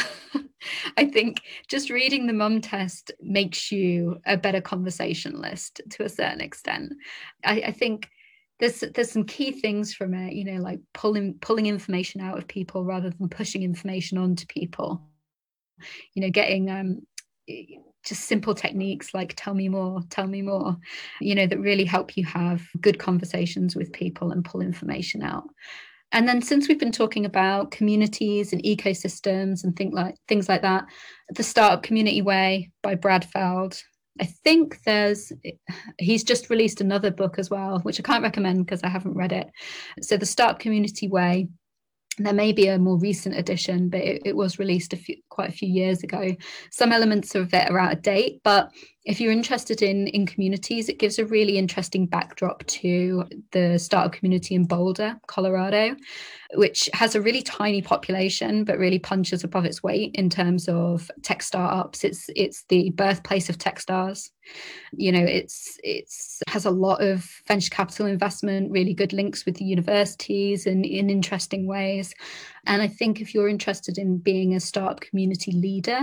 I 0.98 1.06
think 1.06 1.42
just 1.68 1.90
reading 1.90 2.28
the 2.28 2.34
mum 2.34 2.62
test 2.62 3.12
makes 3.22 3.72
you 3.72 4.20
a 4.28 4.38
better 4.38 4.62
conversationalist 4.62 5.82
to 5.92 6.04
a 6.04 6.10
certain 6.10 6.42
extent. 6.42 6.94
I, 7.44 7.64
I 7.68 7.72
think 7.72 8.08
there's 8.62 8.80
there's 8.94 9.12
some 9.12 9.26
key 9.26 9.52
things 9.52 9.94
from 9.94 10.14
it, 10.14 10.34
you 10.34 10.46
know, 10.46 10.62
like 10.62 10.80
pulling 10.94 11.34
pulling 11.42 11.66
information 11.66 12.22
out 12.22 12.38
of 12.38 12.48
people 12.48 12.86
rather 12.86 13.10
than 13.10 13.28
pushing 13.28 13.64
information 13.64 14.18
onto 14.18 14.46
people. 14.46 15.02
You 16.14 16.22
know, 16.22 16.30
getting 16.30 16.70
um 16.70 17.02
just 18.06 18.26
simple 18.26 18.56
techniques 18.56 19.14
like 19.14 19.34
tell 19.36 19.54
me 19.54 19.68
more 19.68 20.02
tell 20.10 20.26
me 20.26 20.42
more 20.42 20.76
you 21.20 21.36
know 21.36 21.46
that 21.46 21.60
really 21.60 21.86
help 21.86 22.18
you 22.18 22.26
have 22.26 22.62
good 22.80 22.98
conversations 22.98 23.76
with 23.76 23.92
people 23.92 24.32
and 24.32 24.46
pull 24.46 24.62
information 24.62 25.22
out 25.22 25.44
and 26.12 26.28
then 26.28 26.42
since 26.42 26.68
we've 26.68 26.80
been 26.80 26.92
talking 26.92 27.26
about 27.26 27.72
communities 27.72 28.54
and 28.54 28.64
ecosystems 28.64 29.64
and 29.64 29.76
think 29.76 29.94
like 29.94 30.16
things 30.28 30.50
like 30.50 30.62
that, 30.62 30.86
the 31.30 31.44
Startup 31.44 31.82
Community 31.82 32.22
Way 32.22 32.72
by 32.84 32.96
Brad 32.96 33.24
Feld. 33.24 33.82
I 34.20 34.26
think 34.26 34.84
there's 34.84 35.32
he's 35.98 36.24
just 36.24 36.50
released 36.50 36.82
another 36.82 37.12
book 37.12 37.40
as 37.40 37.50
well, 37.50 37.80
which 37.80 38.00
I 38.00 38.04
can't 38.04 38.24
recommend 38.24 38.66
because 38.66 38.84
I 38.84 38.90
haven't 38.90 39.16
read 39.16 39.32
it. 39.32 39.48
So 40.02 40.18
the 40.18 40.26
Startup 40.26 40.60
Community 40.60 41.08
Way. 41.08 41.48
There 42.18 42.34
may 42.34 42.52
be 42.52 42.68
a 42.68 42.78
more 42.78 43.00
recent 43.00 43.38
edition, 43.38 43.88
but 43.88 44.02
it, 44.02 44.22
it 44.26 44.36
was 44.36 44.60
released 44.60 44.92
a 44.92 44.98
few, 44.98 45.16
quite 45.30 45.50
a 45.50 45.54
few 45.54 45.70
years 45.70 46.04
ago. 46.04 46.36
Some 46.70 46.92
elements 46.92 47.36
of 47.36 47.54
it 47.54 47.72
are 47.72 47.80
out 47.80 47.94
of 47.94 48.02
date, 48.02 48.42
but 48.44 48.70
if 49.04 49.20
you're 49.20 49.32
interested 49.32 49.82
in 49.82 50.08
in 50.08 50.26
communities, 50.26 50.88
it 50.88 51.00
gives 51.00 51.18
a 51.18 51.26
really 51.26 51.58
interesting 51.58 52.06
backdrop 52.06 52.66
to 52.68 53.26
the 53.52 53.80
startup 53.80 54.14
community 54.14 54.54
in 54.54 54.66
Boulder, 54.66 55.20
Colorado, 55.28 55.96
which 56.54 56.88
has 56.94 57.16
a 57.16 57.22
really 57.22 57.42
tiny 57.42 57.82
population 57.82 58.64
but 58.64 58.78
really 58.78 59.00
punches 59.00 59.44
above 59.44 59.66
its 59.66 59.82
weight 59.82 60.12
in 60.14 60.30
terms 60.30 60.68
of 60.70 61.10
tech 61.24 61.42
startups. 61.42 62.04
It's 62.04 62.30
it's 62.36 62.64
the 62.70 62.92
birthplace 62.92 63.50
of 63.50 63.58
Techstars 63.58 64.30
You 64.94 65.12
know, 65.12 65.24
it's 65.24 65.78
it's 65.84 66.42
has 66.48 66.66
a 66.66 66.72
lot 66.72 67.02
of 67.02 67.28
venture 67.48 67.70
capital 67.70 68.06
investment, 68.06 68.72
really 68.72 68.94
good 68.94 69.14
links 69.14 69.46
with 69.46 69.56
the 69.56 69.66
universities 69.66 70.68
and 70.68 70.86
in 70.86 71.10
interesting 71.10 71.66
ways. 71.66 72.14
And 72.66 72.82
I 72.82 72.88
think 72.88 73.22
if 73.22 73.34
you're 73.34 73.48
interested 73.48 73.98
in 73.98 74.18
being 74.18 74.56
a 74.56 74.60
startup 74.60 75.02
community 75.02 75.52
leader, 75.52 76.00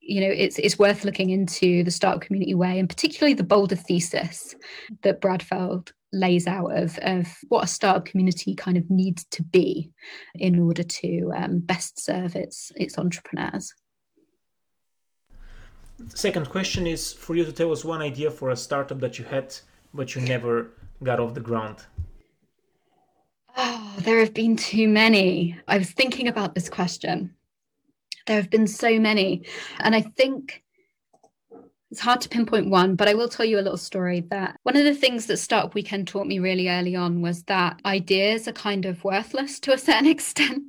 you 0.00 0.20
know 0.20 0.28
it's 0.28 0.58
it's 0.58 0.78
worth 0.78 1.04
looking 1.04 1.30
into 1.30 1.84
the 1.84 1.90
startup 1.90 2.22
community 2.22 2.54
way 2.54 2.78
and 2.78 2.88
particularly 2.88 3.34
the 3.34 3.44
Boulder 3.44 3.76
thesis 3.76 4.54
that 5.02 5.20
Brad 5.20 5.42
Feld 5.42 5.92
lays 6.12 6.46
out 6.46 6.76
of, 6.76 6.98
of 7.02 7.28
what 7.48 7.62
a 7.62 7.68
startup 7.68 8.04
community 8.04 8.54
kind 8.54 8.76
of 8.76 8.90
needs 8.90 9.24
to 9.26 9.44
be 9.44 9.92
in 10.34 10.58
order 10.58 10.82
to 10.82 11.32
um, 11.36 11.60
best 11.60 12.04
serve 12.04 12.34
its 12.34 12.72
its 12.76 12.98
entrepreneurs. 12.98 13.72
Second 16.14 16.48
question 16.48 16.86
is 16.86 17.12
for 17.12 17.36
you 17.36 17.44
to 17.44 17.52
tell 17.52 17.70
us 17.70 17.84
one 17.84 18.00
idea 18.00 18.30
for 18.30 18.50
a 18.50 18.56
startup 18.56 19.00
that 19.00 19.18
you 19.18 19.24
had 19.24 19.54
but 19.92 20.14
you 20.14 20.22
never 20.22 20.70
got 21.02 21.20
off 21.20 21.34
the 21.34 21.40
ground 21.40 21.84
oh 23.60 23.94
there 23.98 24.18
have 24.18 24.34
been 24.34 24.56
too 24.56 24.88
many 24.88 25.56
i 25.68 25.78
was 25.78 25.90
thinking 25.90 26.28
about 26.28 26.54
this 26.54 26.68
question 26.68 27.34
there 28.30 28.36
have 28.36 28.50
been 28.50 28.68
so 28.68 28.98
many. 29.00 29.42
And 29.80 29.94
I 29.94 30.02
think 30.02 30.62
it's 31.90 32.00
hard 32.00 32.20
to 32.20 32.28
pinpoint 32.28 32.70
one, 32.70 32.94
but 32.94 33.08
I 33.08 33.14
will 33.14 33.28
tell 33.28 33.44
you 33.44 33.58
a 33.58 33.60
little 33.60 33.76
story 33.76 34.20
that 34.30 34.56
one 34.62 34.76
of 34.76 34.84
the 34.84 34.94
things 34.94 35.26
that 35.26 35.38
Startup 35.38 35.74
Weekend 35.74 36.06
taught 36.06 36.28
me 36.28 36.38
really 36.38 36.68
early 36.68 36.94
on 36.94 37.22
was 37.22 37.42
that 37.44 37.80
ideas 37.84 38.46
are 38.46 38.52
kind 38.52 38.86
of 38.86 39.02
worthless 39.02 39.58
to 39.60 39.72
a 39.72 39.78
certain 39.78 40.06
extent. 40.06 40.62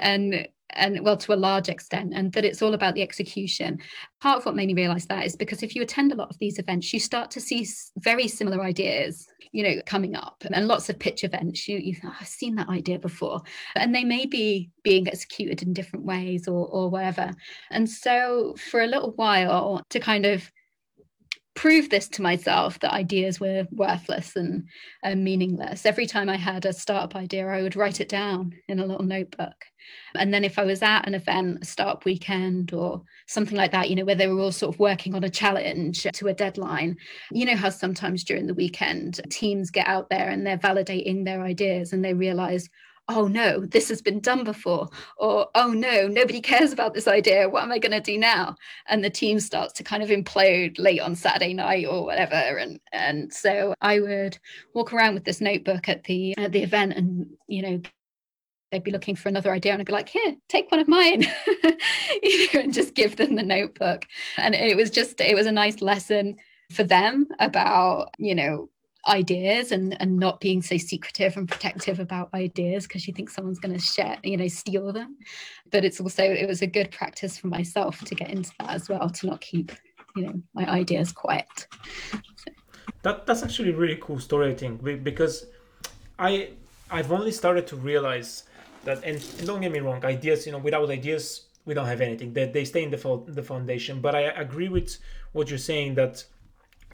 and 0.00 0.48
and 0.76 1.00
well 1.04 1.16
to 1.16 1.32
a 1.32 1.34
large 1.34 1.68
extent 1.68 2.12
and 2.14 2.32
that 2.32 2.44
it's 2.44 2.62
all 2.62 2.74
about 2.74 2.94
the 2.94 3.02
execution 3.02 3.78
part 4.20 4.38
of 4.38 4.46
what 4.46 4.54
made 4.54 4.66
me 4.66 4.74
realize 4.74 5.06
that 5.06 5.24
is 5.24 5.36
because 5.36 5.62
if 5.62 5.74
you 5.74 5.82
attend 5.82 6.12
a 6.12 6.16
lot 6.16 6.30
of 6.30 6.38
these 6.38 6.58
events 6.58 6.92
you 6.92 7.00
start 7.00 7.30
to 7.30 7.40
see 7.40 7.66
very 7.98 8.28
similar 8.28 8.62
ideas 8.62 9.26
you 9.52 9.62
know 9.62 9.80
coming 9.86 10.14
up 10.14 10.44
and 10.50 10.68
lots 10.68 10.88
of 10.88 10.98
pitch 10.98 11.24
events 11.24 11.66
you 11.68 11.78
you 11.78 11.96
oh, 12.04 12.14
i've 12.20 12.28
seen 12.28 12.54
that 12.54 12.68
idea 12.68 12.98
before 12.98 13.40
and 13.74 13.94
they 13.94 14.04
may 14.04 14.26
be 14.26 14.70
being 14.82 15.08
executed 15.08 15.62
in 15.62 15.72
different 15.72 16.04
ways 16.04 16.48
or 16.48 16.66
or 16.68 16.90
whatever 16.90 17.30
and 17.70 17.88
so 17.88 18.54
for 18.70 18.82
a 18.82 18.86
little 18.86 19.12
while 19.12 19.82
to 19.90 20.00
kind 20.00 20.26
of 20.26 20.50
prove 21.56 21.88
this 21.88 22.06
to 22.06 22.22
myself 22.22 22.78
that 22.80 22.92
ideas 22.92 23.40
were 23.40 23.66
worthless 23.72 24.36
and 24.36 24.68
uh, 25.02 25.14
meaningless. 25.16 25.84
Every 25.84 26.06
time 26.06 26.28
I 26.28 26.36
had 26.36 26.66
a 26.66 26.72
startup 26.72 27.16
idea, 27.16 27.48
I 27.48 27.62
would 27.62 27.74
write 27.74 28.00
it 28.00 28.08
down 28.08 28.52
in 28.68 28.78
a 28.78 28.86
little 28.86 29.04
notebook. 29.04 29.54
And 30.14 30.32
then 30.32 30.44
if 30.44 30.58
I 30.58 30.64
was 30.64 30.82
at 30.82 31.06
an 31.06 31.14
event, 31.14 31.58
a 31.62 31.64
startup 31.64 32.04
weekend 32.04 32.72
or 32.72 33.02
something 33.26 33.56
like 33.56 33.72
that, 33.72 33.90
you 33.90 33.96
know, 33.96 34.04
where 34.04 34.14
they 34.14 34.28
were 34.28 34.40
all 34.40 34.52
sort 34.52 34.74
of 34.74 34.80
working 34.80 35.14
on 35.14 35.24
a 35.24 35.30
challenge 35.30 36.06
to 36.12 36.28
a 36.28 36.34
deadline, 36.34 36.96
you 37.30 37.44
know 37.44 37.56
how 37.56 37.70
sometimes 37.70 38.24
during 38.24 38.46
the 38.46 38.54
weekend 38.54 39.20
teams 39.30 39.70
get 39.70 39.86
out 39.86 40.08
there 40.10 40.28
and 40.28 40.46
they're 40.46 40.58
validating 40.58 41.24
their 41.24 41.42
ideas 41.42 41.92
and 41.92 42.04
they 42.04 42.14
realize, 42.14 42.68
oh 43.08 43.28
no, 43.28 43.60
this 43.60 43.88
has 43.88 44.02
been 44.02 44.20
done 44.20 44.44
before, 44.44 44.88
or 45.16 45.48
oh 45.54 45.68
no, 45.68 46.08
nobody 46.08 46.40
cares 46.40 46.72
about 46.72 46.94
this 46.94 47.06
idea. 47.06 47.48
What 47.48 47.62
am 47.62 47.72
I 47.72 47.78
going 47.78 47.92
to 47.92 48.00
do 48.00 48.18
now? 48.18 48.56
And 48.88 49.04
the 49.04 49.10
team 49.10 49.38
starts 49.40 49.72
to 49.74 49.84
kind 49.84 50.02
of 50.02 50.08
implode 50.08 50.78
late 50.78 51.00
on 51.00 51.14
Saturday 51.14 51.54
night 51.54 51.86
or 51.86 52.04
whatever. 52.04 52.34
And 52.34 52.80
and 52.92 53.32
so 53.32 53.74
I 53.80 54.00
would 54.00 54.38
walk 54.74 54.92
around 54.92 55.14
with 55.14 55.24
this 55.24 55.40
notebook 55.40 55.88
at 55.88 56.04
the 56.04 56.36
at 56.38 56.52
the 56.52 56.62
event, 56.62 56.94
and 56.94 57.26
you 57.48 57.62
know. 57.62 57.80
They'd 58.70 58.82
be 58.82 58.90
looking 58.90 59.14
for 59.14 59.28
another 59.28 59.52
idea, 59.52 59.72
and 59.72 59.80
I'd 59.80 59.86
be 59.86 59.92
like, 59.92 60.08
"Here, 60.08 60.36
take 60.48 60.70
one 60.70 60.80
of 60.80 60.88
mine," 60.88 61.26
and 62.54 62.72
just 62.72 62.94
give 62.94 63.16
them 63.16 63.36
the 63.36 63.42
notebook. 63.42 64.04
And 64.36 64.54
it 64.54 64.76
was 64.76 64.90
just, 64.90 65.20
it 65.20 65.34
was 65.34 65.46
a 65.46 65.52
nice 65.52 65.80
lesson 65.80 66.36
for 66.72 66.82
them 66.82 67.28
about, 67.38 68.14
you 68.18 68.34
know, 68.34 68.68
ideas 69.08 69.72
and 69.72 70.00
and 70.00 70.18
not 70.18 70.40
being 70.40 70.60
so 70.62 70.76
secretive 70.76 71.36
and 71.36 71.48
protective 71.48 72.00
about 72.00 72.28
ideas 72.34 72.86
because 72.86 73.06
you 73.06 73.14
think 73.14 73.30
someone's 73.30 73.60
going 73.60 73.72
to 73.72 73.80
share 73.80 74.18
you 74.24 74.36
know 74.36 74.48
steal 74.48 74.92
them. 74.92 75.16
But 75.70 75.84
it's 75.84 76.00
also 76.00 76.24
it 76.24 76.46
was 76.46 76.62
a 76.62 76.66
good 76.66 76.90
practice 76.90 77.38
for 77.38 77.46
myself 77.46 78.00
to 78.00 78.14
get 78.14 78.30
into 78.30 78.50
that 78.58 78.70
as 78.70 78.88
well 78.88 79.08
to 79.08 79.26
not 79.26 79.40
keep 79.40 79.72
you 80.16 80.26
know 80.26 80.42
my 80.54 80.68
ideas 80.68 81.12
quiet. 81.12 81.68
That 83.02 83.26
that's 83.26 83.42
actually 83.42 83.70
a 83.70 83.76
really 83.76 83.98
cool 84.00 84.18
story 84.18 84.50
i 84.50 84.54
think 84.54 84.82
because 85.04 85.46
i 86.18 86.50
i've 86.90 87.12
only 87.12 87.30
started 87.30 87.64
to 87.68 87.76
realize 87.76 88.44
that 88.86 89.04
and 89.04 89.20
don't 89.46 89.60
get 89.60 89.70
me 89.70 89.80
wrong 89.80 90.04
ideas 90.04 90.46
you 90.46 90.52
know 90.52 90.58
without 90.58 90.88
ideas 90.90 91.46
we 91.66 91.74
don't 91.74 91.86
have 91.86 92.00
anything. 92.00 92.32
They, 92.32 92.46
they 92.46 92.64
stay 92.64 92.84
in 92.84 92.90
the, 92.90 93.22
the 93.26 93.42
foundation. 93.42 94.00
But 94.00 94.14
i 94.14 94.20
agree 94.20 94.68
with 94.68 94.96
what 95.32 95.50
you're 95.50 95.58
saying 95.58 95.96
that 95.96 96.24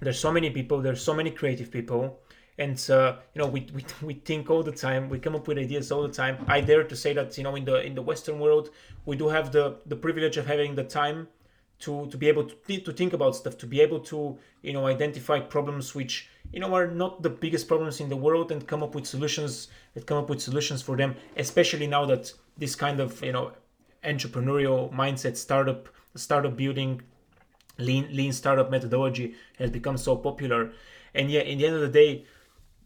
there's 0.00 0.18
so 0.18 0.32
many 0.32 0.50
people 0.50 0.80
there's 0.80 1.02
so 1.02 1.14
many 1.14 1.30
creative 1.30 1.70
people 1.70 2.18
and 2.58 2.90
uh, 2.90 3.16
you 3.34 3.40
know 3.40 3.46
we, 3.46 3.68
we, 3.72 3.84
we 4.02 4.14
think 4.14 4.50
all 4.50 4.62
the 4.62 4.72
time 4.72 5.08
we 5.08 5.18
come 5.20 5.36
up 5.36 5.46
with 5.46 5.58
ideas 5.58 5.92
all 5.92 6.02
the 6.02 6.12
time. 6.12 6.44
I 6.48 6.60
dare 6.60 6.84
to 6.84 6.96
say 6.96 7.12
that 7.12 7.36
you 7.38 7.44
know 7.44 7.54
in 7.54 7.64
the 7.64 7.82
in 7.82 7.94
the 7.94 8.02
western 8.02 8.40
world 8.40 8.70
we 9.06 9.16
do 9.16 9.28
have 9.28 9.52
the 9.52 9.76
the 9.86 9.96
privilege 9.96 10.36
of 10.36 10.46
having 10.46 10.74
the 10.74 10.84
time 10.84 11.28
to 11.80 12.06
to 12.06 12.16
be 12.16 12.28
able 12.28 12.44
to, 12.44 12.78
to 12.80 12.92
think 12.92 13.12
about 13.12 13.36
stuff 13.36 13.56
to 13.58 13.66
be 13.66 13.80
able 13.80 14.00
to 14.00 14.38
you 14.62 14.72
know 14.72 14.86
identify 14.86 15.38
problems 15.38 15.94
which 15.94 16.28
you 16.52 16.60
know 16.60 16.74
are 16.74 16.88
not 16.88 17.22
the 17.22 17.30
biggest 17.30 17.68
problems 17.68 18.00
in 18.00 18.08
the 18.08 18.16
world 18.16 18.50
and 18.50 18.66
come 18.66 18.82
up 18.82 18.94
with 18.94 19.06
solutions 19.06 19.68
and 19.94 20.06
come 20.06 20.18
up 20.18 20.28
with 20.28 20.40
solutions 20.40 20.82
for 20.82 20.96
them 20.96 21.14
especially 21.36 21.86
now 21.86 22.04
that 22.04 22.32
this 22.58 22.74
kind 22.74 23.00
of 23.00 23.22
you 23.22 23.32
know 23.32 23.52
entrepreneurial 24.04 24.92
mindset 24.92 25.36
startup 25.36 25.88
startup 26.14 26.56
building 26.56 27.00
lean 27.78 28.08
lean 28.10 28.32
startup 28.32 28.70
methodology 28.70 29.34
has 29.58 29.70
become 29.70 29.96
so 29.96 30.16
popular. 30.16 30.72
And 31.14 31.30
yeah 31.30 31.40
in 31.40 31.58
the 31.58 31.66
end 31.66 31.76
of 31.76 31.82
the 31.82 31.88
day 31.88 32.24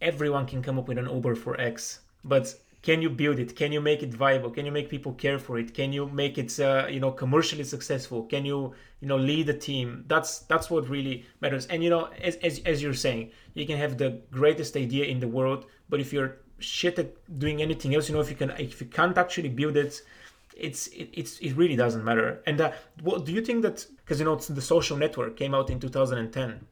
everyone 0.01 0.45
can 0.45 0.61
come 0.61 0.77
up 0.77 0.87
with 0.87 0.97
an 0.97 1.09
uber 1.09 1.35
for 1.35 1.59
x. 1.59 1.99
But 2.23 2.55
can 2.87 3.01
you 3.01 3.09
build 3.09 3.37
it? 3.37 3.53
Can 3.53 3.73
you 3.73 3.81
make 3.81 4.01
it 4.01 4.13
viable? 4.13 4.49
Can 4.49 4.65
you 4.65 4.71
make 4.71 4.87
people 4.87 5.11
care 5.25 5.39
for 5.45 5.59
it? 5.59 5.73
Can 5.73 5.91
you 5.91 6.03
make 6.07 6.37
it 6.37 6.57
uh, 6.57 6.87
you 6.89 7.01
know 7.01 7.11
commercially 7.11 7.65
successful? 7.65 8.19
Can 8.33 8.45
you 8.45 8.73
you 9.01 9.09
know 9.09 9.17
lead 9.17 9.49
a 9.49 9.57
team? 9.69 10.05
That's 10.07 10.31
that's 10.51 10.67
what 10.71 10.87
really 10.87 11.25
matters. 11.41 11.65
And 11.67 11.83
you 11.83 11.89
know 11.89 12.03
as, 12.29 12.37
as, 12.37 12.53
as 12.71 12.81
you're 12.81 13.01
saying 13.07 13.31
you 13.55 13.65
can 13.69 13.77
have 13.77 13.97
the 13.97 14.09
greatest 14.31 14.77
idea 14.77 15.03
in 15.03 15.19
the 15.19 15.27
world 15.27 15.65
but 15.89 15.99
if 15.99 16.13
you're 16.13 16.37
shit 16.59 16.97
at 16.97 17.09
doing 17.43 17.61
anything 17.61 17.93
else 17.93 18.07
you 18.07 18.15
know 18.15 18.21
if 18.21 18.29
you 18.29 18.39
can 18.43 18.51
if 18.51 18.79
you 18.81 18.87
can't 18.87 19.17
actually 19.17 19.49
build 19.49 19.75
it 19.75 20.01
it's 20.55 20.87
it, 20.87 21.09
it's 21.21 21.39
it 21.39 21.53
really 21.61 21.75
doesn't 21.75 22.05
matter. 22.05 22.41
And 22.47 22.61
uh, 22.61 22.71
what 23.01 23.25
do 23.25 23.33
you 23.33 23.41
think 23.47 23.63
that 23.63 23.85
because 23.97 24.19
you 24.19 24.25
know 24.29 24.37
the 24.37 24.65
social 24.75 24.95
network 24.95 25.35
came 25.35 25.53
out 25.53 25.69
in 25.69 25.77
2010, 25.77 26.65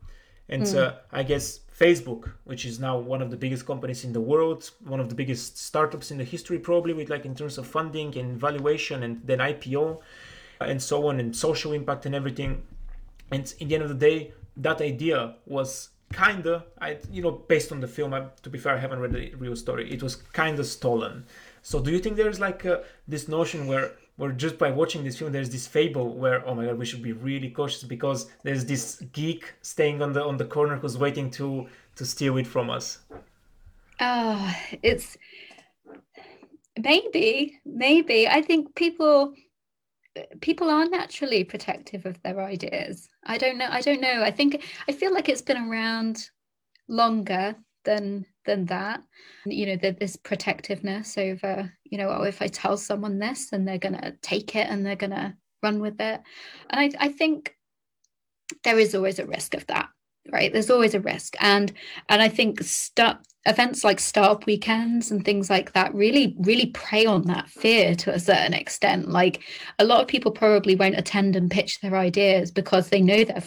and 0.48 0.64
mm. 0.64 0.76
uh, 0.78 0.94
I 1.12 1.24
guess 1.24 1.60
Facebook, 1.78 2.32
which 2.46 2.66
is 2.66 2.80
now 2.80 2.98
one 2.98 3.22
of 3.22 3.30
the 3.30 3.38
biggest 3.38 3.66
companies 3.66 4.04
in 4.04 4.14
the 4.14 4.22
world, 4.22 4.72
one 4.86 5.00
of 5.00 5.10
the 5.10 5.16
biggest 5.16 5.58
startups 5.58 6.12
in 6.12 6.18
the 6.18 6.24
history, 6.24 6.58
probably 6.58 6.94
with 6.94 7.10
like 7.10 7.26
in 7.26 7.36
terms 7.36 7.58
of 7.58 7.68
funding 7.68 8.18
and 8.18 8.40
valuation, 8.40 9.04
and 9.04 9.22
then 9.26 9.40
IPO, 9.40 10.00
and 10.62 10.82
so 10.82 11.08
on, 11.08 11.20
and 11.20 11.36
social 11.36 11.74
impact 11.74 12.06
and 12.06 12.16
everything. 12.16 12.64
And 13.32 13.54
in 13.60 13.68
the 13.68 13.76
end 13.76 13.84
of 13.84 13.90
the 13.90 13.96
day, 13.96 14.34
that 14.58 14.80
idea 14.82 15.36
was 15.46 15.90
kinda, 16.14 16.64
I 16.80 16.98
you 17.12 17.22
know, 17.22 17.32
based 17.32 17.72
on 17.72 17.82
the 17.82 17.88
film. 17.88 18.14
I, 18.14 18.28
to 18.44 18.50
be 18.50 18.58
fair, 18.58 18.76
I 18.76 18.80
haven't 18.80 19.00
read 19.00 19.12
the 19.12 19.34
real 19.36 19.56
story. 19.56 19.92
It 19.92 20.02
was 20.02 20.16
kinda 20.34 20.64
stolen 20.64 21.26
so 21.66 21.80
do 21.80 21.90
you 21.90 21.98
think 21.98 22.16
there's 22.16 22.40
like 22.40 22.64
uh, 22.64 22.82
this 23.08 23.28
notion 23.28 23.66
where 23.66 23.94
where 24.18 24.32
just 24.32 24.58
by 24.58 24.72
watching 24.72 25.04
this 25.04 25.18
film 25.18 25.32
there's 25.32 25.50
this 25.50 25.68
fable 25.68 26.16
where 26.16 26.48
oh 26.48 26.56
my 26.56 26.66
god 26.66 26.78
we 26.78 26.86
should 26.86 27.04
be 27.04 27.12
really 27.12 27.50
cautious 27.50 27.84
because 27.84 28.30
there's 28.44 28.66
this 28.66 29.02
geek 29.12 29.54
staying 29.62 30.02
on 30.02 30.14
the 30.14 30.24
on 30.24 30.38
the 30.38 30.46
corner 30.46 30.78
who's 30.78 30.98
waiting 30.98 31.30
to 31.30 31.68
to 31.96 32.06
steal 32.06 32.38
it 32.38 32.48
from 32.48 32.70
us? 32.70 33.00
Oh, 34.00 34.56
it's 34.84 35.18
maybe 36.82 37.60
maybe 37.66 38.28
I 38.28 38.42
think 38.42 38.76
people 38.76 39.34
people 40.42 40.70
are 40.70 40.88
naturally 40.88 41.44
protective 41.44 42.06
of 42.06 42.22
their 42.22 42.42
ideas. 42.42 43.10
I 43.26 43.38
don't 43.38 43.58
know. 43.58 43.68
I 43.70 43.82
don't 43.82 44.02
know. 44.02 44.24
I 44.24 44.32
think 44.32 44.64
I 44.88 44.92
feel 44.92 45.14
like 45.14 45.30
it's 45.30 45.42
been 45.42 45.70
around 45.70 46.30
longer 46.88 47.56
than 47.84 48.26
than 48.46 48.66
that. 48.66 49.02
You 49.46 49.68
know 49.68 49.76
that 49.78 50.00
this 50.00 50.16
protectiveness 50.16 51.18
over 51.18 51.72
you 51.84 51.98
know 51.98 52.10
oh 52.10 52.24
if 52.24 52.42
i 52.42 52.48
tell 52.48 52.78
someone 52.78 53.20
this 53.20 53.52
and 53.52 53.68
they're 53.68 53.78
going 53.78 54.00
to 54.00 54.16
take 54.22 54.56
it 54.56 54.68
and 54.70 54.86
they're 54.86 54.96
going 54.96 55.12
to 55.12 55.36
run 55.62 55.80
with 55.80 56.00
it. 56.00 56.22
And 56.70 56.96
I, 57.00 57.06
I 57.06 57.10
think 57.10 57.56
there 58.64 58.80
is 58.80 58.96
always 58.96 59.20
a 59.20 59.26
risk 59.26 59.54
of 59.54 59.66
that 59.68 59.90
right? 60.32 60.52
There's 60.52 60.72
always 60.72 60.96
a 60.96 61.00
risk. 61.00 61.36
And 61.40 61.72
and 62.10 62.22
i 62.22 62.30
think 62.30 62.64
start 62.64 63.18
events 63.46 63.84
like 63.84 64.00
startup 64.00 64.46
weekends 64.46 65.12
and 65.12 65.24
things 65.24 65.50
like 65.50 65.74
that 65.74 65.94
really 65.94 66.36
really 66.40 66.68
prey 66.68 67.06
on 67.06 67.24
that 67.24 67.50
fear 67.50 67.96
to 67.96 68.14
a 68.14 68.20
certain 68.20 68.54
extent. 68.54 69.10
Like 69.10 69.42
a 69.80 69.86
lot 69.86 70.02
of 70.02 70.08
people 70.08 70.32
probably 70.32 70.76
won't 70.76 70.98
attend 70.98 71.36
and 71.36 71.52
pitch 71.52 71.80
their 71.82 71.96
ideas 71.96 72.52
because 72.52 72.90
they 72.90 73.02
know 73.02 73.24
that 73.24 73.44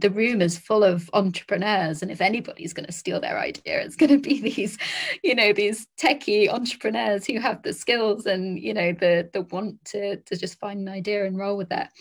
the 0.00 0.10
room 0.10 0.42
is 0.42 0.58
full 0.58 0.84
of 0.84 1.08
entrepreneurs 1.12 2.02
and 2.02 2.10
if 2.10 2.20
anybody's 2.20 2.72
going 2.72 2.86
to 2.86 2.92
steal 2.92 3.20
their 3.20 3.38
idea 3.38 3.80
it's 3.80 3.96
going 3.96 4.10
to 4.10 4.18
be 4.18 4.40
these 4.56 4.78
you 5.22 5.34
know 5.34 5.52
these 5.52 5.86
techie 5.98 6.48
entrepreneurs 6.48 7.26
who 7.26 7.38
have 7.40 7.62
the 7.62 7.72
skills 7.72 8.26
and 8.26 8.58
you 8.58 8.74
know 8.74 8.92
the 8.92 9.28
the 9.32 9.42
want 9.42 9.82
to 9.84 10.16
to 10.16 10.36
just 10.36 10.58
find 10.58 10.80
an 10.80 10.88
idea 10.88 11.24
and 11.24 11.38
roll 11.38 11.56
with 11.56 11.68
that 11.68 11.92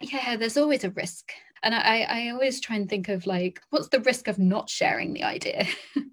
yeah 0.00 0.36
there's 0.36 0.56
always 0.56 0.84
a 0.84 0.90
risk 0.90 1.32
and 1.62 1.74
I, 1.74 2.02
I 2.02 2.30
always 2.30 2.60
try 2.60 2.76
and 2.76 2.88
think 2.88 3.08
of 3.08 3.26
like 3.26 3.60
what's 3.70 3.88
the 3.88 4.00
risk 4.00 4.28
of 4.28 4.38
not 4.38 4.68
sharing 4.68 5.12
the 5.12 5.24
idea? 5.24 5.66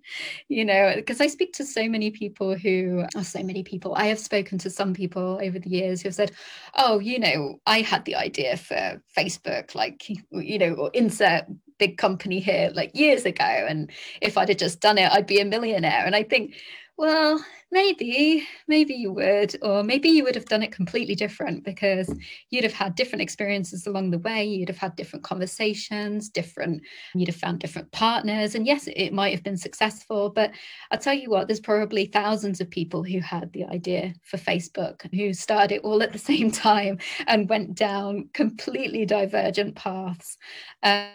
You 0.47 0.63
know 0.63 0.93
because 0.95 1.19
i 1.19 1.27
speak 1.27 1.51
to 1.53 1.65
so 1.65 1.89
many 1.89 2.11
people 2.11 2.55
who 2.55 3.03
or 3.13 3.23
so 3.25 3.43
many 3.43 3.63
people. 3.63 3.93
I 3.93 4.05
have 4.05 4.19
spoken 4.19 4.57
to 4.59 4.69
some 4.69 4.93
people 4.93 5.37
over 5.43 5.59
the 5.59 5.69
years 5.69 6.01
who 6.01 6.07
have 6.07 6.15
said 6.15 6.31
oh 6.75 6.99
you 6.99 7.19
know 7.19 7.59
i 7.65 7.81
had 7.81 8.05
the 8.05 8.15
idea 8.15 8.55
for 8.55 9.01
facebook 9.17 9.75
like 9.75 10.09
you 10.31 10.57
know 10.57 10.73
or 10.75 10.91
insert 10.93 11.43
big 11.77 11.97
company 11.97 12.39
here 12.39 12.71
like 12.73 12.95
years 12.95 13.25
ago 13.25 13.43
and 13.43 13.91
if 14.21 14.37
i'd 14.37 14.47
have 14.47 14.57
just 14.57 14.79
done 14.79 14.97
it 14.97 15.11
i'd 15.11 15.27
be 15.27 15.41
a 15.41 15.45
millionaire. 15.45 16.05
And 16.05 16.15
i 16.15 16.23
think 16.23 16.55
well, 16.97 17.45
maybe, 17.71 18.47
maybe 18.67 18.95
you 18.95 19.11
would, 19.11 19.55
or 19.61 19.83
maybe 19.83 20.09
you 20.09 20.23
would 20.23 20.33
have 20.33 20.45
done 20.45 20.63
it 20.63 20.71
completely 20.71 21.13
different 21.13 21.63
because 21.63 22.11
you'd 22.49 22.63
have 22.63 22.73
had 22.73 22.95
different 22.95 23.21
experiences 23.21 23.85
along 23.85 24.09
the 24.09 24.17
way. 24.19 24.43
You'd 24.43 24.69
have 24.69 24.79
had 24.79 24.95
different 24.95 25.23
conversations, 25.23 26.27
different, 26.29 26.81
you'd 27.13 27.27
have 27.27 27.35
found 27.35 27.59
different 27.59 27.91
partners. 27.91 28.55
And 28.55 28.65
yes, 28.65 28.87
it 28.87 29.13
might 29.13 29.33
have 29.33 29.43
been 29.43 29.57
successful, 29.57 30.31
but 30.31 30.51
I'll 30.89 30.97
tell 30.97 31.13
you 31.13 31.29
what, 31.29 31.47
there's 31.47 31.59
probably 31.59 32.05
thousands 32.05 32.61
of 32.61 32.69
people 32.69 33.03
who 33.03 33.19
had 33.19 33.53
the 33.53 33.65
idea 33.65 34.15
for 34.23 34.37
Facebook 34.37 35.13
who 35.13 35.33
started 35.33 35.75
it 35.75 35.81
all 35.83 36.01
at 36.01 36.13
the 36.13 36.19
same 36.33 36.49
time 36.49 36.97
and 37.27 37.47
went 37.47 37.75
down 37.75 38.29
completely 38.33 39.05
divergent 39.05 39.75
paths. 39.75 40.37
Um, 40.81 41.09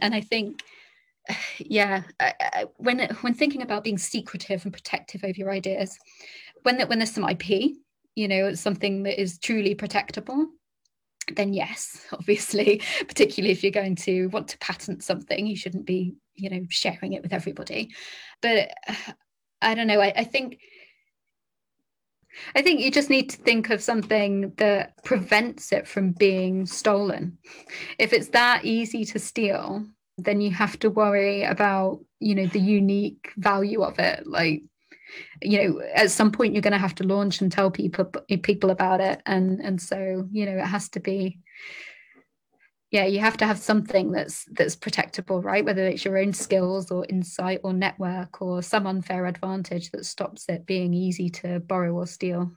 and 0.00 0.14
I 0.14 0.20
think 0.20 0.62
yeah 1.58 2.02
I, 2.20 2.66
when 2.76 3.00
when 3.20 3.34
thinking 3.34 3.62
about 3.62 3.84
being 3.84 3.98
secretive 3.98 4.64
and 4.64 4.72
protective 4.72 5.24
over 5.24 5.34
your 5.36 5.50
ideas 5.50 5.98
when 6.62 6.78
that 6.78 6.88
when 6.88 6.98
there's 6.98 7.12
some 7.12 7.28
ip 7.28 7.48
you 8.14 8.28
know 8.28 8.54
something 8.54 9.02
that 9.04 9.20
is 9.20 9.38
truly 9.38 9.74
protectable 9.74 10.46
then 11.34 11.52
yes 11.52 12.04
obviously 12.12 12.82
particularly 13.08 13.52
if 13.52 13.62
you're 13.62 13.72
going 13.72 13.96
to 13.96 14.26
want 14.28 14.48
to 14.48 14.58
patent 14.58 15.02
something 15.02 15.46
you 15.46 15.56
shouldn't 15.56 15.86
be 15.86 16.14
you 16.34 16.50
know 16.50 16.64
sharing 16.68 17.12
it 17.12 17.22
with 17.22 17.32
everybody 17.32 17.90
but 18.40 18.70
i 19.62 19.74
don't 19.74 19.86
know 19.86 20.00
I, 20.00 20.12
I 20.16 20.24
think 20.24 20.58
I 22.54 22.62
think 22.62 22.80
you 22.80 22.90
just 22.90 23.10
need 23.10 23.28
to 23.30 23.36
think 23.36 23.70
of 23.70 23.82
something 23.82 24.54
that 24.56 25.02
prevents 25.04 25.72
it 25.72 25.86
from 25.86 26.12
being 26.12 26.66
stolen. 26.66 27.38
If 27.98 28.12
it's 28.12 28.28
that 28.28 28.64
easy 28.64 29.04
to 29.04 29.18
steal, 29.18 29.86
then 30.18 30.40
you 30.40 30.50
have 30.50 30.78
to 30.80 30.90
worry 30.90 31.42
about 31.42 32.00
you 32.20 32.34
know 32.34 32.46
the 32.46 32.60
unique 32.60 33.32
value 33.36 33.82
of 33.82 33.98
it. 33.98 34.26
Like 34.26 34.62
you 35.40 35.62
know 35.62 35.80
at 35.94 36.10
some 36.10 36.32
point 36.32 36.54
you're 36.54 36.62
going 36.62 36.72
to 36.72 36.78
have 36.78 36.94
to 36.96 37.04
launch 37.04 37.40
and 37.40 37.50
tell 37.50 37.70
people 37.70 38.06
people 38.42 38.70
about 38.70 39.00
it. 39.00 39.22
And 39.26 39.60
and 39.60 39.80
so 39.80 40.28
you 40.30 40.46
know 40.46 40.56
it 40.58 40.66
has 40.66 40.88
to 40.90 41.00
be 41.00 41.38
yeah 42.90 43.06
you 43.06 43.20
have 43.20 43.38
to 43.38 43.46
have 43.46 43.58
something 43.58 44.12
that's 44.12 44.44
that's 44.52 44.76
protectable 44.76 45.42
right? 45.42 45.64
Whether 45.64 45.86
it's 45.86 46.04
your 46.04 46.18
own 46.18 46.32
skills 46.32 46.90
or 46.90 47.06
insight 47.08 47.60
or 47.64 47.72
network 47.72 48.42
or 48.42 48.62
some 48.62 48.86
unfair 48.86 49.26
advantage 49.26 49.90
that 49.90 50.06
stops 50.06 50.44
it 50.48 50.66
being 50.66 50.94
easy 50.94 51.30
to 51.30 51.60
borrow 51.60 51.92
or 51.92 52.06
steal 52.06 52.52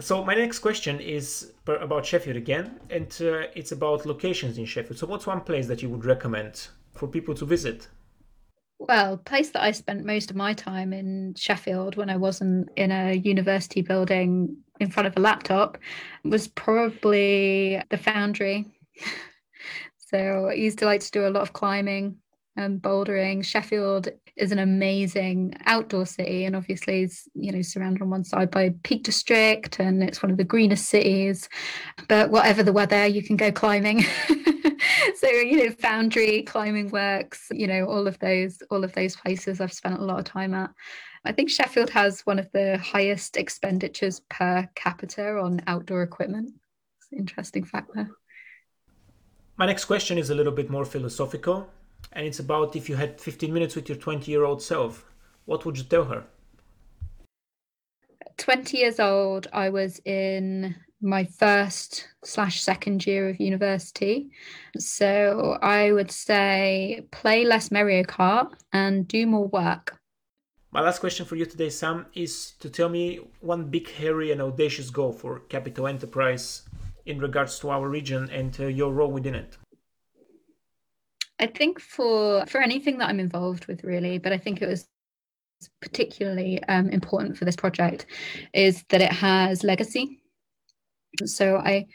so 0.00 0.24
my 0.24 0.34
next 0.34 0.60
question 0.60 1.00
is 1.00 1.52
about 1.66 2.06
Sheffield 2.06 2.36
again, 2.36 2.78
and 2.90 3.10
uh, 3.20 3.48
it's 3.54 3.72
about 3.72 4.06
locations 4.06 4.58
in 4.58 4.64
Sheffield. 4.64 4.98
So 4.98 5.06
what's 5.06 5.26
one 5.26 5.40
place 5.40 5.66
that 5.66 5.82
you 5.82 5.88
would 5.88 6.04
recommend 6.04 6.68
for 6.94 7.08
people 7.08 7.34
to 7.34 7.44
visit? 7.44 7.88
Well, 8.78 9.16
place 9.18 9.50
that 9.50 9.62
I 9.62 9.72
spent 9.72 10.04
most 10.04 10.30
of 10.30 10.36
my 10.36 10.54
time 10.54 10.92
in 10.92 11.34
Sheffield 11.36 11.96
when 11.96 12.10
I 12.10 12.16
wasn't 12.16 12.68
in 12.76 12.92
a 12.92 13.14
university 13.14 13.82
building 13.82 14.56
in 14.78 14.90
front 14.90 15.08
of 15.08 15.16
a 15.16 15.20
laptop 15.20 15.78
was 16.24 16.46
probably 16.46 17.82
the 17.90 17.96
Foundry. 17.96 18.66
so 19.98 20.46
I 20.50 20.52
used 20.52 20.78
to 20.78 20.84
like 20.84 21.00
to 21.00 21.10
do 21.10 21.26
a 21.26 21.30
lot 21.30 21.42
of 21.42 21.52
climbing 21.52 22.18
and 22.56 22.80
bouldering. 22.80 23.44
Sheffield 23.44 24.08
is 24.38 24.52
an 24.52 24.58
amazing 24.58 25.54
outdoor 25.66 26.06
city 26.06 26.44
and 26.44 26.54
obviously 26.54 27.02
is 27.02 27.28
you 27.34 27.52
know 27.52 27.62
surrounded 27.62 28.02
on 28.02 28.10
one 28.10 28.24
side 28.24 28.50
by 28.50 28.74
peak 28.82 29.02
district 29.02 29.80
and 29.80 30.02
it's 30.02 30.22
one 30.22 30.30
of 30.30 30.38
the 30.38 30.44
greenest 30.44 30.88
cities. 30.88 31.48
But 32.08 32.30
whatever 32.30 32.62
the 32.62 32.72
weather 32.72 33.06
you 33.06 33.22
can 33.22 33.36
go 33.36 33.52
climbing. 33.52 34.04
So 35.16 35.28
you 35.28 35.64
know 35.64 35.74
foundry 35.74 36.42
climbing 36.42 36.90
works 36.90 37.48
you 37.50 37.66
know 37.66 37.86
all 37.86 38.06
of 38.06 38.18
those 38.20 38.62
all 38.70 38.84
of 38.84 38.92
those 38.92 39.16
places 39.16 39.60
i've 39.60 39.72
spent 39.72 40.00
a 40.00 40.04
lot 40.04 40.18
of 40.20 40.24
time 40.24 40.54
at. 40.54 40.70
I 41.24 41.32
think 41.32 41.50
sheffield 41.50 41.90
has 41.90 42.20
one 42.20 42.38
of 42.38 42.48
the 42.52 42.78
highest 42.78 43.36
expenditures 43.36 44.20
per 44.30 44.68
capita 44.76 45.36
on 45.38 45.60
outdoor 45.66 46.02
equipment. 46.02 46.52
Interesting 47.12 47.64
fact 47.64 47.90
there. 47.94 48.10
My 49.56 49.66
next 49.66 49.86
question 49.86 50.18
is 50.18 50.30
a 50.30 50.34
little 50.34 50.52
bit 50.52 50.70
more 50.70 50.84
philosophical 50.84 51.68
and 52.12 52.26
it's 52.26 52.38
about 52.38 52.76
if 52.76 52.88
you 52.88 52.96
had 52.96 53.20
15 53.20 53.52
minutes 53.52 53.76
with 53.76 53.88
your 53.88 53.98
20 53.98 54.30
year 54.30 54.44
old 54.44 54.62
self, 54.62 55.04
what 55.44 55.64
would 55.64 55.76
you 55.76 55.84
tell 55.84 56.04
her? 56.04 56.24
20 58.36 58.76
years 58.78 59.00
old, 59.00 59.48
I 59.52 59.68
was 59.68 60.00
in 60.04 60.74
my 61.00 61.24
first 61.24 62.08
slash 62.24 62.60
second 62.60 63.06
year 63.06 63.28
of 63.28 63.40
university. 63.40 64.30
So 64.78 65.58
I 65.62 65.92
would 65.92 66.10
say 66.10 67.06
play 67.10 67.44
less 67.44 67.70
Mario 67.70 68.02
Kart 68.04 68.52
and 68.72 69.06
do 69.06 69.26
more 69.26 69.46
work. 69.48 69.98
My 70.70 70.80
last 70.80 70.98
question 70.98 71.24
for 71.24 71.36
you 71.36 71.46
today, 71.46 71.70
Sam, 71.70 72.06
is 72.14 72.52
to 72.60 72.68
tell 72.68 72.88
me 72.88 73.20
one 73.40 73.64
big, 73.64 73.90
hairy, 73.90 74.32
and 74.32 74.42
audacious 74.42 74.90
goal 74.90 75.12
for 75.12 75.40
Capital 75.48 75.86
Enterprise 75.86 76.68
in 77.06 77.18
regards 77.18 77.58
to 77.60 77.70
our 77.70 77.88
region 77.88 78.28
and 78.30 78.54
uh, 78.60 78.66
your 78.66 78.92
role 78.92 79.10
within 79.10 79.34
it. 79.34 79.56
I 81.40 81.46
think 81.46 81.80
for 81.80 82.44
for 82.46 82.60
anything 82.60 82.98
that 82.98 83.08
I'm 83.08 83.20
involved 83.20 83.66
with, 83.66 83.84
really, 83.84 84.18
but 84.18 84.32
I 84.32 84.38
think 84.38 84.60
it 84.60 84.68
was 84.68 84.88
particularly 85.80 86.62
um, 86.64 86.88
important 86.90 87.36
for 87.36 87.44
this 87.44 87.56
project 87.56 88.06
is 88.54 88.84
that 88.90 89.02
it 89.02 89.12
has 89.12 89.64
legacy. 89.64 90.20
So 91.24 91.56
I 91.56 91.86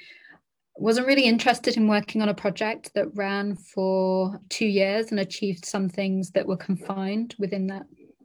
wasn't 0.75 1.07
really 1.07 1.25
interested 1.25 1.77
in 1.77 1.87
working 1.87 2.21
on 2.21 2.29
a 2.29 2.33
project 2.33 2.91
that 2.95 3.15
ran 3.15 3.55
for 3.55 4.39
two 4.49 4.65
years 4.65 5.11
and 5.11 5.19
achieved 5.19 5.65
some 5.65 5.87
things 5.87 6.31
that 6.31 6.47
were 6.47 6.57
confined 6.57 7.35
within 7.37 7.67
that 7.67 7.83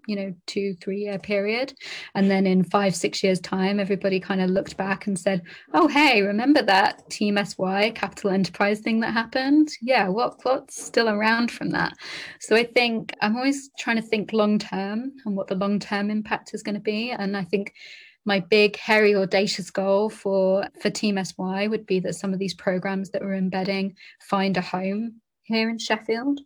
you 0.08 0.16
know 0.16 0.34
two 0.46 0.74
three 0.80 1.00
year 1.02 1.18
period. 1.18 1.74
And 2.14 2.30
then 2.30 2.46
in 2.46 2.64
five 2.64 2.96
six 2.96 3.22
years 3.22 3.40
time 3.40 3.78
everybody 3.78 4.18
kind 4.18 4.40
of 4.40 4.50
looked 4.50 4.76
back 4.76 5.06
and 5.06 5.18
said 5.18 5.42
oh 5.74 5.86
hey 5.86 6.22
remember 6.22 6.62
that 6.62 7.08
team 7.10 7.38
sy 7.44 7.90
capital 7.90 8.30
enterprise 8.30 8.80
thing 8.80 9.00
that 9.00 9.12
happened? 9.12 9.68
Yeah 9.82 10.08
what 10.08 10.40
what's 10.42 10.82
still 10.82 11.08
around 11.08 11.50
from 11.50 11.70
that? 11.70 11.92
So 12.40 12.56
i 12.56 12.64
think 12.64 13.14
i'm 13.20 13.36
always 13.36 13.70
trying 13.78 13.96
to 13.96 14.02
think 14.02 14.32
long 14.32 14.58
term 14.58 15.12
and 15.24 15.36
what 15.36 15.48
the 15.48 15.54
long 15.54 15.78
term 15.78 16.10
impact 16.10 16.54
is 16.54 16.62
going 16.62 16.74
to 16.74 16.80
be. 16.80 17.10
And 17.10 17.36
i 17.36 17.44
think 17.44 17.74
my 18.24 18.40
big 18.40 18.76
hairy 18.76 19.14
audacious 19.14 19.70
goal 19.70 20.10
for 20.10 20.66
for 20.80 20.90
team 20.90 21.22
sy 21.24 21.66
would 21.66 21.86
be 21.86 22.00
that 22.00 22.14
some 22.14 22.32
of 22.32 22.38
these 22.38 22.54
programs 22.54 23.10
that 23.10 23.22
we're 23.22 23.34
embedding 23.34 23.96
find 24.20 24.56
a 24.56 24.60
home 24.60 25.20
here 25.48 25.70
in 25.70 25.78
Sheffield, 25.78 26.40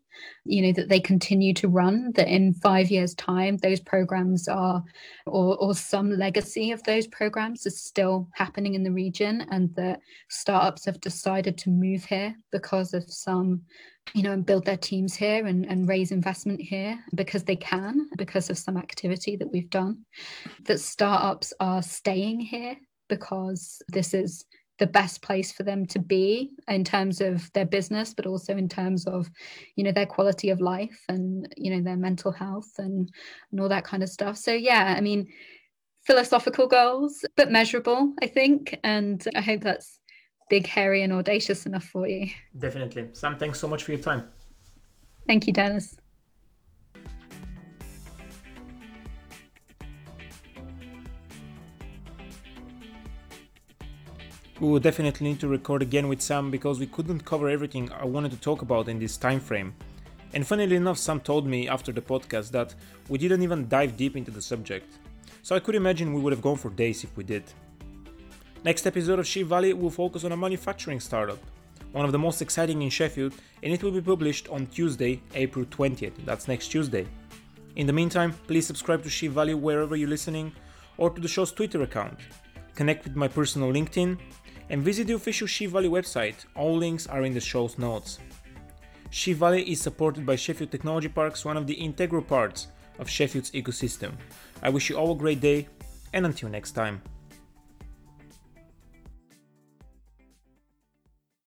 you 0.44 0.62
know, 0.62 0.72
that 0.72 0.88
they 0.88 1.00
continue 1.00 1.52
to 1.54 1.68
run, 1.68 2.12
that 2.14 2.28
in 2.28 2.54
five 2.54 2.90
years' 2.90 3.14
time, 3.14 3.56
those 3.56 3.80
programs 3.80 4.46
are, 4.48 4.82
or, 5.26 5.56
or 5.56 5.74
some 5.74 6.10
legacy 6.10 6.70
of 6.70 6.82
those 6.84 7.08
programs 7.08 7.66
is 7.66 7.82
still 7.82 8.28
happening 8.34 8.74
in 8.74 8.84
the 8.84 8.92
region, 8.92 9.44
and 9.50 9.74
that 9.74 10.00
startups 10.30 10.86
have 10.86 11.00
decided 11.00 11.58
to 11.58 11.70
move 11.70 12.04
here 12.04 12.34
because 12.52 12.94
of 12.94 13.04
some, 13.10 13.60
you 14.14 14.22
know, 14.22 14.32
and 14.32 14.46
build 14.46 14.64
their 14.64 14.76
teams 14.76 15.14
here 15.14 15.46
and, 15.46 15.66
and 15.66 15.88
raise 15.88 16.12
investment 16.12 16.60
here 16.60 16.98
because 17.14 17.42
they 17.42 17.56
can, 17.56 18.08
because 18.16 18.48
of 18.48 18.56
some 18.56 18.76
activity 18.76 19.36
that 19.36 19.50
we've 19.50 19.70
done, 19.70 19.98
that 20.64 20.78
startups 20.78 21.52
are 21.58 21.82
staying 21.82 22.38
here 22.40 22.76
because 23.08 23.82
this 23.88 24.14
is 24.14 24.44
the 24.78 24.86
best 24.86 25.22
place 25.22 25.52
for 25.52 25.62
them 25.62 25.86
to 25.86 25.98
be 25.98 26.52
in 26.68 26.84
terms 26.84 27.20
of 27.20 27.52
their 27.52 27.66
business 27.66 28.14
but 28.14 28.26
also 28.26 28.56
in 28.56 28.68
terms 28.68 29.06
of 29.06 29.30
you 29.76 29.84
know 29.84 29.92
their 29.92 30.06
quality 30.06 30.50
of 30.50 30.60
life 30.60 31.04
and 31.08 31.52
you 31.56 31.70
know 31.70 31.82
their 31.82 31.96
mental 31.96 32.32
health 32.32 32.70
and 32.78 33.10
and 33.50 33.60
all 33.60 33.68
that 33.68 33.84
kind 33.84 34.02
of 34.02 34.08
stuff. 34.08 34.36
So 34.36 34.52
yeah 34.52 34.94
i 34.96 35.00
mean 35.00 35.28
philosophical 36.06 36.66
goals 36.66 37.24
but 37.36 37.50
measurable 37.50 38.12
i 38.22 38.26
think. 38.26 38.78
And 38.82 39.26
i 39.36 39.40
hope 39.40 39.60
that's 39.60 39.98
big 40.50 40.66
hairy 40.66 41.02
and 41.02 41.12
audacious 41.12 41.64
enough 41.66 41.84
for 41.84 42.06
you. 42.08 42.28
Definitely. 42.58 43.08
Sam 43.12 43.38
thanks 43.38 43.60
so 43.60 43.68
much 43.68 43.84
for 43.84 43.92
your 43.92 44.00
time. 44.00 44.28
Thank 45.26 45.46
you 45.46 45.52
dennis 45.52 45.96
We 54.62 54.68
will 54.68 54.78
definitely 54.78 55.26
need 55.26 55.40
to 55.40 55.48
record 55.48 55.82
again 55.82 56.06
with 56.06 56.22
Sam 56.22 56.48
because 56.48 56.78
we 56.78 56.86
couldn't 56.86 57.24
cover 57.24 57.48
everything 57.48 57.90
I 57.90 58.04
wanted 58.04 58.30
to 58.30 58.38
talk 58.38 58.62
about 58.62 58.88
in 58.88 59.00
this 59.00 59.16
time 59.16 59.40
frame. 59.40 59.74
And 60.34 60.46
funnily 60.46 60.76
enough, 60.76 60.98
Sam 60.98 61.18
told 61.18 61.48
me 61.48 61.66
after 61.68 61.90
the 61.90 62.00
podcast 62.00 62.52
that 62.52 62.72
we 63.08 63.18
didn't 63.18 63.42
even 63.42 63.68
dive 63.68 63.96
deep 63.96 64.16
into 64.16 64.30
the 64.30 64.40
subject. 64.40 64.98
So 65.42 65.56
I 65.56 65.58
could 65.58 65.74
imagine 65.74 66.12
we 66.12 66.20
would 66.20 66.32
have 66.32 66.42
gone 66.42 66.58
for 66.58 66.70
days 66.70 67.02
if 67.02 67.16
we 67.16 67.24
did. 67.24 67.42
Next 68.62 68.86
episode 68.86 69.18
of 69.18 69.26
Sheep 69.26 69.48
Valley 69.48 69.72
will 69.72 69.90
focus 69.90 70.22
on 70.22 70.30
a 70.30 70.36
manufacturing 70.36 71.00
startup, 71.00 71.40
one 71.90 72.04
of 72.04 72.12
the 72.12 72.18
most 72.20 72.40
exciting 72.40 72.82
in 72.82 72.88
Sheffield, 72.88 73.34
and 73.64 73.72
it 73.72 73.82
will 73.82 73.90
be 73.90 74.00
published 74.00 74.48
on 74.48 74.68
Tuesday, 74.68 75.20
April 75.34 75.64
20th. 75.64 76.24
That's 76.24 76.46
next 76.46 76.68
Tuesday. 76.68 77.08
In 77.74 77.88
the 77.88 77.92
meantime, 77.92 78.32
please 78.46 78.68
subscribe 78.68 79.02
to 79.02 79.10
Sheep 79.10 79.32
Valley 79.32 79.54
wherever 79.54 79.96
you're 79.96 80.08
listening 80.08 80.52
or 80.98 81.10
to 81.10 81.20
the 81.20 81.26
show's 81.26 81.50
Twitter 81.50 81.82
account. 81.82 82.20
Connect 82.76 83.04
with 83.04 83.16
my 83.16 83.28
personal 83.28 83.72
LinkedIn 83.72 84.18
and 84.70 84.82
visit 84.82 85.06
the 85.06 85.14
official 85.14 85.46
Valley 85.66 85.88
website. 85.88 86.44
All 86.54 86.76
links 86.76 87.06
are 87.06 87.22
in 87.22 87.34
the 87.34 87.40
show's 87.40 87.78
notes. 87.78 88.18
Valley 89.34 89.70
is 89.70 89.80
supported 89.80 90.24
by 90.24 90.36
Sheffield 90.36 90.70
Technology 90.70 91.08
Parks, 91.08 91.44
one 91.44 91.56
of 91.56 91.66
the 91.66 91.74
integral 91.74 92.22
parts 92.22 92.68
of 92.98 93.08
Sheffield's 93.08 93.50
ecosystem. 93.50 94.12
I 94.62 94.70
wish 94.70 94.88
you 94.88 94.96
all 94.96 95.12
a 95.12 95.16
great 95.16 95.40
day, 95.40 95.68
and 96.12 96.24
until 96.24 96.48
next 96.48 96.72
time. 96.72 97.02